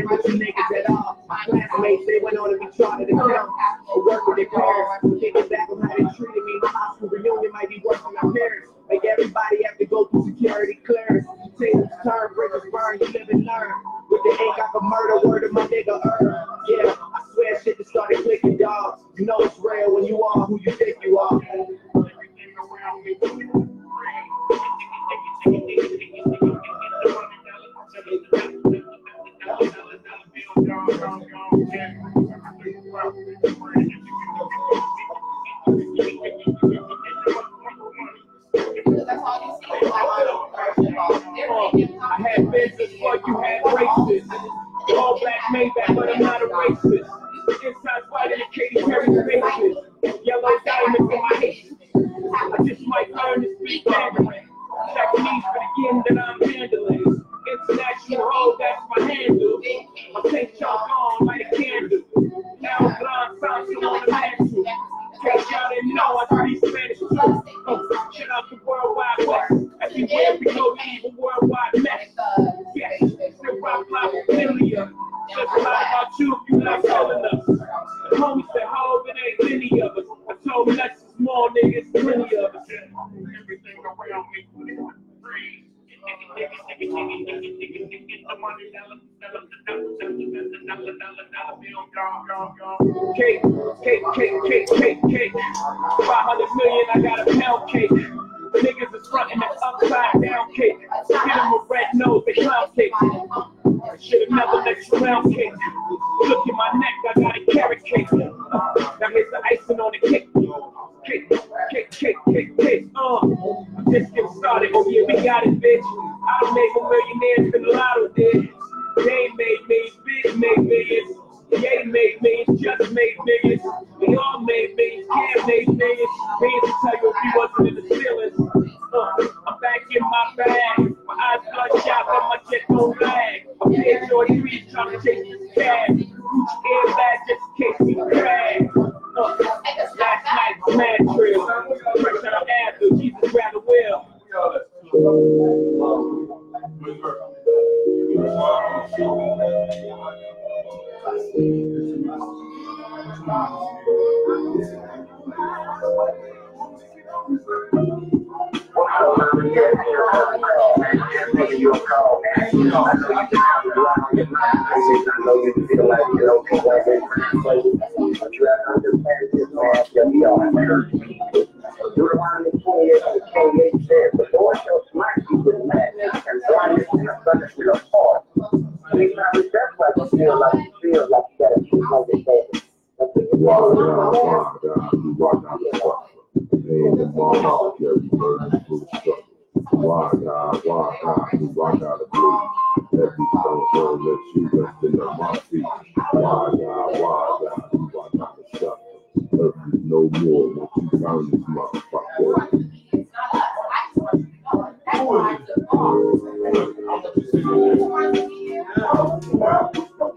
[0.00, 1.18] with you niggas at all.
[1.28, 3.52] My classmates, they went on to be chartered accountants.
[3.58, 6.60] I work with their parents, thinking back on how they treated me.
[6.62, 8.70] My school reunion might be worse than my parents.
[8.88, 11.26] Like everybody have to go through security clearance.
[11.60, 13.72] Tables turn, bridges burn, you live and learn.
[14.10, 16.51] With the ink, I can murder word of my nigga Earn.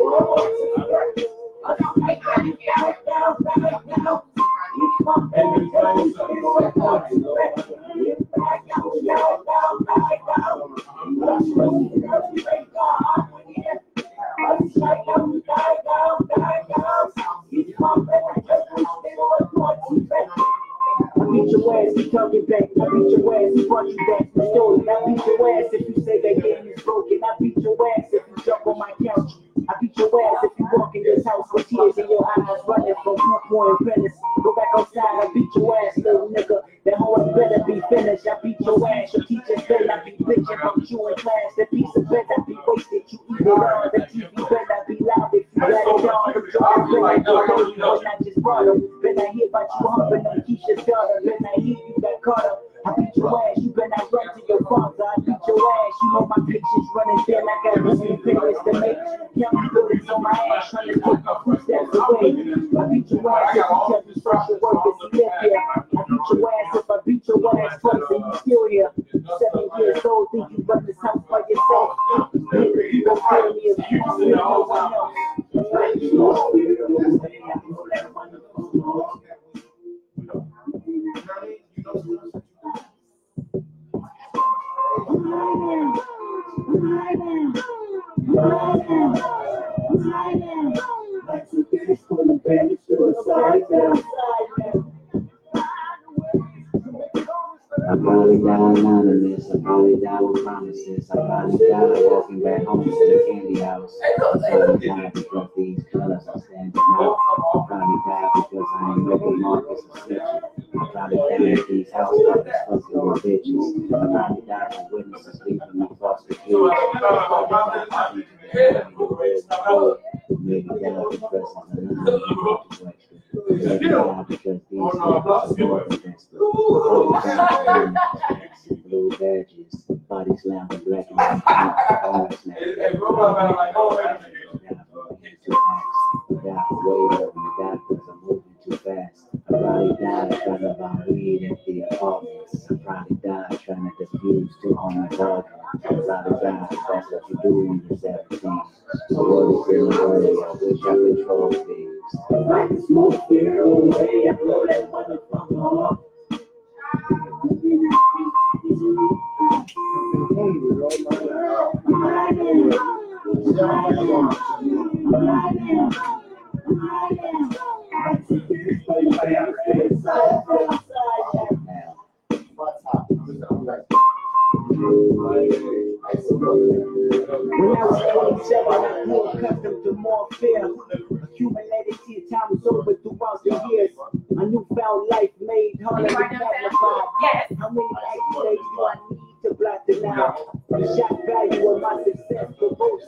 [0.08, 0.75] Oh,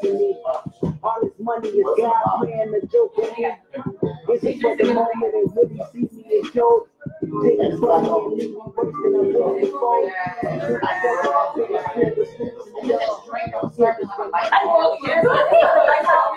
[0.03, 3.49] All this money is God playing the joke on me.
[4.27, 6.89] This is for the moment and really see me as joke.
[7.21, 10.11] Take it from me and leave me worse than I'm going before.
[10.43, 10.45] I
[10.81, 13.03] like I've been a kid with snakes in the yard.
[14.33, 15.25] I know, yes.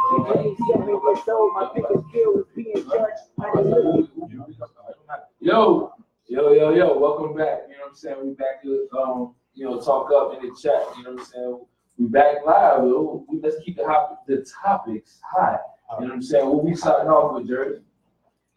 [5.39, 5.93] Yo,
[6.27, 7.61] yo, yo, yo, welcome back.
[7.67, 8.15] You know what I'm saying?
[8.23, 10.83] We back to, um, you know, talk up in the chat.
[10.97, 11.59] You know what I'm saying?
[11.97, 12.83] We back live.
[12.83, 13.25] yo.
[13.27, 15.61] We- Let's keep the hop, the topics hot.
[15.99, 16.47] You know what I'm saying?
[16.47, 17.79] What we starting off with, Jerry?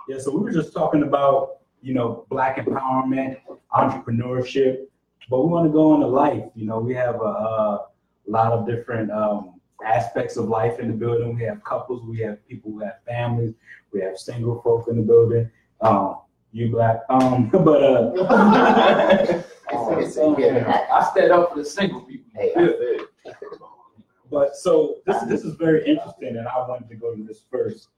[0.08, 3.38] Yeah, so we were just talking about, you know, black empowerment,
[3.72, 4.84] entrepreneurship,
[5.30, 6.44] but we want to go into life.
[6.54, 7.86] You know, we have a, a
[8.26, 9.53] lot of different um,
[9.84, 11.34] aspects of life in the building.
[11.34, 13.54] We have couples, we have people who have families,
[13.92, 15.50] we have single folk in the building.
[15.80, 16.18] Um,
[16.52, 18.12] you black, um, but uh,
[19.70, 22.30] I stand up for the single people.
[24.30, 27.88] But so this this is very interesting, and I wanted to go to this first.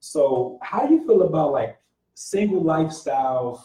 [0.00, 1.78] So how do you feel about like
[2.14, 3.60] single lifestyles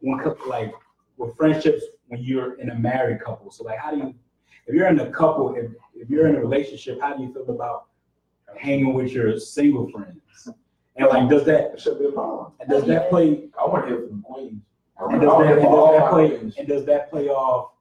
[0.00, 0.72] when like
[1.16, 3.50] with friendships when you're in a married couple?
[3.50, 4.14] So like how do you
[4.68, 7.50] if you're in a couple if, if you're in a relationship, how do you feel
[7.50, 7.86] about
[8.56, 10.48] hanging with your single friends?
[10.96, 12.52] And like does that should be a problem.
[12.60, 14.62] and does that play I want to hear from Queens.
[14.98, 17.72] and does that, and does that play and does that play off,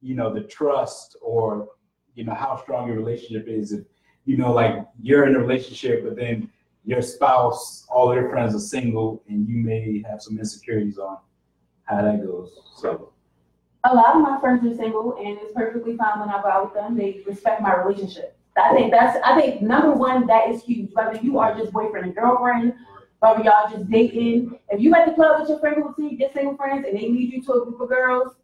[0.00, 1.68] you know, the trust or
[2.14, 3.84] you know how strong your relationship is if
[4.24, 6.50] you know like you're in a relationship but then
[6.84, 11.16] your spouse, all their friends are single and you may have some insecurities on
[11.84, 12.52] how that goes.
[12.76, 13.13] So
[13.84, 16.64] A lot of my friends are single and it's perfectly fine when I go out
[16.64, 16.96] with them.
[16.96, 18.36] They respect my relationship.
[18.56, 22.06] I think that's, I think number one, that is huge, whether you are just boyfriend
[22.06, 22.74] and girlfriend,
[23.18, 26.34] whether y'all just dating, if you at the club with your friend group, see, just
[26.34, 28.34] single friends, and they lead you to a group of girls,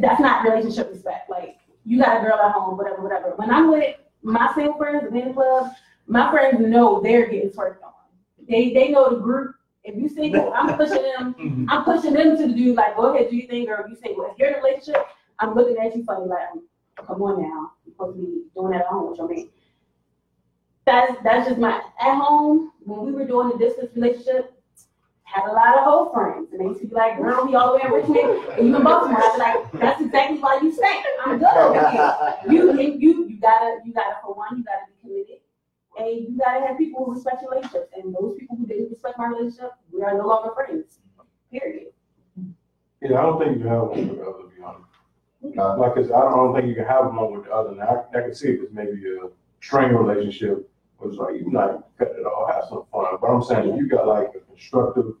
[0.00, 3.32] that's not relationship respect, like, you got a girl at home, whatever, whatever.
[3.36, 5.72] When I'm with my single friends in the club,
[6.06, 7.92] my friends know they're getting twerked on.
[8.48, 9.54] They, they know the group,
[9.86, 11.70] if you single, I'm pushing them, mm-hmm.
[11.70, 14.26] I'm pushing them to do like, go ahead, do your thing, girl, if you single.
[14.26, 15.06] If you're in a relationship,
[15.38, 16.66] I'm looking at you funny, like, um,
[17.06, 19.48] come on now, you're supposed to be doing that at home with your man.
[20.86, 24.52] That's, that's just my, at home, when we were doing the distance relationship,
[25.22, 27.72] had a lot of whole friends, and they used to be like, girl, we all
[27.72, 30.72] the way in Richmond, and you in Baltimore, I'd be like, that's exactly why you
[30.72, 32.34] stay, I'm good over here.
[32.48, 35.40] You, you, you, you gotta, you gotta, for one, you gotta be committed,
[35.98, 39.18] and you gotta have people who respect your relationships, and those people who didn't respect
[39.18, 40.98] my relationship, we are no longer friends,
[41.50, 41.88] period.
[43.02, 44.84] Yeah, I don't think you can have one with the other, to be honest.
[45.44, 45.58] Mm-hmm.
[45.60, 47.74] Uh, like, 'cause I don't, I don't think you can have one with the other.
[47.74, 49.28] Now, I, I can see if it's maybe a
[49.60, 50.68] string relationship,
[50.98, 53.16] where it's like, you not cut it all, have some fun.
[53.20, 55.12] But I'm saying, if you got like a constructive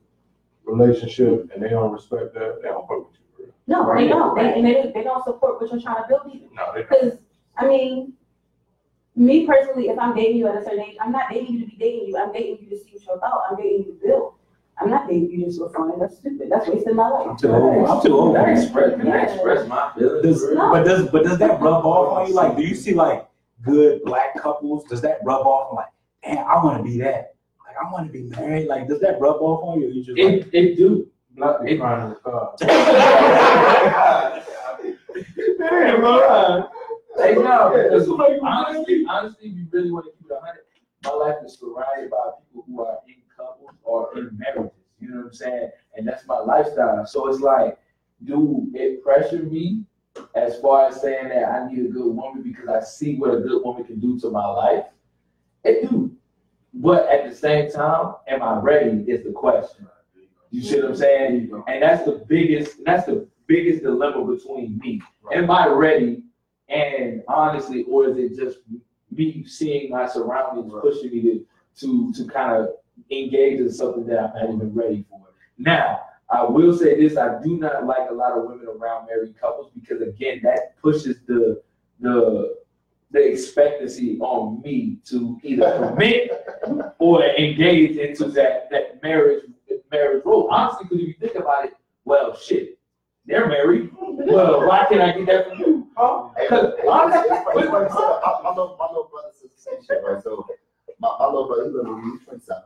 [0.64, 3.52] relationship and they don't respect that, they don't fuck with you.
[3.68, 6.46] No, they don't, they, and they, they don't support what you're trying to build either.
[6.54, 6.88] No, they don't.
[6.88, 7.18] Because,
[7.58, 8.12] I mean,
[9.16, 11.66] me personally, if I'm dating you at a certain age, I'm not dating you to
[11.66, 12.18] be dating you.
[12.18, 13.42] I'm dating you to see what you're about.
[13.50, 14.34] I'm dating you to build.
[14.78, 15.98] I'm not dating you just for fun.
[15.98, 16.48] That's stupid.
[16.50, 17.28] That's wasting my life.
[17.30, 17.88] I'm too old.
[17.88, 18.36] I'm too old.
[18.36, 20.22] I express, can I express my feelings?
[20.22, 22.34] Does, but does but does that rub off on you?
[22.34, 23.26] Like, do you see like
[23.62, 24.84] good black couples?
[24.84, 25.74] Does that rub off?
[25.74, 25.86] Like,
[26.26, 27.36] man, I want to be that.
[27.66, 28.68] Like, I want to be married.
[28.68, 29.88] Like, does that rub off on you?
[29.88, 31.08] Or you just like, It, it do.
[31.34, 32.54] Not the crying in the car.
[35.58, 36.68] Damn, bro.
[37.16, 38.08] Hey, no, because
[38.42, 40.64] honestly, honestly, if you really want to keep it a hundred,
[41.04, 44.72] my life is surrounded by people who are in couples or in marriages.
[45.00, 45.70] You know what I'm saying?
[45.96, 47.06] And that's my lifestyle.
[47.06, 47.78] So it's like,
[48.24, 49.84] do it pressure me
[50.34, 53.40] as far as saying that I need a good woman because I see what a
[53.40, 54.84] good woman can do to my life?
[55.64, 56.12] It do.
[56.74, 59.86] But at the same time, am I ready is the question.
[60.50, 61.64] You see what I'm saying?
[61.66, 65.02] And that's the biggest, that's the biggest dilemma between me.
[65.32, 66.22] Am I ready?
[66.68, 68.58] And honestly, or is it just
[69.10, 71.46] me seeing my surroundings pushing me to
[71.80, 72.70] to to kind of
[73.10, 75.20] engage in something that I'm not even ready for?
[75.58, 79.38] Now, I will say this: I do not like a lot of women around married
[79.40, 81.62] couples because again, that pushes the
[82.00, 82.56] the
[83.12, 86.30] the expectancy on me to either commit
[86.98, 89.44] or engage into that that marriage
[89.90, 90.48] marriage role.
[90.50, 91.74] Honestly, because if you think about it,
[92.04, 92.75] well, shit,
[93.26, 93.90] they're married.
[94.00, 95.88] Well, why can't I get that from you?
[95.96, 96.28] Huh?
[96.40, 99.60] Because hey, honestly, it's funny, funny, so my, my little, my little brother says the
[99.60, 100.22] same shit, right?
[100.22, 100.46] So
[101.00, 102.62] my, my little brother, he's little, he's twenty-seven.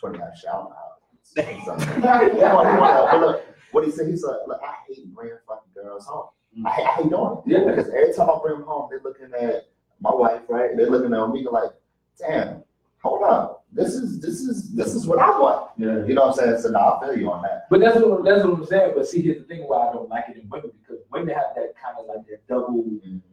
[0.00, 0.88] Twenty-nine, shit, I don't know how.
[1.34, 3.42] He wanna- he wanna- but look,
[3.72, 6.26] What he said, he said, look, I hate bringing fucking girls home.
[6.66, 7.42] I hate, I hate doing it.
[7.46, 7.64] Yeah.
[7.74, 9.68] Because every time I bring them home, they're looking at
[10.00, 10.76] my wife, right?
[10.76, 11.70] They're looking at me like,
[12.18, 12.62] damn,
[13.02, 13.56] hold on.
[13.74, 15.70] This is, this is, this is what I want.
[15.78, 16.04] Yeah.
[16.04, 16.60] You know what I'm saying?
[16.60, 17.66] So now I feel you on that.
[17.70, 18.92] But that's what that's what I'm saying.
[18.94, 21.54] But see, here's the thing why I don't like it in women because women have
[21.56, 22.84] that kind of like that double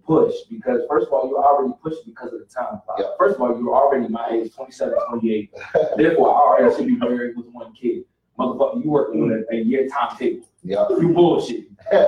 [0.06, 0.34] push.
[0.50, 2.80] Because first of all, you're already pushed because of the time.
[2.86, 3.00] clock.
[3.00, 3.08] Yeah.
[3.18, 5.52] First of all, you're already my age, 27, 28.
[5.98, 8.04] Therefore, I already should be married with one kid.
[8.40, 10.48] Motherfucker, you working on a, a year timetable.
[10.64, 10.86] Yeah.
[10.90, 11.66] You bullshit.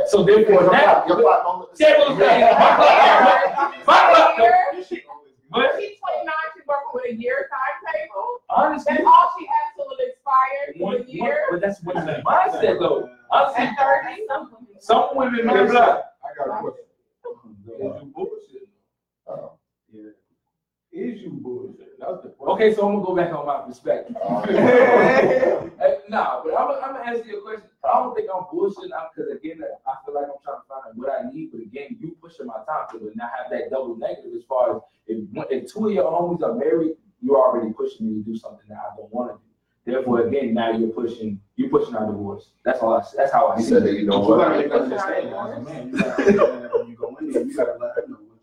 [0.07, 2.17] So therefore, Your now, clock- your clock don't look the That's same.
[2.17, 2.39] what I'm.
[2.41, 5.97] My clock- my clock But She's twenty-nine, she's
[6.71, 8.39] working with a year timetable.
[8.49, 11.45] honestly, That's all she has till it expires for one, a year.
[11.51, 13.09] but that's what the mindset though.
[13.29, 14.23] Honestly, At thirty,
[14.79, 16.85] some women may be I got a question.
[17.67, 18.60] Is you bullshit?
[20.91, 21.03] Yeah.
[21.05, 21.99] Is you bullshit?
[21.99, 22.53] That's the question.
[22.55, 24.15] okay, so I'm gonna go back on my perspective.
[25.81, 27.63] Hey, nah, but I'm, I'm gonna answer your question.
[27.83, 31.09] I don't think I'm bullshitting because again, I feel like I'm trying to find what
[31.09, 31.51] I need.
[31.51, 34.43] But again, you pushing my time to it, and I have that double negative as
[34.47, 38.29] far as if, if two of your homies are married, you're already pushing me to
[38.29, 39.91] do something that I don't want to do.
[39.93, 42.51] Therefore, again, now you're pushing, you're pushing our divorce.
[42.63, 42.93] That's all.
[42.95, 44.01] I, that's how I You see said that it.
[44.01, 44.59] you know But you gotta what?
[44.59, 45.89] make that understanding as a man.
[45.89, 48.37] You gotta understand when you go in there, you gotta let her know what,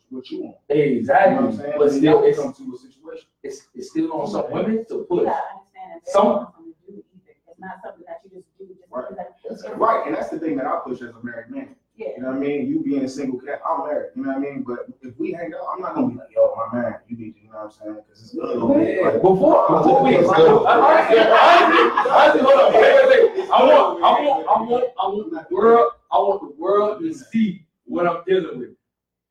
[0.79, 1.75] what you know what I'm Exactly, saying?
[1.79, 3.29] but still, it's come to a situation.
[3.43, 5.25] it's it's still on some women to You push.
[5.25, 6.11] gotta understand that.
[6.11, 6.47] Some- Some.
[6.55, 7.33] Something to do either.
[7.49, 9.09] It's not something that you just do just Right.
[9.43, 9.63] because.
[9.63, 11.75] That's Right, and that's the thing that I push as a married man.
[11.97, 12.11] Yeah.
[12.17, 12.69] You know what I mean?
[12.69, 14.11] You being a single cat, I'm married.
[14.15, 14.63] You know what I mean?
[14.63, 17.33] But if we hang out, I'm not gonna be like, yo, my man, you need
[17.35, 17.97] to, you know what I'm saying?
[18.07, 18.55] Because it's good.
[18.55, 20.67] Yeah, Like, Before, before we, It's honestly, good.
[20.67, 23.51] honestly, honestly, hold on, wait, wait, wait.
[23.51, 27.13] I want, I want, I want, I want the world, I want the world to
[27.15, 28.69] see what I'm dealing with.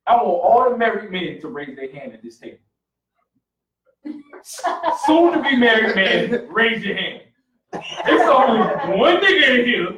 [0.08, 2.60] I want all the married men to raise their hand at this table.
[5.06, 7.24] Soon to be married men, raise your hand.
[8.06, 8.60] There's only
[8.98, 9.90] one nigga in here,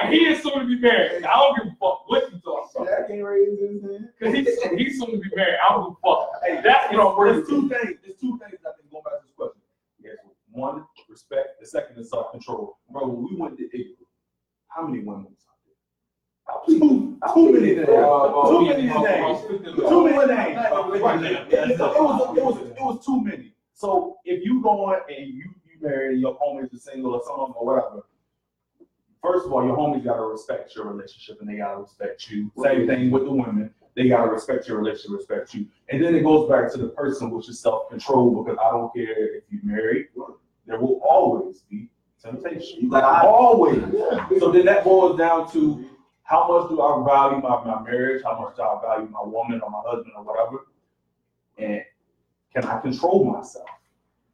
[0.00, 1.24] and he is soon to be married.
[1.24, 2.88] I don't give a fuck what you talking about.
[2.88, 4.08] Jack ain't raising his hand.
[4.20, 5.58] Cause He's, he's soon to be married.
[5.64, 6.30] I don't give a fuck.
[6.44, 9.20] Hey, that's what I'm worried There's two things, there's two things I think going back
[9.20, 9.62] to this question.
[10.02, 10.16] Yes,
[10.50, 12.78] one, respect, the second is self-control.
[12.90, 13.94] Bro, when we went to Igloo,
[14.68, 15.45] how many women was out there?
[16.66, 17.86] Too, too many names.
[17.86, 19.40] Too many names.
[19.76, 20.58] Too many names.
[21.50, 23.52] It was, it was, it was too many.
[23.74, 27.66] So if you going and you, you marry your homies are single or something or
[27.66, 28.06] whatever,
[29.22, 32.50] first of all, your homies gotta respect your relationship and they gotta respect you.
[32.62, 33.74] Same thing with the women.
[33.96, 35.66] They gotta respect your relationship, respect you.
[35.90, 39.36] And then it goes back to the person, which is self-control, because I don't care
[39.36, 40.08] if you're married,
[40.66, 41.90] there will always be
[42.22, 42.88] temptation.
[42.88, 43.82] Like Always.
[44.38, 45.88] So then that boils down to
[46.26, 48.22] how much do I value my, my marriage?
[48.24, 50.66] How much do I value my woman or my husband or whatever?
[51.56, 51.82] And
[52.52, 53.66] can I control myself?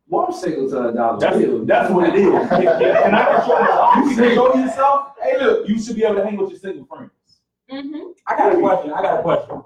[0.08, 1.20] Well, I'm single to a dollar.
[1.20, 1.64] That's, bill.
[1.66, 2.28] that's what it is.
[2.48, 3.96] Can, can- can I control myself?
[3.96, 5.06] You can control yourself?
[5.22, 7.10] Hey, look, you should be able to hang with your single friends.
[7.70, 8.10] Mm-hmm.
[8.26, 8.92] I got a question.
[8.92, 9.62] I got a question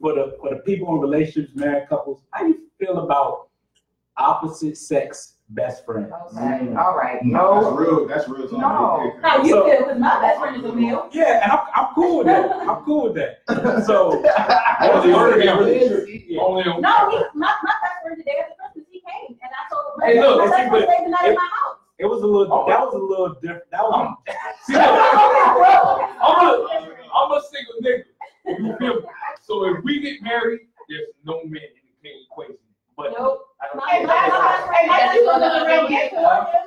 [0.00, 2.22] for the for the people in relationships, married couples.
[2.30, 3.48] How do you feel about
[4.16, 6.06] opposite sex best friend.
[6.06, 6.76] Okay, mm.
[6.78, 7.18] all right.
[7.22, 8.48] That's real, that's real.
[8.48, 8.60] talk.
[8.60, 9.12] No.
[9.22, 11.08] How you So- feel, because my best friend is a male.
[11.12, 12.50] Yeah, and I'm, I'm cool with that.
[12.68, 13.42] I'm cool with that.
[13.86, 16.40] So Only on Yeah.
[16.40, 16.80] Only on.
[16.80, 20.06] No, he, my, my best friend today after Christmas, he came, and I told him,
[20.08, 21.76] Hey, look, my see, best friend but stayed the night in it- my house.
[21.98, 22.66] it was a little.
[22.66, 23.70] That was a little different.
[23.70, 24.16] That was.
[24.66, 26.50] See, look, I'm a,
[27.14, 28.04] I'm a single nigga.
[28.46, 29.06] You feel me?
[29.42, 32.56] So if we get married, there's no man in the equation.
[32.96, 33.40] But Nope.
[33.72, 36.10] I don't My- my- my- hey, my- does it go the other way?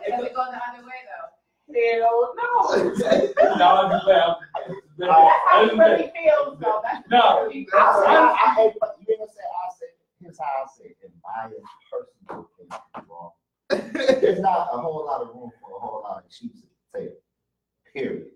[0.09, 1.27] Does it go the other way though?
[1.73, 3.55] Hell no.
[3.57, 4.81] No, I'm just laughing.
[4.97, 6.81] That's how he really feels though.
[6.83, 7.19] That's No.
[7.21, 8.05] how he I feels.
[8.07, 9.85] I, I, but you ain't gonna say I say,
[10.21, 11.51] here's how I say, it, in my
[11.91, 13.31] personal opinion, wrong.
[14.21, 16.53] There's not a whole lot of room for a whole lot of cheap
[16.91, 17.13] potato.
[17.93, 18.27] Period.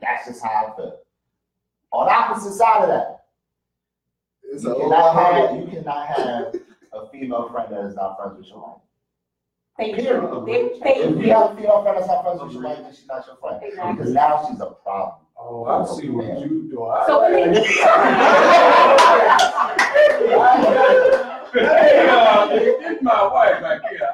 [0.00, 0.98] That's just how I feel.
[1.92, 3.24] On the opposite side of that,
[4.42, 6.54] It's you a cannot have, whole you cannot have
[6.94, 8.80] a female friend that is not friends with your wife.
[9.76, 10.22] Thank Period.
[10.22, 10.44] you.
[10.46, 11.32] They- Thank If you you.
[11.34, 13.60] have a female friend that's not friends with your wife, then she's not your friend.
[13.62, 13.92] Exactly.
[13.96, 15.18] Because now she's a problem.
[15.36, 16.84] Oh, I see what you do.
[16.84, 18.74] I- So let me-
[21.54, 24.08] Hey, uh, this my wife back here.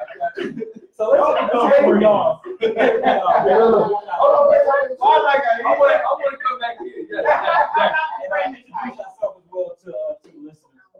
[0.93, 2.39] So let's let's bring it on.
[2.45, 4.97] Hold on, wait, wait.
[5.01, 7.07] I like, I I wanna, I wanna come back here.
[7.09, 8.25] Yeah, yeah, yeah.
[8.25, 10.91] And I introduce ourselves as well to uh, to the listeners.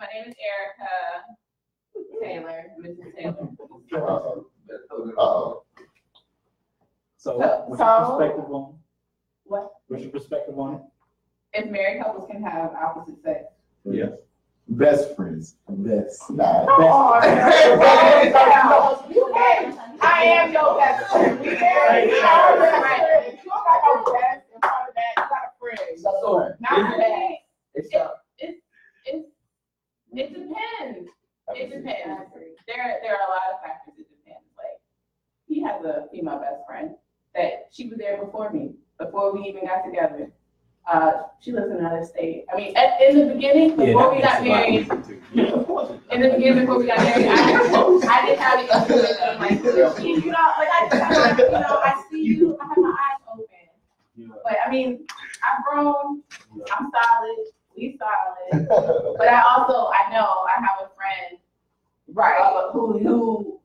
[0.00, 0.90] My name is Erica
[2.20, 3.14] Taylor, Mrs.
[3.16, 3.48] Taylor.
[3.94, 4.46] Uh-oh.
[5.16, 5.62] Uh-oh.
[7.16, 7.38] So So-
[7.78, 8.74] what's your so- perspective on?
[9.44, 9.72] What?
[9.88, 10.80] What's your perspective on it?
[11.54, 13.44] If married couples can have opposite sex.
[13.84, 14.12] Yes.
[14.70, 16.28] Best friends, best.
[16.30, 16.66] Nah.
[16.68, 17.14] Oh,
[19.10, 19.78] You can.
[20.02, 21.40] I am your best friend.
[21.40, 22.10] We married.
[22.10, 23.24] You know, right.
[23.28, 25.98] If you don't got no best in front of that, you got a friend.
[25.98, 27.30] So, Not that.
[27.74, 28.00] It's It,
[28.38, 28.62] it,
[29.06, 29.26] it,
[30.12, 31.08] it depends.
[31.56, 32.30] It depends.
[32.66, 33.94] There, there are a lot of factors.
[33.96, 34.44] It depends.
[34.58, 34.78] Like,
[35.46, 36.90] he has a female best friend
[37.34, 40.30] that she was there before me, before we even got together.
[40.90, 42.46] Uh, she lives in another state.
[42.50, 46.86] I mean, at, in the beginning, before we got married, in the beginning, before we
[46.86, 49.38] got married, I, I didn't have the issue with them.
[49.38, 52.64] Like, she, you know, like I just, have, like, you know, I see you, I
[52.68, 54.32] have my eyes open.
[54.42, 55.04] But I mean,
[55.44, 56.22] I've grown.
[56.74, 57.36] I'm solid.
[57.76, 58.66] We solid.
[59.18, 61.38] But I also, I know I have a friend,
[62.14, 63.60] right, who who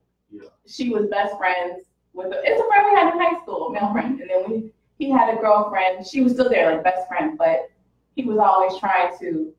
[0.66, 2.26] she was best friends with.
[2.34, 4.70] A, it's a friend we had in high school, a male friend, and then we
[4.98, 6.06] he had a girlfriend.
[6.06, 7.68] She was still there, like best friend, but
[8.14, 9.52] he was always trying to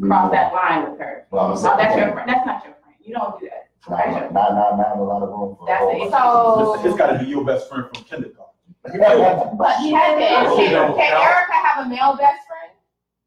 [0.00, 1.26] cross that line with her.
[1.32, 2.28] Well, I'm Oh, saying- that's your friend.
[2.28, 2.94] That's not your friend.
[3.02, 3.68] You don't do that.
[3.88, 5.58] That's your Not, not, not a lot of
[6.00, 6.06] room for.
[6.06, 6.64] a That's whole it.
[6.66, 8.52] bunch It's, it's gotta be your best friend from kindergarten.
[8.84, 10.56] But he had to.
[10.56, 12.72] Can, can Erica have a male best friend?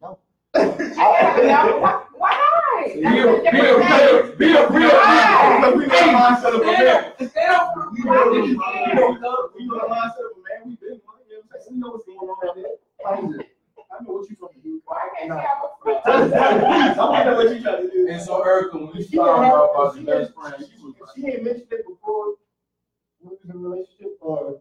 [0.02, 0.19] No.
[0.56, 1.81] She can have a male.
[1.81, 2.94] Why, why not?
[2.94, 3.98] Be That's a, a be a different thing.
[3.98, 4.89] real, be a real.
[4.89, 5.73] Right.
[5.76, 7.30] We know the mindset of a man.
[7.30, 7.73] Stand up.
[7.91, 10.60] We know the, we know, we know the mindset of a man.
[10.65, 11.18] We've been one.
[11.27, 11.73] You know what I'm saying?
[11.73, 12.65] We know what's going on out there.
[13.03, 13.48] How is it?
[13.89, 14.81] I know what you're trying to do.
[14.85, 16.34] Why can't she have a friend?
[16.34, 18.07] I want to know what you're trying to do.
[18.10, 20.35] And so Erica, when you She found didn't out have- about she your best didn't-
[20.35, 22.26] friend, she- you was She ain't mentioned it before
[23.22, 24.60] we was in a relationship or.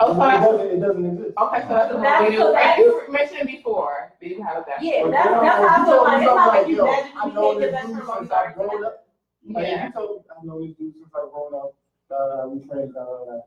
[0.00, 1.34] Oh, It so doesn't, it doesn't exist.
[1.38, 4.12] Okay, so that's the That's- one you, that's- you mentioned before.
[4.20, 4.82] Do you have that?
[4.82, 6.84] Yeah, But that's, then that's I'm- how I feel like, it's not like you yo,
[6.86, 9.06] magically I know became the this best dude friend since I've started grown up.
[9.50, 9.86] Like, Yeah.
[9.86, 11.74] you told me, I know this dude since I've grown up,
[12.10, 13.40] uh, we friends, uh,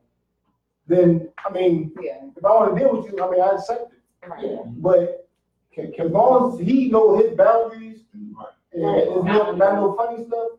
[0.88, 2.26] then, I mean, Yeah.
[2.36, 4.28] if I wanna deal with you, I mean, I accept it.
[4.30, 4.60] Right.
[4.82, 5.28] But
[5.74, 8.36] can, can long as he know his boundaries and
[8.74, 10.50] it's not, not no funny stuff,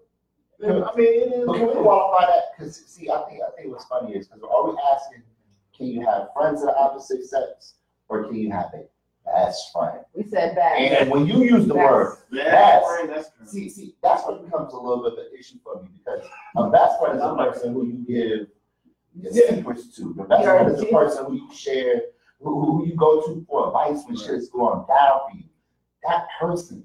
[0.58, 1.46] then, I mean, it is.
[1.46, 2.44] But can we qualify that?
[2.56, 5.22] Because see, I think I think what's funny is because we're always asking,
[5.76, 7.74] can you have friends of the opposite sex,
[8.08, 8.84] or can you have a
[9.24, 10.00] best friend.
[10.14, 10.78] We said that.
[10.78, 14.72] And when you use the word Best best, friend, that's see, see, that's what becomes
[14.72, 16.26] a little bit of an issue for me because
[16.56, 18.48] a best friend is a person who you give
[19.20, 20.14] your secrets to.
[20.16, 22.02] The best friend is a person who you share,
[22.40, 25.44] who, who you go to for advice when shit's going down for you.
[26.04, 26.84] That person,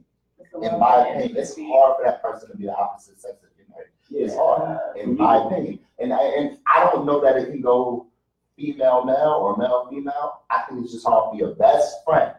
[0.62, 3.68] in my opinion, it's hard for that person to be the opposite sex of your
[3.70, 3.90] married.
[4.12, 5.80] It's hard, in my opinion.
[6.00, 8.08] And I, and I don't know that it can go
[8.58, 10.42] female male or male female.
[10.50, 12.34] I think it's just hard for your best friend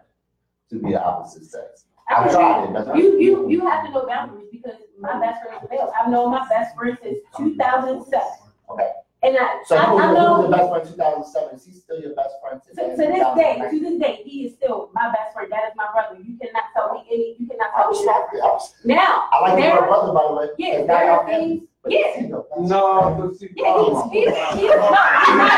[0.70, 1.84] to be the opposite sex.
[2.10, 2.96] I've tried it.
[2.96, 5.92] You, you, you have to know boundaries because my best friend is male.
[5.98, 8.28] I've known my best friend since two thousand seven.
[8.70, 8.90] Okay.
[9.20, 11.56] And I, So I, who, I know, the best friend two thousand seven?
[11.56, 12.90] Is he still your best friend to, today?
[12.90, 15.50] to this day, to this day, he is still my best friend.
[15.52, 16.16] That is my brother.
[16.22, 18.08] You cannot tell me any, you cannot I tell me.
[18.08, 20.48] I respect Now, I like there, your brother, by the way.
[20.56, 22.20] yeah, there are things, yeah.
[22.20, 22.82] it's your best No,
[23.18, 25.54] but see, Yeah, he's, he's, he's not, he's not,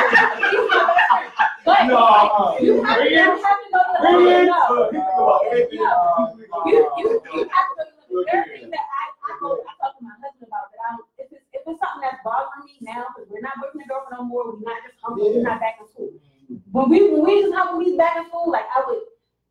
[0.50, 1.26] he's best friend.
[1.64, 2.58] But No.
[2.60, 4.46] you have to, you have to know the Bring other it.
[4.46, 4.58] no.
[4.70, 5.68] Look, think about it.
[5.72, 5.90] No.
[6.66, 7.82] You, you, you have to,
[8.32, 11.26] everything that I, I go, I talk to my husband about, that I, don't- if
[11.32, 14.24] it's, if it's something that's bothering me now, because we're not boyfriend and girlfriend no
[14.24, 16.10] more, we're not just humping, we're not back in school.
[16.72, 19.02] When we, when we just humping, we back in school, like, I would,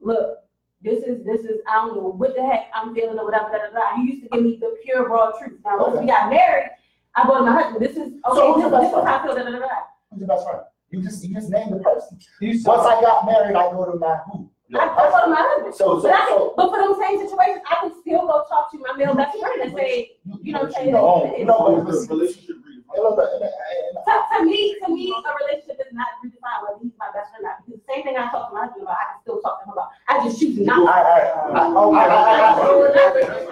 [0.02, 0.44] look,
[0.82, 3.58] this is, this is, I don't know what the heck I'm feeling or whatever, da,
[3.58, 3.96] da, da.
[3.98, 5.60] He used to give me the pure raw truth.
[5.66, 6.70] Now, once we got married,
[7.16, 9.24] I go to my husband, this is, So who's this, your best is how I
[9.24, 9.68] feel, da, da, da, da.
[10.12, 10.62] Who's your best friend?
[10.92, 12.18] You just, you just named the person.
[12.40, 14.50] He's Once I got married, I go to my who?
[14.74, 15.76] I, I go to my husband.
[15.76, 16.54] So, so, But I, so.
[16.56, 19.62] but for those same situations, I can still go talk to my male best friend
[19.62, 20.12] and say,
[20.42, 22.69] you know, say, No, that- no, but the see, relationship and look, and- and- To,
[22.90, 27.50] to me, to me, a relationship is not redefined whether he's my best friend or
[27.50, 27.66] not.
[27.66, 29.66] Because the same thing I talk to my husband about, I can still talk to
[29.70, 29.90] him about.
[30.08, 30.90] I just choose not.
[30.90, 32.58] I, I, oh, I, I,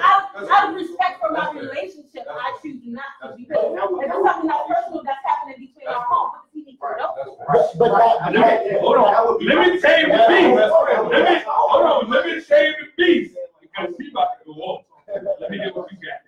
[0.01, 4.47] Out, out of respect for my relationship, I choose not to because if it's something
[4.49, 7.14] that's personal that's happening between our homes, what does he need to know?
[7.45, 10.57] But, but that, Let me- Hold on, let me tell the beast.
[10.57, 14.81] Let me, hold on, let me tell the beast, because she about to go off.
[15.07, 16.26] Let me hear what you got.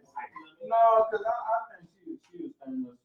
[0.69, 2.98] No, cause I, I think she, was she is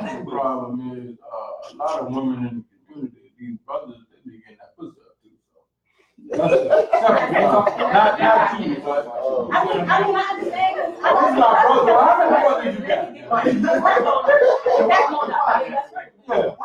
[0.00, 4.38] the problem is, uh, a lot of women in the community, these brothers, they be
[4.38, 6.38] getting that pussy up too, so.
[7.92, 9.06] Not, not you, but.
[9.52, 10.76] I mean, I mean, I understand.
[10.76, 11.94] 'cause I- he's my brother.
[11.98, 13.02] How many brothers you got?
[14.88, 16.56] That's more not my best friend.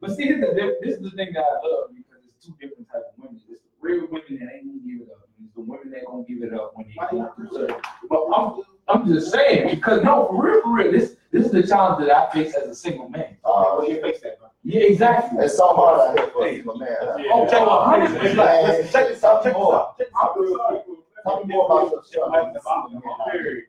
[0.00, 2.52] But see, this is, the, this is the thing that I love because it's two
[2.60, 3.40] different types of women.
[3.48, 5.28] It's the real women that ain't gonna give it up.
[5.38, 7.80] and It's the women that gonna give it up when they go.
[8.10, 11.62] But I'm, I'm just saying because no, for real, for real, this this is the
[11.66, 13.36] challenge that I face as a single man.
[13.44, 14.50] uh, Well, you face that, man.
[14.62, 15.44] Yeah, exactly.
[15.44, 16.96] it's so hard out here for a single man.
[17.32, 18.90] Oh, check out hundred percent.
[18.92, 19.96] check this out, check this out.
[20.14, 20.84] I'm real quick.
[21.24, 22.30] Tell me more about yourself.
[22.30, 23.64] Like, if I'm if I'm married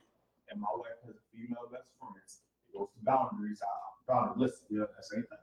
[0.52, 4.66] and my wife has a female best friend, it goes to boundaries, I, boundaries, listen,
[4.70, 5.40] Yeah, that's the same thing.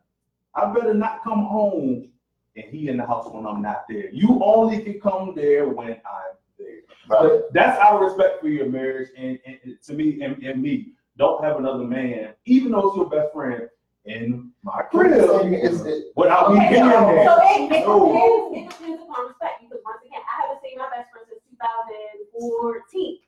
[0.55, 2.09] I better not come home
[2.55, 4.11] and he in the house when I'm not there.
[4.13, 6.83] You only can come there when I'm there.
[7.09, 7.21] Right.
[7.23, 10.93] But that's our respect for your marriage and, and, and to me and, and me.
[11.19, 13.69] Don't have another man, even though it's your best friend,
[14.05, 17.25] in my crib It's, it, without me being there.
[17.25, 18.09] so it, it No.
[18.11, 21.43] depends, it depends upon respect, because once again, I haven't seen my best friend since
[21.49, 23.19] two thousand fourteen.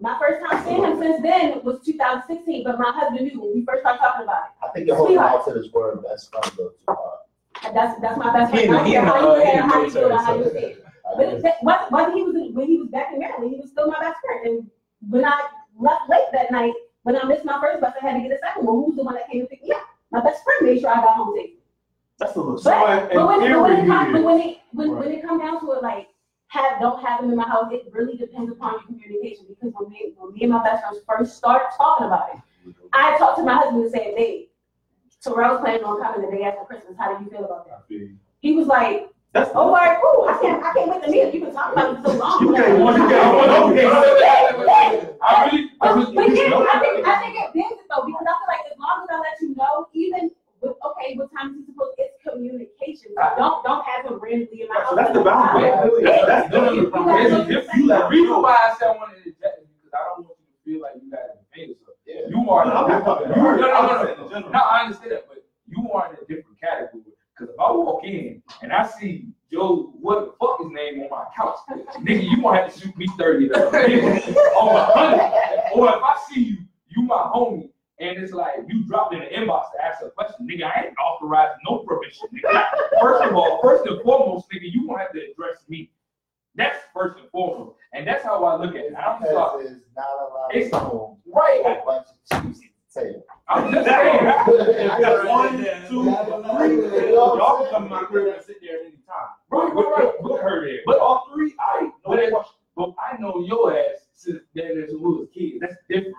[0.00, 3.40] My first time seeing him since then was two thousand sixteen, but my husband knew
[3.40, 4.50] when we first started talking about it.
[4.62, 7.74] I think you're holding on to this word best friend a little too hard.
[7.74, 8.66] that's, that's my best friend.
[8.66, 10.12] in the- he I in don't the, care uh, how he in the you feel,
[10.12, 10.82] or how you military, feel.
[11.16, 13.70] But mean, that- whether he was, in- when he was back in Maryland, he was
[13.70, 14.46] still my best friend.
[14.46, 14.70] And
[15.10, 15.40] when I
[15.78, 16.74] left late that night,
[17.04, 18.84] when I missed my first bus, I had to get a second one.
[18.84, 19.82] Who's the one that came to pick me up?
[20.10, 21.50] My best friend made sure I got home safe.
[22.18, 22.60] That's a little.
[22.62, 25.72] But, but when, it comes, but it, when it, when, when it comes down to
[25.72, 26.08] it, like,
[26.48, 29.90] have, don't have them in my house, it really depends upon your communication, because when
[29.90, 32.40] me, when me and my best friends first started talking about it,
[32.92, 34.46] I talked to my husband and said, babe,
[35.22, 38.08] Terrell's planning on coming the day after Christmas, how do you feel about that?
[38.40, 41.26] He was like, That's oh, all right, cool, I can't, I can't wait to meet
[41.26, 42.38] him, you've been talking about it so long.
[42.38, 43.34] You can't, you can't,
[43.66, 43.90] okay.
[45.18, 47.82] I really, I But, really, but you yeah, know, I think, I think it bends
[47.82, 50.30] it though, because I feel like as long as I let you know, even
[50.62, 53.10] with, okay, what time is he supposed, it's communication.
[53.34, 54.90] Don't, don't have him randomly in my house.
[54.90, 55.66] So that's the boundary.
[55.66, 56.22] Yeah.
[56.30, 57.30] That's, that's the no, boundary.
[57.34, 60.02] no, if you, the reason why I said I wanted to inject is because I
[60.14, 61.98] don't want you to feel like you got to defend yourself.
[62.06, 62.30] Yeah.
[62.30, 63.58] You are, I'm not talking to you, her.
[63.58, 66.54] no, no, I'm no, no, no, I understand that, but you are in a different
[66.62, 67.13] category.
[67.36, 71.02] Because if I walk in and I see Joe, what the fuck is his name
[71.02, 71.56] on my couch,
[72.00, 75.62] nigga, you gonna have to shoot me thirty dollars on a hundred.
[75.74, 76.56] Or if I see you,
[76.88, 80.46] you my homie, and it's like you dropped in the inbox to ask a question,
[80.48, 82.64] nigga, I ain't authorized no permission, nigga.
[83.00, 85.90] First of all, first and foremost, nigga, you gonna have to address me.
[86.56, 88.94] That's first and foremost, and that's how I look at it.
[88.94, 89.64] I'm sorry.
[89.64, 90.70] There's not a lot of It's-
[91.26, 91.62] Right.
[92.94, 93.22] Taylor.
[93.48, 94.26] I'm just saying.
[94.26, 95.58] I got one,
[95.88, 97.12] two, three.
[97.12, 98.94] Y'all can come to my crib and sit there anytime.
[99.52, 99.60] any.
[99.62, 100.22] Right, right, right.
[100.22, 100.78] With her there.
[100.86, 102.32] But all three, I know that.
[102.76, 105.54] But I know your ass since then as a little kid.
[105.60, 106.14] That's different.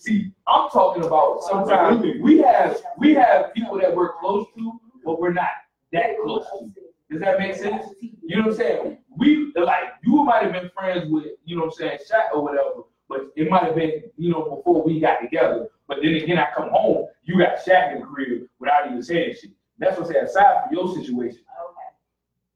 [0.00, 5.20] See, I'm talking about sometimes we have we have people that we're close to, but
[5.20, 5.50] we're not
[5.92, 6.72] that close to.
[7.10, 7.86] Does that make sense?
[8.00, 8.98] You know what I'm saying?
[9.16, 12.42] We like you might have been friends with, you know what I'm saying, Shaq or
[12.42, 12.82] whatever,
[13.12, 15.68] but it might have been, you know, before we got together.
[15.86, 19.34] But then again, I come home, you got Shaq in the crib without even saying
[19.40, 19.50] shit.
[19.78, 21.40] That's what I'm saying, aside from your situation.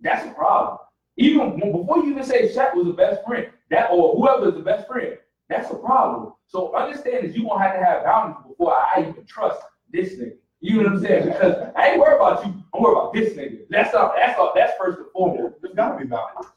[0.01, 0.79] That's a problem.
[1.17, 4.61] Even before you even say Shaq was the best friend, that or whoever is the
[4.61, 5.19] best friend,
[5.49, 6.33] that's a problem.
[6.47, 9.61] So understand that you gonna have to have boundaries before I even trust
[9.93, 10.37] this nigga.
[10.61, 11.27] You know what I'm saying?
[11.27, 12.55] Because I ain't worried about you.
[12.75, 13.61] I'm worried about this nigga.
[13.71, 14.13] That's all.
[14.17, 14.53] That's all.
[14.55, 15.57] That's first and foremost.
[15.63, 16.49] There's gotta be boundaries.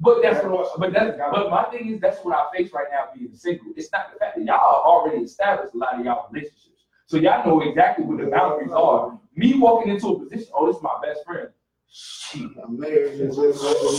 [0.00, 0.78] But that's what.
[0.78, 1.16] But that's.
[1.16, 3.66] But my thing is, that's what I face right now being single.
[3.76, 7.46] It's not the fact that y'all already established a lot of y'all relationships, so y'all
[7.46, 9.18] know exactly what the boundaries are.
[9.36, 11.48] Me walking into a position, oh, this is my best friend.
[11.88, 12.50] Shit.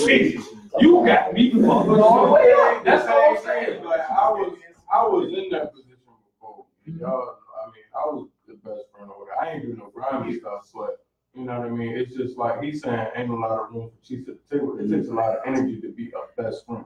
[0.05, 0.41] Shit.
[0.79, 2.83] You got me fucking all the way up.
[2.83, 3.83] That's all I'm saying.
[3.83, 4.57] Like, I was,
[4.93, 5.95] I was in that position
[6.33, 6.65] before.
[6.85, 9.41] Y'all, I mean, I was the best friend over there.
[9.41, 11.06] I ain't doing no grimy stuff, but
[11.37, 11.95] you know what I mean?
[11.95, 14.79] It's just like he's saying, ain't a lot of room for cheats at the table.
[14.79, 16.85] It takes a lot of energy to be a best friend.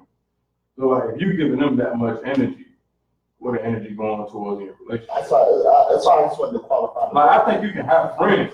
[0.78, 2.66] So like, if you giving them that much energy,
[3.38, 5.16] what the energy going towards in your relationship?
[5.16, 7.12] That's why, uh, that's why I just wanted to qualify.
[7.12, 8.54] Like, I think you can have friends.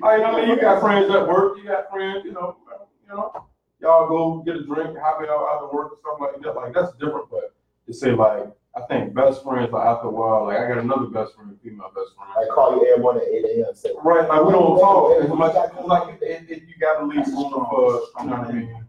[0.00, 2.56] Like, I mean, you got friends at work, you got friends, you know,
[3.02, 3.46] you know,
[3.80, 6.54] y'all go get a drink, happy out after work or something like that.
[6.60, 7.54] Like, that's different, but
[7.86, 8.44] to say like,
[8.76, 11.90] I think best friends, like after a while, like I got another best friend, female
[11.94, 12.30] best friend.
[12.36, 13.74] I call you every morning at eight AM.
[13.74, 17.26] say, Right, like we don't talk, it's like, it's like, it, it, you gotta leave
[17.28, 18.84] room for, you know what I mean,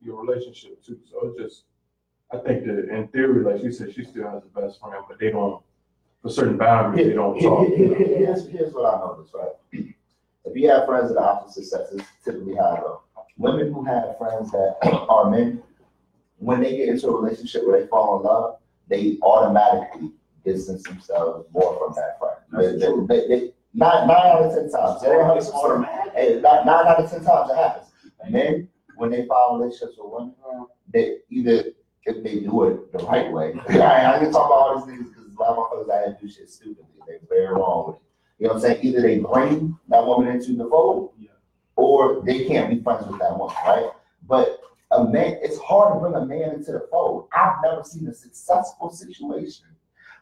[0.00, 1.64] your relationship too, so it's just,
[2.32, 5.18] I think that in theory, like she said, she still has a best friend, but
[5.20, 5.62] they don't,
[6.22, 7.68] for certain boundaries, they don't talk.
[7.68, 9.52] Here- here- here- Here's, here's what I noticed, right?
[10.44, 12.98] If you have friends of the opposite sex, it's typically how goes.
[13.36, 14.76] Women who have friends that
[15.10, 15.62] are men,
[16.38, 18.58] when they get into a relationship where they fall in love,
[18.88, 20.12] they automatically
[20.44, 22.36] distance themselves more from that friend.
[22.52, 25.02] They, they, they, they- nine, nine out of ten times.
[25.02, 26.42] They don't have to automatic.
[26.42, 27.86] Nine, nine out of ten times it happens.
[28.30, 30.34] Men, when they file relationships with women,
[30.92, 31.64] they either
[32.04, 33.52] if they do it the right way.
[33.68, 36.16] I, I can talk about all these things because a lot of motherfuckers out here
[36.20, 36.84] do shit stupidly.
[37.06, 38.02] They're very wrong with it.
[38.38, 38.78] You know what I'm saying?
[38.86, 41.14] Either they bring that woman into the fold,
[41.74, 43.90] or they can't be friends with that woman, right?
[44.28, 44.60] But
[44.96, 47.28] a man, it's hard to bring a man into the fold.
[47.32, 49.66] I've never seen a successful situation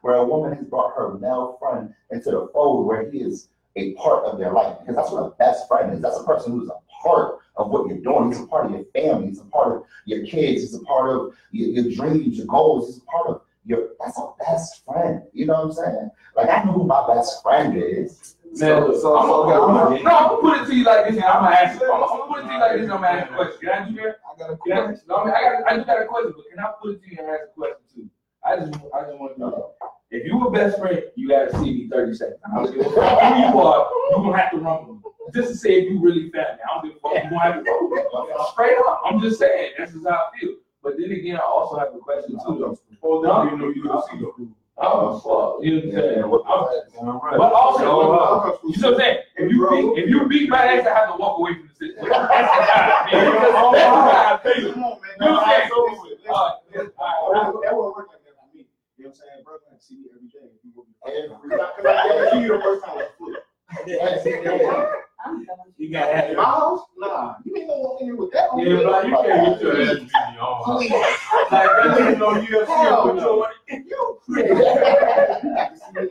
[0.03, 3.95] where a woman has brought her male friend into the fold where he is a
[3.95, 4.79] part of their life.
[4.81, 6.01] Because that's what a best friend is.
[6.01, 8.31] That's a person who's a part of what you're doing.
[8.31, 9.29] He's a part of your family.
[9.29, 10.63] He's a part of your kids.
[10.63, 12.89] He's a part of your, your dreams, your goals.
[12.89, 15.23] He's a part of your, that's a best friend.
[15.33, 16.11] You know what I'm saying?
[16.37, 18.37] Like, I know who my best friend is.
[18.57, 20.85] Man, look, so, I'm so, gonna, I'm gonna, no, I'm gonna put it to you
[20.85, 21.93] like this, and I'm gonna ask you.
[21.93, 23.59] I'm gonna put it to you like this, and I'm gonna ask a question.
[23.61, 24.17] Can I do that?
[24.25, 26.33] I got a Can I, no, I mean, I got, I just got a question,
[26.37, 28.11] but can I put it to you and ask a question too?
[28.45, 29.73] I just, I just want to know.
[30.11, 32.39] If you a best friend, you gotta see me thirty seconds.
[32.47, 33.91] I don't give a fuck who you are.
[34.11, 35.11] You gonna have to run with me.
[35.35, 36.63] Just to say if you really family.
[36.63, 37.25] I don't give a fuck.
[37.25, 38.45] You gonna have to run with me.
[38.53, 39.03] Straight up.
[39.05, 39.73] I'm just saying.
[39.79, 40.55] This is how I feel.
[40.81, 42.79] But then again, I also have a question too.
[43.03, 44.31] Oh, then you know you don't see the.
[44.77, 45.65] Oh, fuck.
[45.65, 46.95] You know what I'm saying?
[46.99, 47.39] I'm- Alright.
[47.39, 49.19] But also, you know what I'm saying?
[49.37, 51.75] If you beat, if you beat my ass, I have to walk away from the
[51.75, 52.03] situation.
[52.11, 53.21] That's how I feel.
[53.31, 54.73] That's how I feel.
[54.73, 55.11] Come on, man.
[55.21, 55.63] You know what I'm saying?
[55.65, 56.29] It's over with.
[56.29, 57.53] All right, That all right.
[57.65, 58.67] that won't work like that for me.
[58.97, 59.45] You know what I'm saying?
[59.45, 60.47] Brother, I see you every day.
[60.51, 62.97] If you will be- Every- Cause I I see you the first time.
[62.97, 63.47] like, flip.
[63.71, 63.87] I'm.
[63.87, 64.95] You
[65.93, 66.81] gotta have my house?
[66.99, 68.51] Nah, you ain't gonna walk in here with that.
[68.51, 68.85] on Yeah, you.
[68.85, 70.91] but you can't get your ass beat in your own house.
[71.51, 73.47] Like, that nigga know UFC Hell with no.
[73.87, 74.19] your.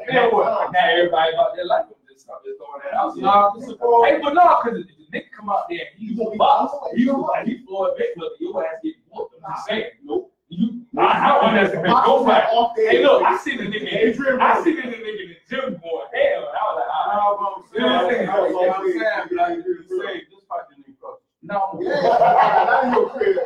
[0.08, 0.72] Man, what?
[0.72, 1.86] Now everybody about their life.
[1.88, 3.16] I'm just, I'm just throwing that out.
[3.18, 6.20] Nah, this is for- Hey, but no, because the nigga come out there and he's
[6.20, 6.74] a box.
[6.96, 8.30] He's like, he's Floyd Mayweather.
[8.40, 9.36] Your ass get whooped.
[9.46, 9.84] I'm just saying.
[10.04, 10.32] Nope.
[10.58, 11.86] You, I, I don't understand.
[12.06, 12.50] Go back.
[12.76, 13.92] Hey, look, I see the nigga.
[13.94, 16.44] Adrian I see the nigga in the gym going hell.
[16.50, 19.00] And I was like, ah, Nah, but I'm saying, You know what I'm saying?
[19.00, 21.10] that's what I'm saying, like, you say, just fight the nigga.
[21.44, 21.60] No.
[21.84, 23.38] Yeah, not in your crib.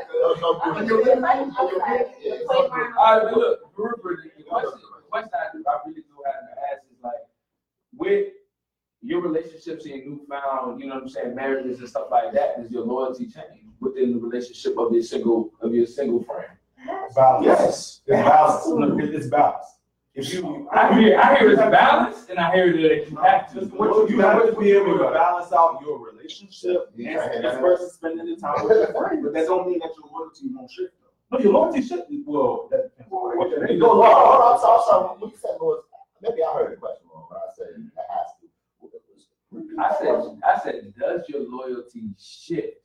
[0.77, 2.13] In your living room, in your bed.
[2.21, 2.87] Yeah, it's all good.
[2.97, 6.41] All right, but look, Rupert, the question, the question I, do- I really do have
[6.43, 7.23] to ask is like,
[7.95, 8.27] with
[9.01, 12.61] your relationships and your newfound, you know what I'm saying, marriages and stuff like that,
[12.61, 16.49] does your loyalty change within the relationship of your single, of your single friend?
[17.15, 17.45] Balance.
[17.45, 18.01] Yes.
[18.05, 18.65] It's balance.
[18.67, 19.65] Look, it's balance.
[20.13, 23.65] If you, I hear, I hear it's balanced, and I hear that you have to.
[23.65, 27.29] what you have to be able to balance out your relationship Yeah.
[27.31, 29.21] and and versus spending the time with your friend.
[29.23, 31.37] But that don't mean that your loyalty won't shift though.
[31.37, 33.11] No, your loyalty should, well, that depends.
[33.11, 35.19] What the Hold on, hold on, I'm sorry, I'm sorry.
[35.19, 35.79] When you said Lord,
[36.21, 37.67] maybe I heard the question wrong, but I said
[38.09, 38.47] has to.
[39.79, 42.77] I said, I said, does your loyalty shift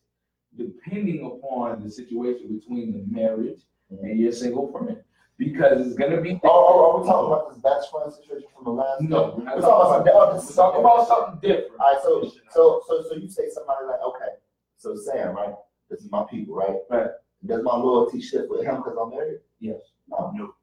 [0.56, 3.62] depending upon the situation between the marriage
[4.00, 4.98] and you're single friend?
[5.44, 6.40] because it's gonna be.
[6.44, 9.02] Oh, oh, oh are we talking about this best friend situation from the last?
[9.02, 11.80] No, We're talking about something, oh, this Let's is talk about something different.
[11.80, 14.32] All right, so, so, so, so you say somebody like, okay,
[14.76, 15.54] so Sam, right,
[15.90, 16.76] this is my people, right?
[16.90, 17.10] Right.
[17.44, 19.40] Does my loyalty shift with him because I'm married?
[19.58, 19.80] Yes.
[20.08, 20.32] No.
[20.34, 20.54] No.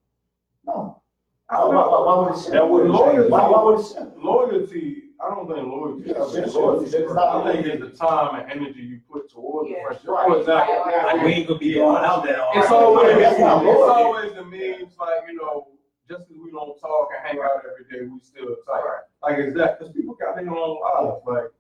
[0.66, 1.02] No.
[1.50, 1.90] I don't Why, know.
[1.90, 2.52] why, why would it shift?
[2.52, 3.30] That would loyalty.
[3.30, 4.18] Why, why would it shift?
[4.18, 6.04] Loyalty, I don't think loyalty.
[6.06, 9.30] Yeah, is it's loyalty, it's not- I think it's the time and energy you put
[9.32, 9.88] towards the Yeah.
[9.88, 10.10] person.
[10.12, 10.28] Right.
[10.28, 12.42] For example, Like, we ain't gonna be going out there.
[12.42, 12.76] all It's right.
[12.84, 13.92] always, That's it's not loyalty.
[14.04, 15.68] always the memes, like, you know,
[16.08, 19.06] just because we don't talk and hang out every day, we still talk.
[19.24, 21.52] Like, it's that, because people got their own lives, like,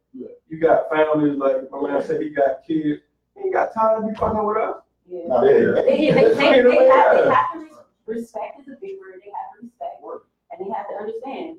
[0.47, 3.01] you got families, like, my man said he got kids,
[3.35, 4.75] he ain't got time to be fucking with us.
[5.07, 5.27] Yeah.
[5.27, 6.87] No, they- They, they, they, That's they, the have, they
[7.33, 7.69] have to, res-
[8.09, 10.25] respect is a big word, they have to respect, work.
[10.51, 11.57] and they have to understand.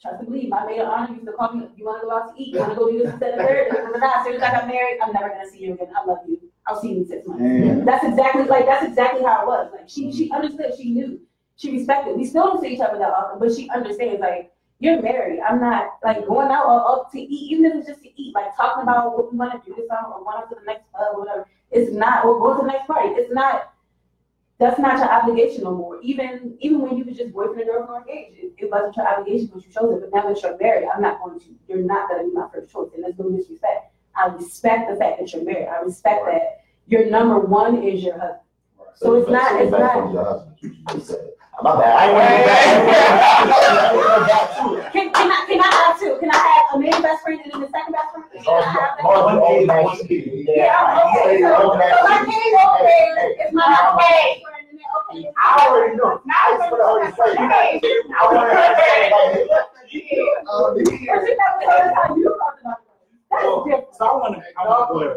[0.00, 2.34] Trust and believe, my maid of honor used to call me, you wanna go out
[2.34, 4.66] to eat, you wanna go do this instead of third, as soon as I got
[4.66, 7.26] married, I'm never gonna see you again, I love you, I'll see you in six
[7.26, 7.42] months.
[7.42, 11.20] And That's exactly, like, that's exactly how it was, like, she, she understood, she knew,
[11.54, 15.00] she respected, we still don't see each other that often, but she understands, like, you're
[15.00, 18.20] married, I'm not, like, going out or up to eat, even if it's just to
[18.20, 20.90] eat, like, talking about what we wanna do this summer, or going to the next
[20.92, 23.71] club, or whatever, it's not, or going to the next party, it's not,
[24.62, 27.90] that's not your obligation no more, even, even when you was just boyfriend and girlfriend
[27.90, 30.56] or engaged, it, it wasn't your obligation, but you chose it, but now that you're
[30.58, 33.30] married, I'm not going to, you're not gonna be my first choice, and there's no
[33.30, 33.92] disrespect.
[34.14, 38.18] I respect the fact that you're married, I respect that your number one is your
[38.18, 38.38] husband.
[38.94, 41.28] So it's not- it's not- your husband, you just said.
[41.62, 42.28] My bad, I ain't want
[43.92, 44.90] to go back to.
[44.90, 46.16] Can, can I, can I have two?
[46.18, 48.24] Can I have a main best friend and then the second best friend?
[48.32, 49.02] Can I have that?
[49.04, 50.48] Mark, you own my shit.
[50.48, 51.40] Yeah, I'm okay.
[51.42, 54.42] So, so I can't okay, it's my okay.
[54.92, 55.32] Friend and then okay.
[55.38, 56.20] I already know.
[56.30, 57.20] I just wanna already say.
[57.38, 62.88] I wanna say, like, But you never told us how you talked about it.
[63.30, 63.94] That's So, different.
[63.94, 65.16] so I wanna, I wanna go there.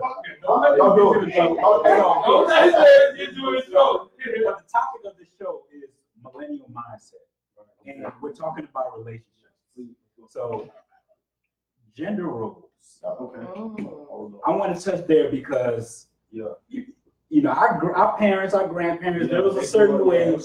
[0.77, 1.25] Don't do it.
[1.27, 4.11] Okay, Don't say that, you do it, so.
[4.45, 5.89] But the topic of the show is
[6.23, 7.25] millennial mindset,
[7.85, 9.27] and we're talking about relationships.
[10.29, 10.69] So,
[11.95, 12.63] gender roles.
[13.03, 13.41] okay.
[14.47, 16.53] I want to touch there because Yeah.
[17.35, 20.37] You, know, our our parents, our grandparents, there was a certain way.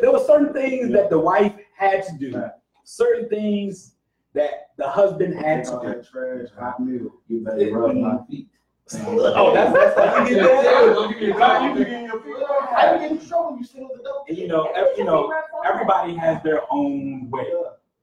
[0.00, 2.44] There were certain things that the wife had to do,
[2.84, 3.94] certain things
[4.34, 6.02] that the husband had to do.
[6.10, 8.48] trash, hot milk, you better rub my feet.
[8.90, 10.94] Oh, that's that's how you get that.
[10.94, 14.30] Don't give me a you get your I be in trouble, you still the dope.
[14.30, 15.30] You know, you know,
[15.64, 17.46] everybody has their own way.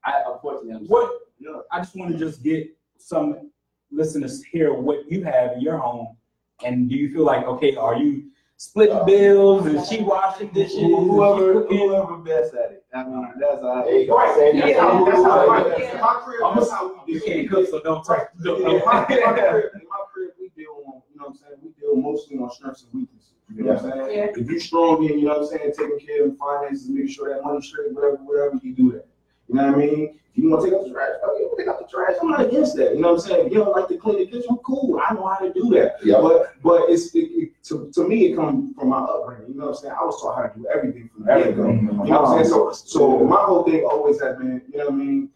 [0.04, 1.62] I unfortunately, What Yeah.
[1.72, 2.68] I just want to just get
[2.98, 3.50] some
[3.92, 6.16] listeners hear what you have in your home,
[6.64, 7.76] and do you feel like okay?
[7.76, 9.66] Are you splitting uh, bills?
[9.66, 10.80] Is she washing dishes?
[10.80, 11.78] Whoever, cooking?
[11.80, 12.86] whoever best at it.
[12.94, 13.84] I mean, that's how.
[13.86, 14.36] There you go.
[14.36, 14.62] Say it.
[14.62, 15.68] That's how, that's how, Right.
[15.68, 16.06] that's In how.
[16.06, 18.28] my crib, that's how we You can't cook, so don't touch.
[18.46, 21.36] In my, in my crib, in my crib, we deal on, you know what I'm
[21.36, 23.34] saying, we deal mostly on strengths and weaknesses.
[23.54, 24.18] You know what I'm saying?
[24.18, 24.42] Yeah.
[24.42, 27.30] If you're strong in, you know what I'm saying, taking care of finances, making sure
[27.34, 29.08] that money straight, whatever, whatever, you do that.
[29.48, 30.20] You know what I mean?
[30.36, 31.10] If you wanna take out the trash,
[31.40, 33.46] yeah, take out the trash, I'm not against that, you know what I'm saying?
[33.48, 35.96] If you don't like to clean the kitchen, cool, I know how to do that.
[36.04, 36.20] Yeah.
[36.22, 39.68] But, but it's, it, it, to, to me, it comes from my upbringing, you know
[39.68, 39.94] what I'm saying?
[39.98, 41.70] I was taught how to do everything from the get-go.
[41.70, 42.50] You know what I'm saying?
[42.50, 45.30] So, so my whole thing always has been, you know what I mean?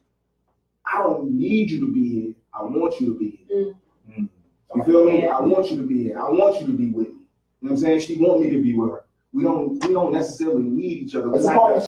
[0.92, 2.34] I don't need you to be here.
[2.54, 3.76] I want you to be here.
[4.12, 4.28] Mm.
[4.76, 5.28] You feel me?
[5.28, 6.20] I want you to be here.
[6.20, 7.14] I want you to be with me.
[7.14, 8.00] You know what I'm saying?
[8.02, 9.06] She want me to be with her.
[9.32, 11.30] We don't, we don't necessarily need each other.